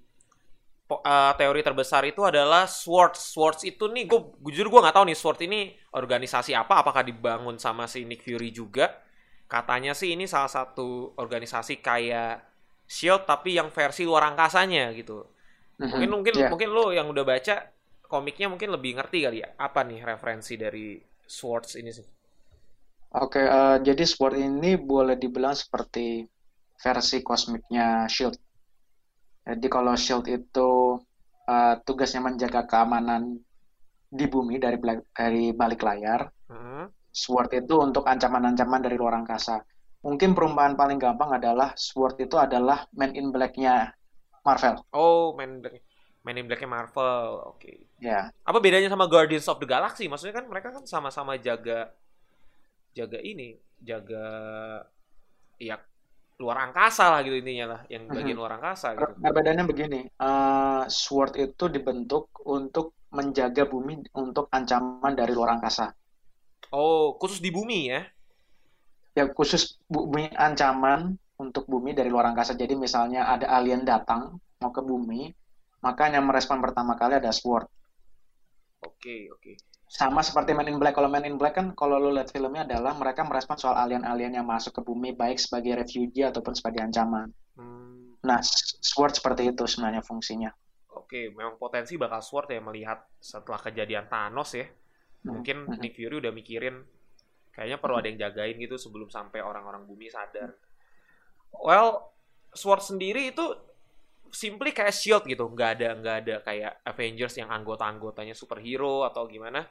po- 0.88 1.04
eh, 1.04 1.32
teori 1.36 1.60
terbesar 1.60 2.08
itu 2.08 2.24
adalah 2.24 2.64
Swords 2.64 3.20
Swords 3.20 3.62
itu 3.68 3.92
nih 3.92 4.08
gue 4.08 4.20
jujur 4.48 4.72
gue 4.72 4.80
nggak 4.80 4.96
tahu 4.96 5.04
nih 5.12 5.18
Swords 5.20 5.42
ini 5.44 5.76
organisasi 5.92 6.56
apa? 6.56 6.80
Apakah 6.80 7.04
dibangun 7.04 7.60
sama 7.60 7.84
si 7.84 8.08
Nick 8.08 8.24
Fury 8.24 8.48
juga 8.56 8.88
katanya 9.54 9.92
sih 10.00 10.08
ini 10.14 10.24
salah 10.34 10.50
satu 10.58 10.88
organisasi 11.24 11.74
kayak 11.88 12.30
Shield 12.96 13.22
tapi 13.30 13.50
yang 13.58 13.68
versi 13.76 14.02
luar 14.08 14.22
angkasanya 14.30 14.84
gitu 14.98 15.18
Mhm. 15.80 15.88
mungkin 15.92 16.08
mungkin 16.14 16.34
Ya. 16.34 16.48
mungkin 16.50 16.68
lo 16.76 16.84
yang 16.98 17.06
udah 17.14 17.24
baca 17.32 17.54
komiknya 18.12 18.46
mungkin 18.52 18.70
lebih 18.76 18.92
ngerti 18.98 19.18
kali 19.26 19.38
ya 19.44 19.48
apa 19.66 19.80
nih 19.88 20.00
referensi 20.10 20.54
dari 20.64 20.86
Swords 21.36 21.72
ini 21.80 21.90
sih 21.98 22.06
Oke, 23.24 23.42
eh, 23.42 23.76
jadi 23.86 24.02
Sword 24.12 24.36
ini 24.48 24.70
boleh 24.90 25.16
dibilang 25.22 25.54
seperti 25.62 26.06
versi 26.82 27.16
kosmiknya 27.28 27.86
Shield. 28.14 28.36
Jadi 29.48 29.66
kalau 29.74 29.94
Shield 30.02 30.26
itu 30.38 30.70
eh, 31.54 31.74
tugasnya 31.86 32.20
menjaga 32.28 32.62
keamanan 32.70 33.22
di 34.18 34.24
bumi 34.32 34.56
dari 34.64 34.78
dari 35.18 35.44
balik 35.60 35.80
layar. 35.88 36.20
Sword 37.10 37.50
itu 37.54 37.74
untuk 37.78 38.06
ancaman-ancaman 38.06 38.80
dari 38.82 38.96
luar 38.98 39.18
angkasa. 39.18 39.62
Mungkin 40.00 40.32
perumpamaan 40.32 40.74
paling 40.80 40.96
gampang 40.96 41.36
adalah 41.36 41.76
Sword 41.76 42.16
itu 42.24 42.40
adalah 42.40 42.88
Man 42.96 43.12
in 43.12 43.28
Black-nya 43.34 43.92
Marvel. 44.44 44.80
oh 44.96 45.36
main 45.36 45.60
Black 45.60 45.84
main 46.24 46.36
in 46.40 46.46
Black-nya 46.48 46.68
Marvel 46.68 47.44
oke 47.56 47.88
Ya, 48.00 48.32
apa 48.48 48.58
bedanya 48.64 48.88
sama 48.88 49.04
Guardians 49.04 49.44
of 49.44 49.60
the 49.60 49.68
Galaxy 49.68 50.08
maksudnya 50.08 50.40
kan 50.40 50.48
mereka 50.48 50.72
kan 50.72 50.88
sama-sama 50.88 51.36
jaga 51.36 51.92
jaga 52.96 53.20
ini 53.20 53.60
jaga 53.84 54.24
ya 55.60 55.76
luar 56.40 56.72
angkasa 56.72 57.12
lah 57.12 57.20
gitu 57.20 57.36
intinya 57.36 57.76
lah 57.76 57.80
yang 57.92 58.08
bagian 58.08 58.40
luar 58.40 58.56
angkasa 58.56 58.96
gitu 58.96 59.12
perbedaannya 59.20 59.64
begini, 59.68 60.00
eh, 60.08 60.82
Sword 60.88 61.36
itu 61.36 61.68
dibentuk 61.68 62.32
untuk 62.48 62.96
menjaga 63.12 63.68
bumi 63.68 64.00
untuk 64.16 64.48
ancaman 64.48 65.12
dari 65.18 65.34
luar 65.34 65.58
angkasa. 65.58 65.90
Oh 66.72 67.16
khusus 67.16 67.40
di 67.40 67.50
bumi 67.50 67.90
ya 67.90 68.00
ya 69.16 69.24
khusus 69.34 69.80
bumi 69.90 70.30
ancaman 70.38 71.18
untuk 71.40 71.64
bumi 71.66 71.96
dari 71.96 72.12
luar 72.12 72.30
angkasa. 72.30 72.52
Jadi 72.54 72.76
misalnya 72.76 73.26
ada 73.26 73.48
alien 73.48 73.82
datang 73.82 74.36
mau 74.60 74.70
ke 74.70 74.84
bumi, 74.84 75.32
maka 75.80 76.12
yang 76.12 76.28
merespon 76.28 76.60
pertama 76.60 76.94
kali 77.00 77.16
ada 77.16 77.32
Sword. 77.32 77.66
oke 78.84 79.16
oke 79.34 79.52
Sama 79.90 80.22
seperti 80.22 80.54
Man 80.54 80.70
in 80.70 80.78
Black. 80.78 80.94
Kalau 80.94 81.10
Man 81.10 81.26
in 81.26 81.34
Black 81.34 81.58
kan 81.58 81.74
kalau 81.74 81.98
lo 81.98 82.14
lihat 82.14 82.30
filmnya 82.30 82.62
adalah 82.62 82.94
mereka 82.94 83.26
merespon 83.26 83.58
soal 83.58 83.74
alien-alien 83.74 84.38
yang 84.38 84.46
masuk 84.46 84.70
ke 84.78 84.82
bumi 84.86 85.10
baik 85.10 85.42
sebagai 85.42 85.82
refugee 85.82 86.22
ataupun 86.22 86.54
sebagai 86.54 86.78
ancaman. 86.86 87.26
Hmm, 87.58 88.14
Nah, 88.22 88.38
Sword 88.84 89.18
seperti 89.18 89.50
itu 89.50 89.64
sebenarnya 89.66 90.04
fungsinya. 90.06 90.50
oke 90.94 91.34
memang 91.34 91.58
potensi 91.58 91.98
bakal 91.98 92.20
Sword 92.22 92.54
ya 92.54 92.60
melihat 92.62 93.02
setelah 93.18 93.58
kejadian 93.58 94.06
Thanos 94.06 94.54
ya 94.54 94.66
mungkin 95.22 95.68
Mhm. 95.68 95.78
Nick 95.78 95.94
Fury 95.94 96.16
udah 96.16 96.32
mikirin 96.32 96.80
kayaknya 97.50 97.76
perlu 97.76 98.00
ada 98.00 98.08
yang 98.08 98.18
jagain 98.18 98.56
gitu 98.56 98.76
sebelum 98.76 99.08
sampai 99.08 99.40
orang-orang 99.40 99.84
bumi 99.84 100.08
sadar 100.08 100.54
well 101.52 102.08
Sword 102.50 102.80
sendiri 102.80 103.30
itu 103.30 103.44
simply 104.30 104.70
kayak 104.70 104.94
shield 104.94 105.26
gitu 105.26 105.44
nggak 105.44 105.70
ada 105.76 105.88
nggak 105.98 106.16
ada 106.24 106.34
kayak 106.40 106.72
Avengers 106.86 107.34
yang 107.36 107.50
anggota-anggotanya 107.50 108.32
superhero 108.32 109.04
atau 109.04 109.26
gimana 109.26 109.66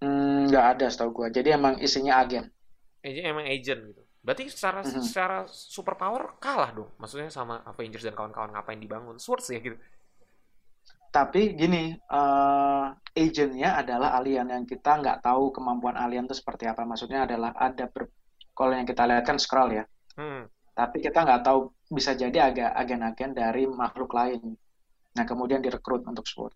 Hmm, 0.00 0.48
nggak 0.48 0.64
ada 0.76 0.86
setahu 0.88 1.12
gua. 1.12 1.28
Jadi 1.28 1.52
emang 1.52 1.76
isinya 1.76 2.24
agen. 2.24 2.48
Agent 3.00 3.26
emang 3.26 3.46
agent 3.48 3.80
gitu 3.84 4.02
berarti 4.20 4.52
secara 4.52 4.84
Mhm. 4.84 5.00
secara 5.00 5.38
superpower 5.48 6.36
kalah 6.36 6.76
dong 6.76 6.92
maksudnya 7.00 7.32
sama 7.32 7.64
Avengers 7.64 8.04
dan 8.04 8.12
kawan-kawan 8.12 8.52
ngapain 8.52 8.76
dibangun 8.76 9.16
Swords 9.16 9.48
ya 9.48 9.56
gitu 9.56 9.80
Tapi 11.10 11.40
gini, 11.58 11.90
eh 11.94 12.84
agentnya 13.24 13.68
adalah 13.82 14.14
alien 14.18 14.46
yang 14.54 14.64
kita 14.72 14.90
nggak 15.02 15.18
tahu 15.26 15.50
kemampuan 15.56 15.98
alien 15.98 16.24
itu 16.30 16.36
seperti 16.38 16.64
apa. 16.70 16.82
Maksudnya 16.86 17.26
adalah 17.26 17.50
ada 17.58 17.84
ber- 17.90 18.14
kalau 18.54 18.72
yang 18.78 18.86
kita 18.86 19.02
lihat 19.10 19.24
kan 19.26 19.38
Skrull 19.42 19.70
ya. 19.78 19.84
hmm. 20.16 20.42
Tapi 20.78 20.96
kita 21.02 21.18
nggak 21.26 21.42
tahu 21.46 21.58
bisa 21.90 22.14
jadi 22.14 22.38
agak 22.50 22.70
agen-agen 22.80 23.30
dari 23.34 23.62
makhluk 23.66 24.10
lain. 24.14 24.40
Nah 25.16 25.24
kemudian 25.26 25.60
direkrut 25.64 26.02
untuk 26.06 26.26
Sword. 26.30 26.54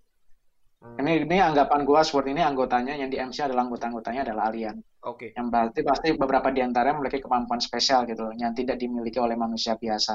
hmm. 0.83 0.97
Ini 1.03 1.13
ini 1.27 1.37
anggapan 1.43 1.83
gua 1.83 2.01
Sword 2.07 2.27
ini 2.31 2.43
anggotanya 2.43 2.95
yang 2.95 3.11
di 3.11 3.19
MC 3.19 3.43
adalah 3.43 3.67
anggota-anggotanya 3.67 4.23
adalah 4.31 4.45
alien. 4.55 4.77
oke 5.03 5.29
Yang 5.35 5.47
berarti 5.51 5.81
pasti 5.83 6.09
beberapa 6.15 6.49
di 6.55 6.61
antaranya 6.63 6.95
memiliki 7.03 7.19
kemampuan 7.27 7.59
spesial 7.59 8.07
gitu, 8.07 8.31
yang 8.39 8.55
tidak 8.55 8.79
dimiliki 8.79 9.19
oleh 9.19 9.35
manusia 9.35 9.75
biasa. 9.75 10.15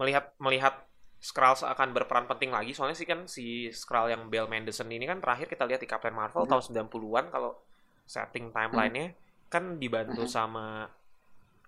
melihat 0.00 0.32
melihat 0.40 0.74
Skrulls 1.20 1.60
akan 1.60 1.92
berperan 1.92 2.24
penting 2.24 2.48
lagi 2.48 2.72
soalnya 2.72 2.96
sih 2.96 3.04
kan 3.04 3.28
si 3.28 3.68
Skrull 3.68 4.08
yang 4.08 4.32
Bill 4.32 4.48
Mendelsohn 4.48 4.88
ini 4.88 5.04
kan 5.04 5.20
terakhir 5.20 5.52
kita 5.52 5.68
lihat 5.68 5.84
di 5.84 5.88
Captain 5.88 6.16
Marvel 6.16 6.48
Mhm. 6.48 6.50
tahun 6.50 6.62
90-an 6.64 7.28
kalau 7.28 7.52
setting 8.08 8.48
timelinenya 8.50 9.12
kan 9.52 9.76
dibantu 9.76 10.24
Mhm. 10.24 10.32
sama 10.32 10.88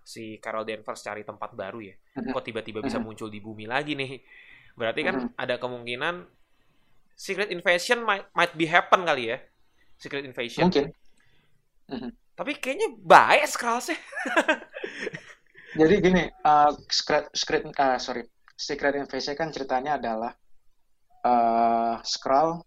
si 0.03 0.40
Carol 0.40 0.64
Danvers 0.64 1.05
cari 1.05 1.20
tempat 1.22 1.53
baru 1.53 1.84
ya 1.84 1.94
Mhm. 2.16 2.32
kok 2.32 2.42
tiba-tiba 2.42 2.80
bisa 2.80 2.96
Mhm. 2.96 3.05
muncul 3.05 3.28
di 3.28 3.38
bumi 3.38 3.68
lagi 3.68 3.92
nih 3.92 4.24
berarti 4.72 5.00
kan 5.05 5.16
Mhm. 5.20 5.28
ada 5.36 5.61
kemungkinan 5.61 6.14
Secret 7.12 7.53
Invasion 7.53 8.03
might, 8.03 8.24
might 8.32 8.57
be 8.57 8.64
happen 8.64 9.05
kali 9.05 9.36
ya 9.36 9.38
Secret 10.00 10.24
Invasion 10.24 10.64
Mungkin. 10.66 10.90
tapi 12.32 12.57
kayaknya 12.57 12.88
baik 12.98 13.44
Skrulls-nya 13.46 14.00
Jadi 15.72 15.94
gini, 16.05 16.22
uh, 16.44 16.68
Secret, 16.92 17.32
Secret, 17.32 17.64
uh, 17.64 17.96
sorry, 17.96 18.28
Secret 18.62 18.94
Invasion 18.94 19.34
kan 19.34 19.50
ceritanya 19.50 19.98
adalah 19.98 20.30
uh, 21.26 21.98
Skrull 22.06 22.62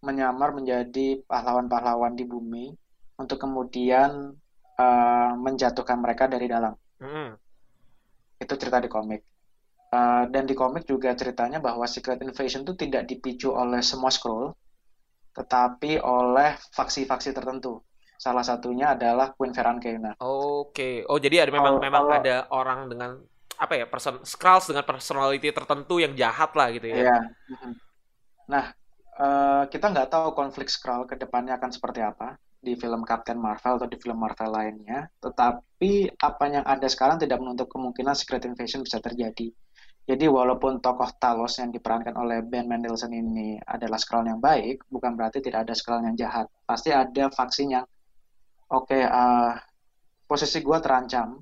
menyamar 0.00 0.56
menjadi 0.56 1.20
pahlawan-pahlawan 1.28 2.16
di 2.16 2.24
bumi 2.24 2.72
untuk 3.20 3.44
kemudian 3.44 4.32
uh, 4.80 5.32
menjatuhkan 5.36 6.00
mereka 6.00 6.24
dari 6.28 6.48
dalam. 6.48 6.72
Mhm. 7.00 7.28
Itu 8.40 8.56
cerita 8.56 8.80
di 8.80 8.88
komik. 8.88 9.20
Uh, 9.92 10.26
dan 10.32 10.48
di 10.48 10.56
komik 10.56 10.88
juga 10.88 11.12
ceritanya 11.12 11.60
bahwa 11.60 11.84
Secret 11.84 12.24
Invasion 12.24 12.64
itu 12.64 12.74
tidak 12.74 13.06
dipicu 13.06 13.52
oleh 13.52 13.84
semua 13.84 14.08
scroll, 14.08 14.56
tetapi 15.36 16.00
oleh 16.00 16.56
faksi-faksi 16.72 17.30
tertentu. 17.36 17.84
Salah 18.16 18.42
satunya 18.42 18.96
adalah 18.96 19.36
Queen 19.36 19.52
Verankena. 19.52 20.16
Oke. 20.18 20.72
Okay. 20.72 20.94
Oh, 21.06 21.20
jadi 21.20 21.46
ada 21.46 21.52
memang 21.52 21.78
kalau, 21.78 21.84
memang 21.84 22.04
kalau, 22.08 22.18
ada 22.18 22.36
orang 22.50 22.80
dengan 22.90 23.10
apa 23.58 23.74
ya, 23.78 23.86
person 23.86 24.20
Skrulls 24.22 24.70
dengan 24.70 24.84
personality 24.84 25.48
tertentu 25.50 26.02
yang 26.02 26.12
jahat 26.14 26.50
lah 26.54 26.68
gitu 26.74 26.86
ya. 26.90 26.96
Iya. 27.06 27.18
Nah, 28.50 28.64
uh, 29.18 29.64
kita 29.70 29.90
nggak 29.90 30.10
tahu 30.10 30.34
konflik 30.34 30.68
Skrull 30.68 31.08
ke 31.08 31.14
depannya 31.16 31.56
akan 31.56 31.70
seperti 31.70 32.00
apa 32.04 32.36
di 32.64 32.72
film 32.80 33.04
Captain 33.04 33.36
Marvel 33.36 33.76
atau 33.76 33.88
di 33.88 33.96
film 34.00 34.18
Marvel 34.18 34.50
lainnya. 34.50 35.06
Tetapi 35.20 36.16
apa 36.16 36.44
yang 36.48 36.64
ada 36.64 36.88
sekarang 36.88 37.20
tidak 37.20 37.38
menutup 37.40 37.68
kemungkinan 37.68 38.16
Secret 38.16 38.48
Invasion 38.48 38.80
bisa 38.80 38.98
terjadi. 38.98 39.52
Jadi 40.04 40.28
walaupun 40.28 40.84
tokoh 40.84 41.08
Talos 41.16 41.56
yang 41.56 41.72
diperankan 41.72 42.12
oleh 42.20 42.44
Ben 42.44 42.68
Mendelsohn 42.68 43.08
ini 43.08 43.56
adalah 43.64 43.96
Skrull 43.96 44.28
yang 44.28 44.36
baik, 44.36 44.84
bukan 44.92 45.16
berarti 45.16 45.40
tidak 45.40 45.64
ada 45.64 45.72
Skrull 45.72 46.04
yang 46.04 46.12
jahat. 46.12 46.44
Pasti 46.68 46.92
ada 46.92 47.32
vaksin 47.32 47.72
yang, 47.72 47.88
oke, 48.68 48.84
okay, 48.84 49.00
uh, 49.08 49.56
posisi 50.28 50.60
gue 50.60 50.78
terancam, 50.84 51.40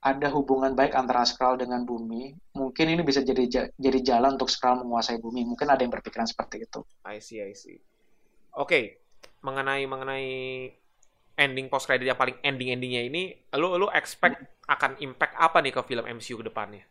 ada 0.00 0.32
hubungan 0.32 0.72
baik 0.72 0.96
antara 0.96 1.28
Skrull 1.28 1.60
dengan 1.60 1.84
bumi, 1.84 2.32
mungkin 2.56 2.86
ini 2.88 3.04
bisa 3.04 3.20
jadi 3.20 3.68
jadi 3.76 3.98
jalan 4.00 4.40
untuk 4.40 4.48
Skrull 4.48 4.80
menguasai 4.80 5.20
bumi. 5.20 5.44
Mungkin 5.44 5.68
ada 5.68 5.84
yang 5.84 5.92
berpikiran 5.92 6.24
seperti 6.24 6.64
itu. 6.64 6.80
I 7.04 7.20
see, 7.20 7.44
I 7.44 7.52
see. 7.52 7.76
Oke, 8.56 8.64
okay. 8.64 8.84
mengenai 9.44 9.84
mengenai 9.84 10.28
ending 11.36 11.68
post 11.68 11.84
credit 11.84 12.08
yang 12.08 12.16
paling 12.16 12.36
ending 12.40 12.72
endingnya 12.72 13.04
ini, 13.04 13.36
lu 13.60 13.76
lu 13.76 13.92
expect 13.92 14.40
hmm. 14.40 14.72
akan 14.72 14.90
impact 15.04 15.36
apa 15.36 15.60
nih 15.60 15.72
ke 15.76 15.80
film 15.84 16.04
MCU 16.08 16.40
ke 16.40 16.44
depannya? 16.48 16.84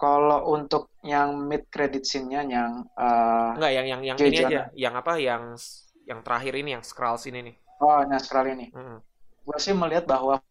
Kalau 0.00 0.56
untuk 0.56 0.90
yang 1.04 1.36
mid 1.36 1.68
credit 1.68 2.02
scene-nya 2.08 2.42
yang 2.48 2.70
uh, 2.96 3.54
enggak 3.54 3.72
yang 3.76 3.86
yang 3.86 4.00
yang 4.02 4.16
ini 4.18 4.38
aja, 4.40 4.62
yang 4.72 4.94
apa 4.96 5.20
yang 5.20 5.54
yang 6.08 6.20
terakhir 6.24 6.52
ini 6.58 6.80
yang 6.80 6.82
Skrulls 6.82 7.28
ini 7.28 7.52
nih. 7.52 7.56
Oh, 7.78 8.00
yang 8.02 8.18
Skrull 8.18 8.56
ini. 8.56 8.72
Mm 8.72 8.82
-hmm. 8.82 8.98
Gue 9.46 9.58
sih 9.62 9.74
melihat 9.76 10.08
bahwa 10.08 10.42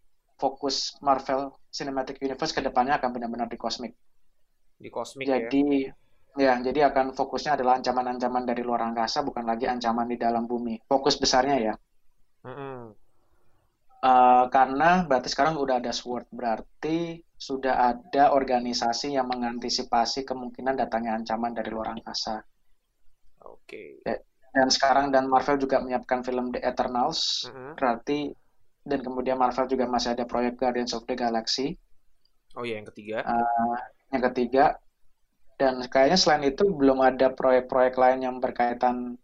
fokus 0.41 0.97
Marvel 1.05 1.53
Cinematic 1.69 2.17
Universe 2.17 2.49
ke 2.49 2.65
depannya 2.65 2.97
akan 2.97 3.13
benar-benar 3.13 3.45
di 3.45 3.61
kosmik. 3.61 3.93
Di 4.81 4.89
kosmik 4.89 5.29
ya? 5.29 5.45
jadi, 5.45 5.93
ya. 5.93 5.93
Ya, 6.39 6.55
jadi 6.63 6.87
akan 6.87 7.11
fokusnya 7.11 7.59
adalah 7.59 7.75
ancaman-ancaman 7.75 8.47
dari 8.47 8.63
luar 8.63 8.87
angkasa, 8.87 9.19
bukan 9.19 9.43
lagi 9.43 9.67
ancaman 9.67 10.07
di 10.07 10.15
dalam 10.15 10.47
bumi. 10.47 10.79
Fokus 10.87 11.19
besarnya 11.19 11.59
ya. 11.59 11.73
Mm 12.47 12.55
-hmm. 12.55 12.77
uh, 14.01 14.45
karena 14.47 15.03
berarti 15.03 15.27
sekarang 15.27 15.59
udah 15.59 15.83
ada 15.83 15.91
SWORD, 15.91 16.31
berarti 16.31 17.19
sudah 17.35 17.91
ada 17.93 18.31
organisasi 18.31 19.19
yang 19.19 19.27
mengantisipasi 19.27 20.23
kemungkinan 20.23 20.79
datangnya 20.79 21.19
ancaman 21.19 21.51
dari 21.51 21.67
luar 21.67 21.99
angkasa. 21.99 22.39
Oke. 23.43 23.99
Okay. 23.99 24.23
Dan 24.55 24.67
sekarang 24.71 25.11
dan 25.11 25.27
Marvel 25.27 25.59
juga 25.59 25.83
menyiapkan 25.83 26.23
film 26.23 26.55
The 26.55 26.63
Eternals, 26.63 27.43
mm 27.43 27.51
-hmm. 27.51 27.71
berarti 27.75 28.19
dan 28.81 28.99
kemudian 29.05 29.37
Marvel 29.37 29.69
juga 29.69 29.85
masih 29.85 30.17
ada 30.17 30.25
proyek 30.25 30.57
Guardians 30.57 30.93
of 30.97 31.05
the 31.05 31.13
Galaxy. 31.13 31.77
Oh 32.57 32.65
iya, 32.65 32.81
yang 32.81 32.87
ketiga. 32.89 33.21
Uh, 33.23 33.77
yang 34.11 34.23
ketiga. 34.31 34.65
Dan 35.55 35.85
kayaknya 35.85 36.17
selain 36.17 36.43
itu 36.49 36.65
belum 36.65 37.05
ada 37.05 37.29
proyek-proyek 37.29 37.93
lain 37.93 38.19
yang 38.25 38.35
berkaitan 38.41 39.21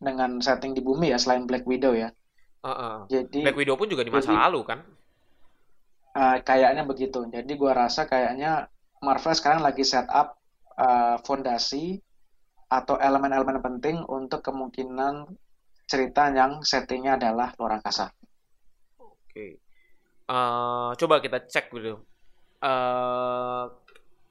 dengan 0.00 0.40
setting 0.40 0.72
di 0.72 0.80
bumi 0.80 1.12
ya 1.12 1.20
selain 1.20 1.44
Black 1.44 1.68
Widow 1.68 1.92
ya. 1.92 2.08
Uh 2.64 2.70
-uh. 2.72 2.96
Jadi 3.12 3.44
Black 3.44 3.60
Widow 3.60 3.76
pun 3.76 3.92
juga 3.92 4.02
di 4.02 4.10
masa 4.10 4.32
jadi, 4.32 4.40
lalu 4.48 4.60
kan? 4.64 4.80
Uh, 6.16 6.40
kayaknya 6.40 6.88
begitu. 6.88 7.20
Jadi 7.28 7.52
gue 7.52 7.72
rasa 7.76 8.08
kayaknya 8.08 8.72
Marvel 9.04 9.36
sekarang 9.36 9.60
lagi 9.60 9.84
set 9.84 10.08
up 10.08 10.40
uh, 10.80 11.20
fondasi 11.22 12.00
atau 12.68 12.96
elemen-elemen 12.96 13.60
penting 13.60 14.00
untuk 14.08 14.40
kemungkinan 14.40 15.28
cerita 15.88 16.28
yang 16.32 16.60
settingnya 16.64 17.16
adalah 17.16 17.52
luar 17.56 17.80
angkasa. 17.80 18.12
Oke, 19.28 19.36
okay. 19.36 19.50
uh, 20.32 20.96
coba 20.96 21.20
kita 21.20 21.44
cek 21.44 21.68
dulu. 21.70 22.00
Uh, 22.58 23.70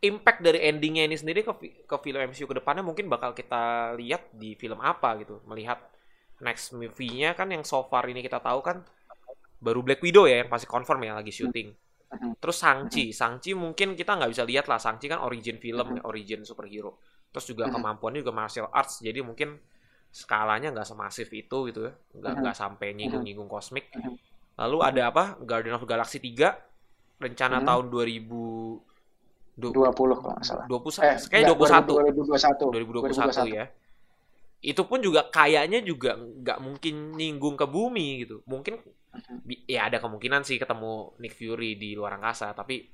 impact 0.03 0.43
dari 0.43 0.67
endingnya 0.67 1.07
ini 1.07 1.15
sendiri 1.15 1.41
ke 1.41 1.53
ke 1.87 1.95
film 2.03 2.19
MCU 2.27 2.45
ke 2.45 2.55
depannya 2.59 2.83
mungkin 2.83 3.07
bakal 3.07 3.31
kita 3.31 3.93
lihat 3.95 4.33
di 4.33 4.57
film 4.57 4.81
apa 4.81 5.21
gitu. 5.21 5.41
Melihat 5.45 5.79
next 6.41 6.73
movie-nya 6.73 7.33
kan 7.33 7.49
yang 7.49 7.65
so 7.65 7.85
far 7.89 8.05
ini 8.09 8.21
kita 8.21 8.37
tahu 8.41 8.61
kan 8.61 8.81
baru 9.57 9.81
Black 9.81 10.01
Widow 10.05 10.29
ya 10.29 10.45
yang 10.45 10.49
pasti 10.49 10.69
confirm 10.69 11.01
ya 11.05 11.17
lagi 11.17 11.33
syuting. 11.33 11.73
Terus 12.37 12.57
Sangchi. 12.57 13.09
Sangchi 13.13 13.57
mungkin 13.57 13.97
kita 13.97 14.15
nggak 14.15 14.31
bisa 14.31 14.43
lihat 14.45 14.65
lah. 14.69 14.77
Sangchi 14.77 15.09
kan 15.09 15.21
origin 15.21 15.57
film, 15.57 15.97
origin 16.05 16.45
superhero. 16.45 17.01
Terus 17.33 17.45
juga 17.53 17.67
kemampuannya 17.67 18.23
juga 18.23 18.33
martial 18.33 18.71
arts, 18.71 19.03
jadi 19.03 19.19
mungkin 19.21 19.59
skalanya 20.07 20.71
nggak 20.71 20.87
semasif 20.87 21.27
itu 21.35 21.57
gitu 21.69 21.91
ya, 21.91 21.93
nggak 22.15 22.33
nggak 22.41 22.55
sampai 22.55 22.95
nyinggung-nyinggung 22.95 23.51
kosmik. 23.51 23.91
Lalu 24.57 24.77
ada 24.81 25.01
apa? 25.13 25.23
Guardian 25.41 25.77
of 25.77 25.85
Galaxy 25.85 26.17
3 26.17 27.21
rencana 27.21 27.61
tahun 27.61 27.89
2000 27.89 29.57
20 29.57 29.73
kalau 29.73 30.15
nggak 30.21 30.45
salah. 30.45 30.65
20 30.69 31.01
eh, 31.01 31.17
kayak 31.33 31.45
21. 31.49 31.89
2021. 32.29 33.09
2021. 33.09 33.49
2021 33.49 33.57
ya 33.57 33.65
itu 34.57 34.81
pun 34.89 34.97
juga 34.97 35.29
kayaknya 35.29 35.85
juga 35.85 36.17
nggak 36.17 36.59
mungkin 36.59 37.13
nyinggung 37.13 37.53
ke 37.53 37.65
bumi 37.69 38.25
gitu 38.25 38.41
mungkin 38.49 38.81
ya 39.69 39.85
ada 39.89 40.01
kemungkinan 40.01 40.41
sih 40.41 40.57
ketemu 40.57 41.13
Nick 41.21 41.37
Fury 41.37 41.77
di 41.77 41.93
luar 41.93 42.17
angkasa 42.17 42.57
tapi 42.57 42.89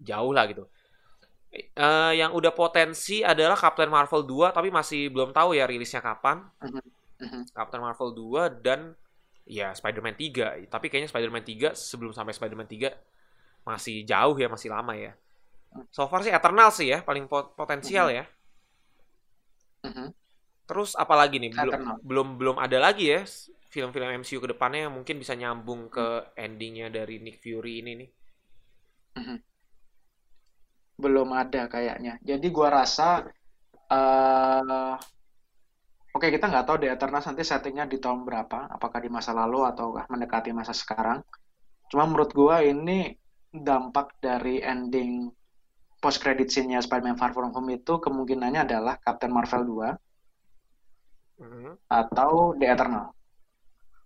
jauh 0.00 0.32
lah 0.32 0.48
gitu 0.48 0.64
uh, 1.76 2.12
yang 2.16 2.32
udah 2.32 2.56
potensi 2.56 3.20
adalah 3.20 3.56
Captain 3.56 3.92
Marvel 3.92 4.24
2 4.24 4.56
tapi 4.56 4.72
masih 4.72 5.12
belum 5.12 5.36
tahu 5.36 5.52
ya 5.52 5.68
rilisnya 5.68 6.00
kapan 6.00 6.40
Captain 7.52 7.82
Marvel 7.84 8.16
2 8.16 8.64
dan 8.64 8.96
ya 9.46 9.74
Spider-Man 9.74 10.14
3 10.14 10.70
tapi 10.70 10.86
kayaknya 10.86 11.10
Spider-Man 11.10 11.44
3 11.44 11.74
sebelum 11.74 12.12
sampai 12.14 12.32
Spider-Man 12.34 12.68
3 12.70 12.92
masih 13.62 14.02
jauh 14.02 14.36
ya 14.38 14.48
masih 14.50 14.68
lama 14.70 14.94
ya. 14.94 15.14
So 15.88 16.04
far 16.10 16.20
sih 16.20 16.34
Eternal 16.34 16.68
sih 16.74 16.90
ya 16.92 17.00
paling 17.00 17.30
potensial 17.30 18.10
ya. 18.12 18.24
Terus 20.66 20.94
apalagi 20.94 21.42
nih 21.42 21.50
belum 21.52 21.82
belum 22.02 22.28
belum 22.38 22.56
ada 22.58 22.78
lagi 22.78 23.10
ya 23.10 23.22
film-film 23.72 24.20
MCU 24.20 24.36
ke 24.36 24.52
depannya 24.52 24.86
yang 24.86 24.94
mungkin 24.94 25.16
bisa 25.16 25.32
nyambung 25.32 25.88
ke 25.88 26.36
endingnya 26.36 26.92
dari 26.92 27.16
Nick 27.24 27.40
Fury 27.40 27.80
ini 27.80 27.92
nih. 28.04 28.10
Mhm. 29.16 29.38
Belum 31.00 31.28
ada 31.32 31.66
kayaknya. 31.72 32.20
Jadi 32.20 32.46
gua 32.52 32.84
rasa 32.84 33.24
uh, 33.88 34.94
Oke, 36.12 36.28
kita 36.28 36.44
nggak 36.44 36.68
tahu 36.68 36.76
The 36.84 36.92
Eternals 36.92 37.24
nanti 37.24 37.40
settingnya 37.40 37.88
di 37.88 37.96
tahun 37.96 38.28
berapa, 38.28 38.68
apakah 38.68 39.00
di 39.00 39.08
masa 39.08 39.32
lalu 39.32 39.64
atau 39.64 39.96
mendekati 39.96 40.52
masa 40.52 40.76
sekarang. 40.76 41.24
Cuma 41.88 42.04
menurut 42.04 42.36
gua 42.36 42.60
ini 42.60 43.16
dampak 43.48 44.20
dari 44.20 44.60
ending 44.60 45.32
post 45.96 46.20
credit 46.20 46.52
scene-nya 46.52 46.84
Spider-Man 46.84 47.16
Far 47.16 47.32
From 47.32 47.56
Home 47.56 47.80
itu 47.80 47.96
kemungkinannya 47.96 48.68
adalah 48.68 49.00
Captain 49.00 49.32
Marvel 49.32 49.96
2 51.40 51.40
hmm. 51.40 51.72
atau 51.88 52.60
The 52.60 52.66
Eternal. 52.68 53.06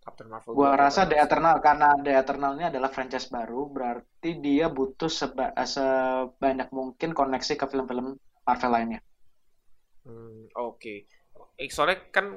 Captain 0.06 0.30
Marvel. 0.30 0.54
Gua 0.54 0.78
rasa 0.78 1.10
The 1.10 1.18
Eternal 1.18 1.58
karena 1.58 1.90
The 1.98 2.12
Eternal 2.22 2.54
ini 2.54 2.70
adalah 2.70 2.94
franchise 2.94 3.26
baru, 3.26 3.66
berarti 3.66 4.38
dia 4.38 4.70
butuh 4.70 5.10
seba 5.10 5.50
sebanyak 5.58 6.70
mungkin 6.70 7.10
koneksi 7.10 7.58
ke 7.58 7.66
film-film 7.66 8.14
Marvel 8.46 8.70
lainnya. 8.70 9.00
Hmm, 10.06 10.46
Oke. 10.54 10.78
Okay. 10.78 10.98
Eh, 11.56 11.72
soalnya 11.72 12.12
kan 12.12 12.36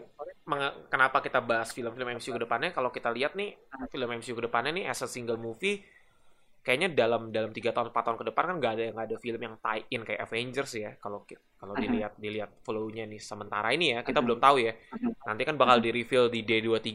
kenapa 0.88 1.20
kita 1.20 1.44
bahas 1.44 1.76
film-film 1.76 2.18
MCU 2.18 2.32
ke 2.32 2.42
depannya? 2.48 2.72
Kalau 2.72 2.88
kita 2.90 3.12
lihat 3.12 3.36
nih 3.36 3.52
film 3.92 4.08
MCU 4.16 4.34
ke 4.34 4.48
depannya 4.48 4.72
nih 4.72 4.86
as 4.88 5.04
a 5.04 5.08
single 5.12 5.36
movie 5.36 5.84
kayaknya 6.60 6.92
dalam 6.92 7.32
dalam 7.32 7.56
tiga 7.56 7.72
tahun 7.72 7.90
empat 7.90 8.04
tahun 8.04 8.18
ke 8.20 8.26
depan 8.30 8.44
kan 8.52 8.56
nggak 8.60 8.74
ada 8.76 8.84
nggak 8.92 9.06
ada 9.10 9.18
film 9.18 9.40
yang 9.40 9.56
tie 9.64 9.84
in 9.96 10.02
kayak 10.04 10.22
Avengers 10.28 10.72
ya 10.76 10.92
kalau 11.00 11.24
kalau 11.56 11.74
uh-huh. 11.74 11.82
dilihat 11.82 12.14
dilihat 12.20 12.52
follow-nya 12.68 13.08
nih 13.08 13.18
sementara 13.18 13.72
ini 13.72 13.96
ya 13.96 14.00
kita 14.04 14.20
uh-huh. 14.20 14.26
belum 14.28 14.40
tahu 14.44 14.56
ya 14.60 14.76
uh-huh. 14.76 15.14
nanti 15.24 15.44
kan 15.48 15.56
bakal 15.56 15.80
di 15.80 15.90
reveal 15.96 16.28
di 16.28 16.44
D23 16.44 16.94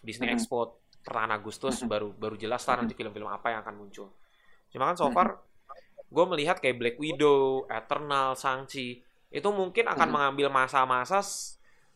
Disney 0.00 0.30
uh-huh. 0.30 0.38
Expo 0.38 0.78
pertengahan 1.02 1.34
Agustus 1.34 1.82
baru 1.82 2.14
baru 2.14 2.38
jelas 2.38 2.62
lah 2.70 2.80
nanti 2.80 2.94
film-film 2.94 3.26
apa 3.26 3.50
yang 3.50 3.60
akan 3.66 3.74
muncul 3.74 4.08
cuma 4.70 4.88
kan 4.88 4.96
so 4.96 5.10
far 5.10 5.42
gue 6.12 6.24
melihat 6.28 6.60
kayak 6.60 6.76
Black 6.76 6.96
Widow, 7.00 7.64
Eternal, 7.72 8.36
Shang-Chi 8.36 9.00
itu 9.32 9.48
mungkin 9.48 9.88
akan 9.88 9.98
uh-huh. 10.06 10.14
mengambil 10.14 10.48
masa-masa 10.52 11.24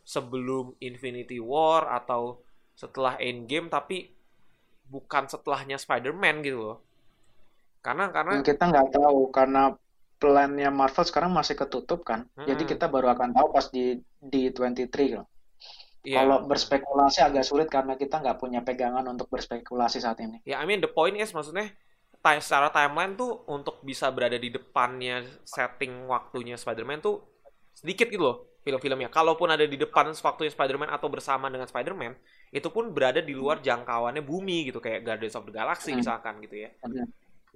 sebelum 0.03 0.72
Infinity 0.80 1.37
War 1.39 1.87
atau 1.93 2.41
setelah 2.72 3.20
Endgame 3.20 3.68
tapi 3.68 4.16
bukan 4.89 5.28
setelahnya 5.28 5.76
Spider-Man 5.76 6.41
gitu 6.43 6.59
loh. 6.62 6.78
Karena 7.84 8.11
karena 8.11 8.43
kita 8.43 8.64
nggak 8.66 8.89
tahu 8.97 9.30
karena 9.30 9.76
plannya 10.16 10.72
Marvel 10.72 11.05
sekarang 11.05 11.30
masih 11.30 11.55
ketutup 11.55 12.03
kan. 12.03 12.24
Hmm. 12.34 12.49
Jadi 12.49 12.64
kita 12.64 12.89
baru 12.89 13.12
akan 13.12 13.37
tahu 13.37 13.47
pas 13.53 13.68
di 13.68 14.01
di 14.16 14.49
23 14.51 15.20
loh. 15.20 15.28
Yeah. 16.07 16.22
Kalau 16.22 16.47
berspekulasi 16.47 17.18
agak 17.18 17.43
sulit 17.43 17.66
karena 17.66 17.99
kita 17.99 18.22
nggak 18.22 18.39
punya 18.39 18.62
pegangan 18.62 19.03
untuk 19.11 19.26
berspekulasi 19.26 19.99
saat 19.99 20.22
ini. 20.22 20.39
Ya, 20.47 20.57
yeah, 20.57 20.59
I 20.62 20.64
mean 20.64 20.78
the 20.78 20.91
point 20.91 21.18
is 21.18 21.34
maksudnya 21.34 21.74
ti- 22.27 22.43
secara 22.43 22.74
timeline 22.74 23.14
tuh 23.14 23.47
untuk 23.47 23.79
bisa 23.87 24.11
berada 24.11 24.35
di 24.35 24.51
depannya 24.51 25.22
setting 25.47 26.11
waktunya 26.11 26.59
Spider-Man 26.59 26.99
tuh 26.99 27.22
sedikit 27.70 28.11
gitu 28.11 28.22
loh 28.27 28.37
film-filmnya. 28.66 29.07
Kalaupun 29.07 29.47
ada 29.47 29.62
di 29.62 29.79
depan 29.79 30.11
waktunya 30.11 30.51
Spider-Man 30.51 30.91
atau 30.91 31.07
bersama 31.07 31.47
dengan 31.47 31.70
Spider-Man, 31.70 32.18
itu 32.51 32.66
pun 32.66 32.91
berada 32.91 33.22
di 33.22 33.31
luar 33.31 33.62
jangkauannya 33.62 34.27
bumi 34.27 34.66
gitu 34.66 34.83
kayak 34.83 35.07
Guardians 35.07 35.39
of 35.39 35.47
the 35.47 35.55
Galaxy 35.55 35.95
Hmm. 35.95 36.03
misalkan 36.03 36.43
gitu 36.43 36.66
ya. 36.66 36.74
Mhm. 36.83 37.07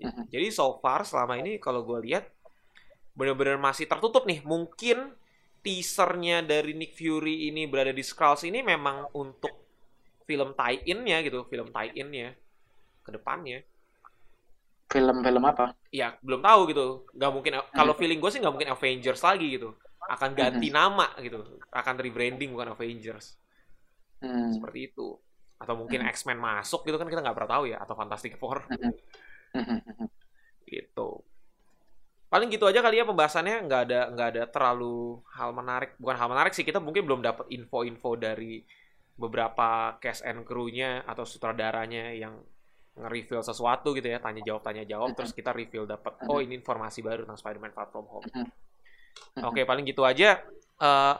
Mhm. 0.01 0.23
Jadi 0.31 0.47
so 0.55 0.79
far 0.79 1.03
selama 1.03 1.35
ini 1.43 1.59
kalau 1.59 1.83
gue 1.83 1.99
lihat 2.07 2.31
benar-benar 3.18 3.59
masih 3.59 3.91
tertutup 3.91 4.23
nih. 4.23 4.39
Mungkin 4.47 5.11
teasernya 5.66 6.41
dari 6.47 6.73
Nick 6.79 6.95
Fury 6.95 7.51
ini 7.51 7.66
berada 7.66 7.91
di 7.93 8.01
Skrulls 8.01 8.47
ini 8.47 8.62
memang 8.62 9.11
untuk 9.12 9.53
film 10.25 10.55
tie-in-nya 10.55 11.27
gitu, 11.27 11.43
film 11.51 11.75
tie-in-nya 11.75 12.33
ke 13.03 13.11
depannya. 13.11 13.66
Film-film 14.91 15.43
apa? 15.47 15.72
Ya 15.95 16.18
belum 16.18 16.43
tahu 16.43 16.61
gitu. 16.74 17.07
Nggak 17.14 17.30
mungkin 17.30 17.53
kalau 17.70 17.95
feeling 17.95 18.18
gue 18.18 18.30
sih 18.34 18.43
nggak 18.43 18.51
mungkin 18.51 18.70
Avengers 18.74 19.22
lagi 19.22 19.47
gitu. 19.55 19.78
Akan 20.11 20.34
ganti 20.34 20.74
nama 20.74 21.07
gitu, 21.22 21.38
akan 21.70 21.95
rebranding 22.03 22.51
bukan 22.51 22.74
Avengers 22.74 23.38
Hmm. 24.18 24.51
seperti 24.51 24.91
itu. 24.91 25.14
Atau 25.62 25.78
mungkin 25.78 26.03
Mhm. 26.03 26.11
X-Men 26.11 26.43
masuk 26.43 26.82
gitu 26.84 26.99
kan 26.99 27.07
kita 27.07 27.22
nggak 27.22 27.36
pernah 27.38 27.53
tahu 27.57 27.64
ya 27.70 27.78
atau 27.78 27.95
Fantastic 27.95 28.34
Four 28.34 28.66
Mhm. 29.55 29.78
gitu. 30.66 31.22
Paling 32.30 32.47
gitu 32.51 32.66
aja 32.66 32.78
kali 32.78 32.99
ya 32.99 33.07
pembahasannya 33.07 33.66
nggak 33.66 33.82
ada 33.91 34.01
nggak 34.14 34.28
ada 34.34 34.43
terlalu 34.47 35.18
hal 35.34 35.51
menarik 35.51 35.99
bukan 35.99 36.14
hal 36.14 36.28
menarik 36.30 36.55
sih 36.55 36.62
kita 36.62 36.78
mungkin 36.78 37.03
belum 37.07 37.22
dapat 37.22 37.47
info-info 37.51 38.14
dari 38.14 38.62
beberapa 39.18 39.99
cast 39.99 40.22
and 40.22 40.47
crew-nya 40.47 41.03
atau 41.07 41.26
sutradaranya 41.26 42.14
yang 42.14 42.38
nge-reveal 42.99 43.43
sesuatu 43.47 43.95
gitu 43.95 44.11
ya 44.11 44.18
tanya 44.18 44.43
jawab 44.43 44.62
tanya 44.66 44.82
jawab 44.82 45.14
terus 45.14 45.30
kita 45.30 45.55
reveal 45.55 45.86
dapat 45.86 46.18
oh 46.26 46.43
ini 46.43 46.59
informasi 46.59 47.01
baru 47.01 47.22
tentang 47.22 47.38
Spider-Man 47.38 47.72
Far 47.72 47.88
From 47.88 48.07
Home. 48.11 48.26
Oke 49.47 49.62
paling 49.62 49.86
gitu 49.86 50.03
aja. 50.03 50.43
Eh, 50.80 51.14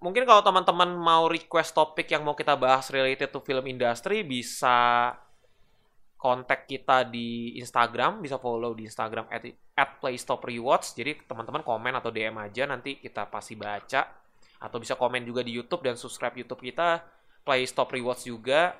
mungkin 0.00 0.24
kalau 0.24 0.40
teman-teman 0.40 0.90
mau 0.96 1.28
request 1.28 1.76
topik 1.76 2.08
yang 2.08 2.24
mau 2.24 2.32
kita 2.32 2.56
bahas 2.56 2.88
related 2.88 3.28
to 3.28 3.44
film 3.44 3.64
industry 3.68 4.24
bisa 4.24 5.12
kontak 6.20 6.68
kita 6.68 7.08
di 7.08 7.56
Instagram, 7.56 8.20
bisa 8.20 8.36
follow 8.36 8.76
di 8.76 8.84
Instagram 8.84 9.24
at, 9.32 9.48
at 9.72 9.90
PlayStopRewards. 10.04 10.92
Jadi 10.92 11.24
teman-teman 11.24 11.64
komen 11.64 11.96
atau 11.96 12.12
DM 12.12 12.36
aja 12.36 12.68
nanti 12.68 13.00
kita 13.00 13.24
pasti 13.32 13.56
baca. 13.56 14.04
Atau 14.60 14.76
bisa 14.76 15.00
komen 15.00 15.24
juga 15.24 15.40
di 15.40 15.56
YouTube 15.56 15.80
dan 15.80 15.96
subscribe 15.96 16.36
YouTube 16.36 16.60
kita 16.60 17.00
PlayStop 17.40 17.88
Rewards 17.96 18.28
juga. 18.28 18.76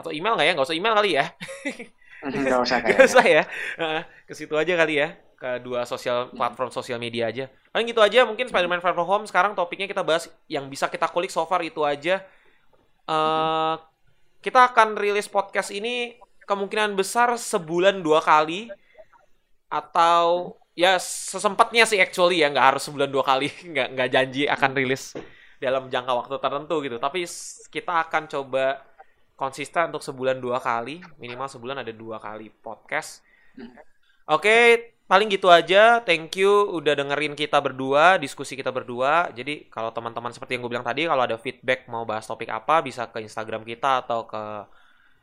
Atau 0.00 0.10
email 0.16 0.32
nggak 0.32 0.48
ya? 0.48 0.52
Nggak 0.56 0.66
usah 0.72 0.76
email 0.76 0.94
kali 0.96 1.10
ya. 1.14 1.24
Nggak 2.24 2.60
usah 2.64 2.76
Nggak 2.88 3.00
usah 3.04 3.24
ya. 3.24 3.42
Ke 4.24 4.32
situ 4.32 4.54
aja 4.56 4.72
kali 4.80 4.94
ya. 4.96 5.08
Ke 5.36 5.60
dua 5.60 5.84
sosial 5.84 6.32
platform 6.32 6.72
sosial 6.72 6.96
media 6.96 7.28
aja. 7.28 7.52
Paling 7.68 7.86
gitu 7.92 8.00
aja. 8.00 8.24
Mungkin 8.24 8.48
Spider-Man 8.48 8.80
Far 8.80 8.96
From 8.96 9.08
Home 9.08 9.28
sekarang 9.28 9.52
topiknya 9.52 9.84
kita 9.84 10.00
bahas 10.00 10.32
yang 10.48 10.72
bisa 10.72 10.88
kita 10.88 11.04
kulik 11.12 11.28
so 11.28 11.44
far 11.44 11.60
itu 11.60 11.84
aja. 11.84 12.24
Eh 13.04 13.76
kita 14.40 14.72
akan 14.72 14.96
rilis 14.96 15.28
podcast 15.28 15.68
ini 15.68 16.16
kemungkinan 16.48 16.96
besar 16.96 17.36
sebulan 17.36 18.00
dua 18.00 18.24
kali 18.24 18.72
atau 19.70 20.56
ya 20.72 20.96
sesempatnya 20.98 21.84
sih 21.84 22.00
actually 22.00 22.40
ya 22.40 22.48
nggak 22.48 22.74
harus 22.74 22.82
sebulan 22.88 23.12
dua 23.12 23.22
kali 23.22 23.52
nggak 23.70 23.88
nggak 23.94 24.08
janji 24.10 24.48
akan 24.48 24.70
rilis 24.74 25.14
dalam 25.60 25.92
jangka 25.92 26.12
waktu 26.16 26.34
tertentu 26.40 26.76
gitu 26.80 26.96
tapi 26.96 27.28
kita 27.68 28.08
akan 28.08 28.26
coba 28.32 28.80
konsisten 29.40 29.88
untuk 29.88 30.04
sebulan 30.04 30.36
dua 30.36 30.60
kali 30.60 31.00
minimal 31.16 31.48
sebulan 31.48 31.80
ada 31.80 31.92
dua 31.96 32.20
kali 32.20 32.52
podcast. 32.60 33.24
Oke 34.28 34.92
paling 35.08 35.32
gitu 35.32 35.48
aja. 35.48 35.98
Thank 36.04 36.38
you 36.38 36.52
udah 36.76 36.92
dengerin 36.94 37.32
kita 37.32 37.56
berdua 37.58 38.20
diskusi 38.20 38.54
kita 38.54 38.68
berdua. 38.68 39.32
Jadi 39.32 39.66
kalau 39.72 39.90
teman-teman 39.90 40.30
seperti 40.30 40.54
yang 40.54 40.62
gue 40.68 40.72
bilang 40.76 40.86
tadi 40.86 41.08
kalau 41.08 41.24
ada 41.24 41.40
feedback 41.40 41.88
mau 41.88 42.04
bahas 42.04 42.28
topik 42.28 42.52
apa 42.52 42.84
bisa 42.84 43.08
ke 43.08 43.24
Instagram 43.24 43.64
kita 43.64 44.04
atau 44.04 44.28
ke 44.28 44.42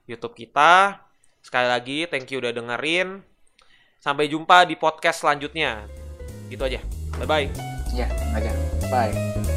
YouTube 0.09 0.33
kita. 0.33 0.99
Sekali 1.45 1.69
lagi 1.69 2.09
thank 2.09 2.27
you 2.33 2.41
udah 2.41 2.51
dengerin. 2.51 3.21
Sampai 4.01 4.27
jumpa 4.27 4.65
di 4.65 4.75
podcast 4.75 5.21
selanjutnya. 5.21 5.85
Gitu 6.49 6.63
aja. 6.65 6.81
Bye 7.21 7.29
bye 7.29 7.47
Ya, 7.95 8.05
aja. 8.35 8.51
Bye. 8.91 9.56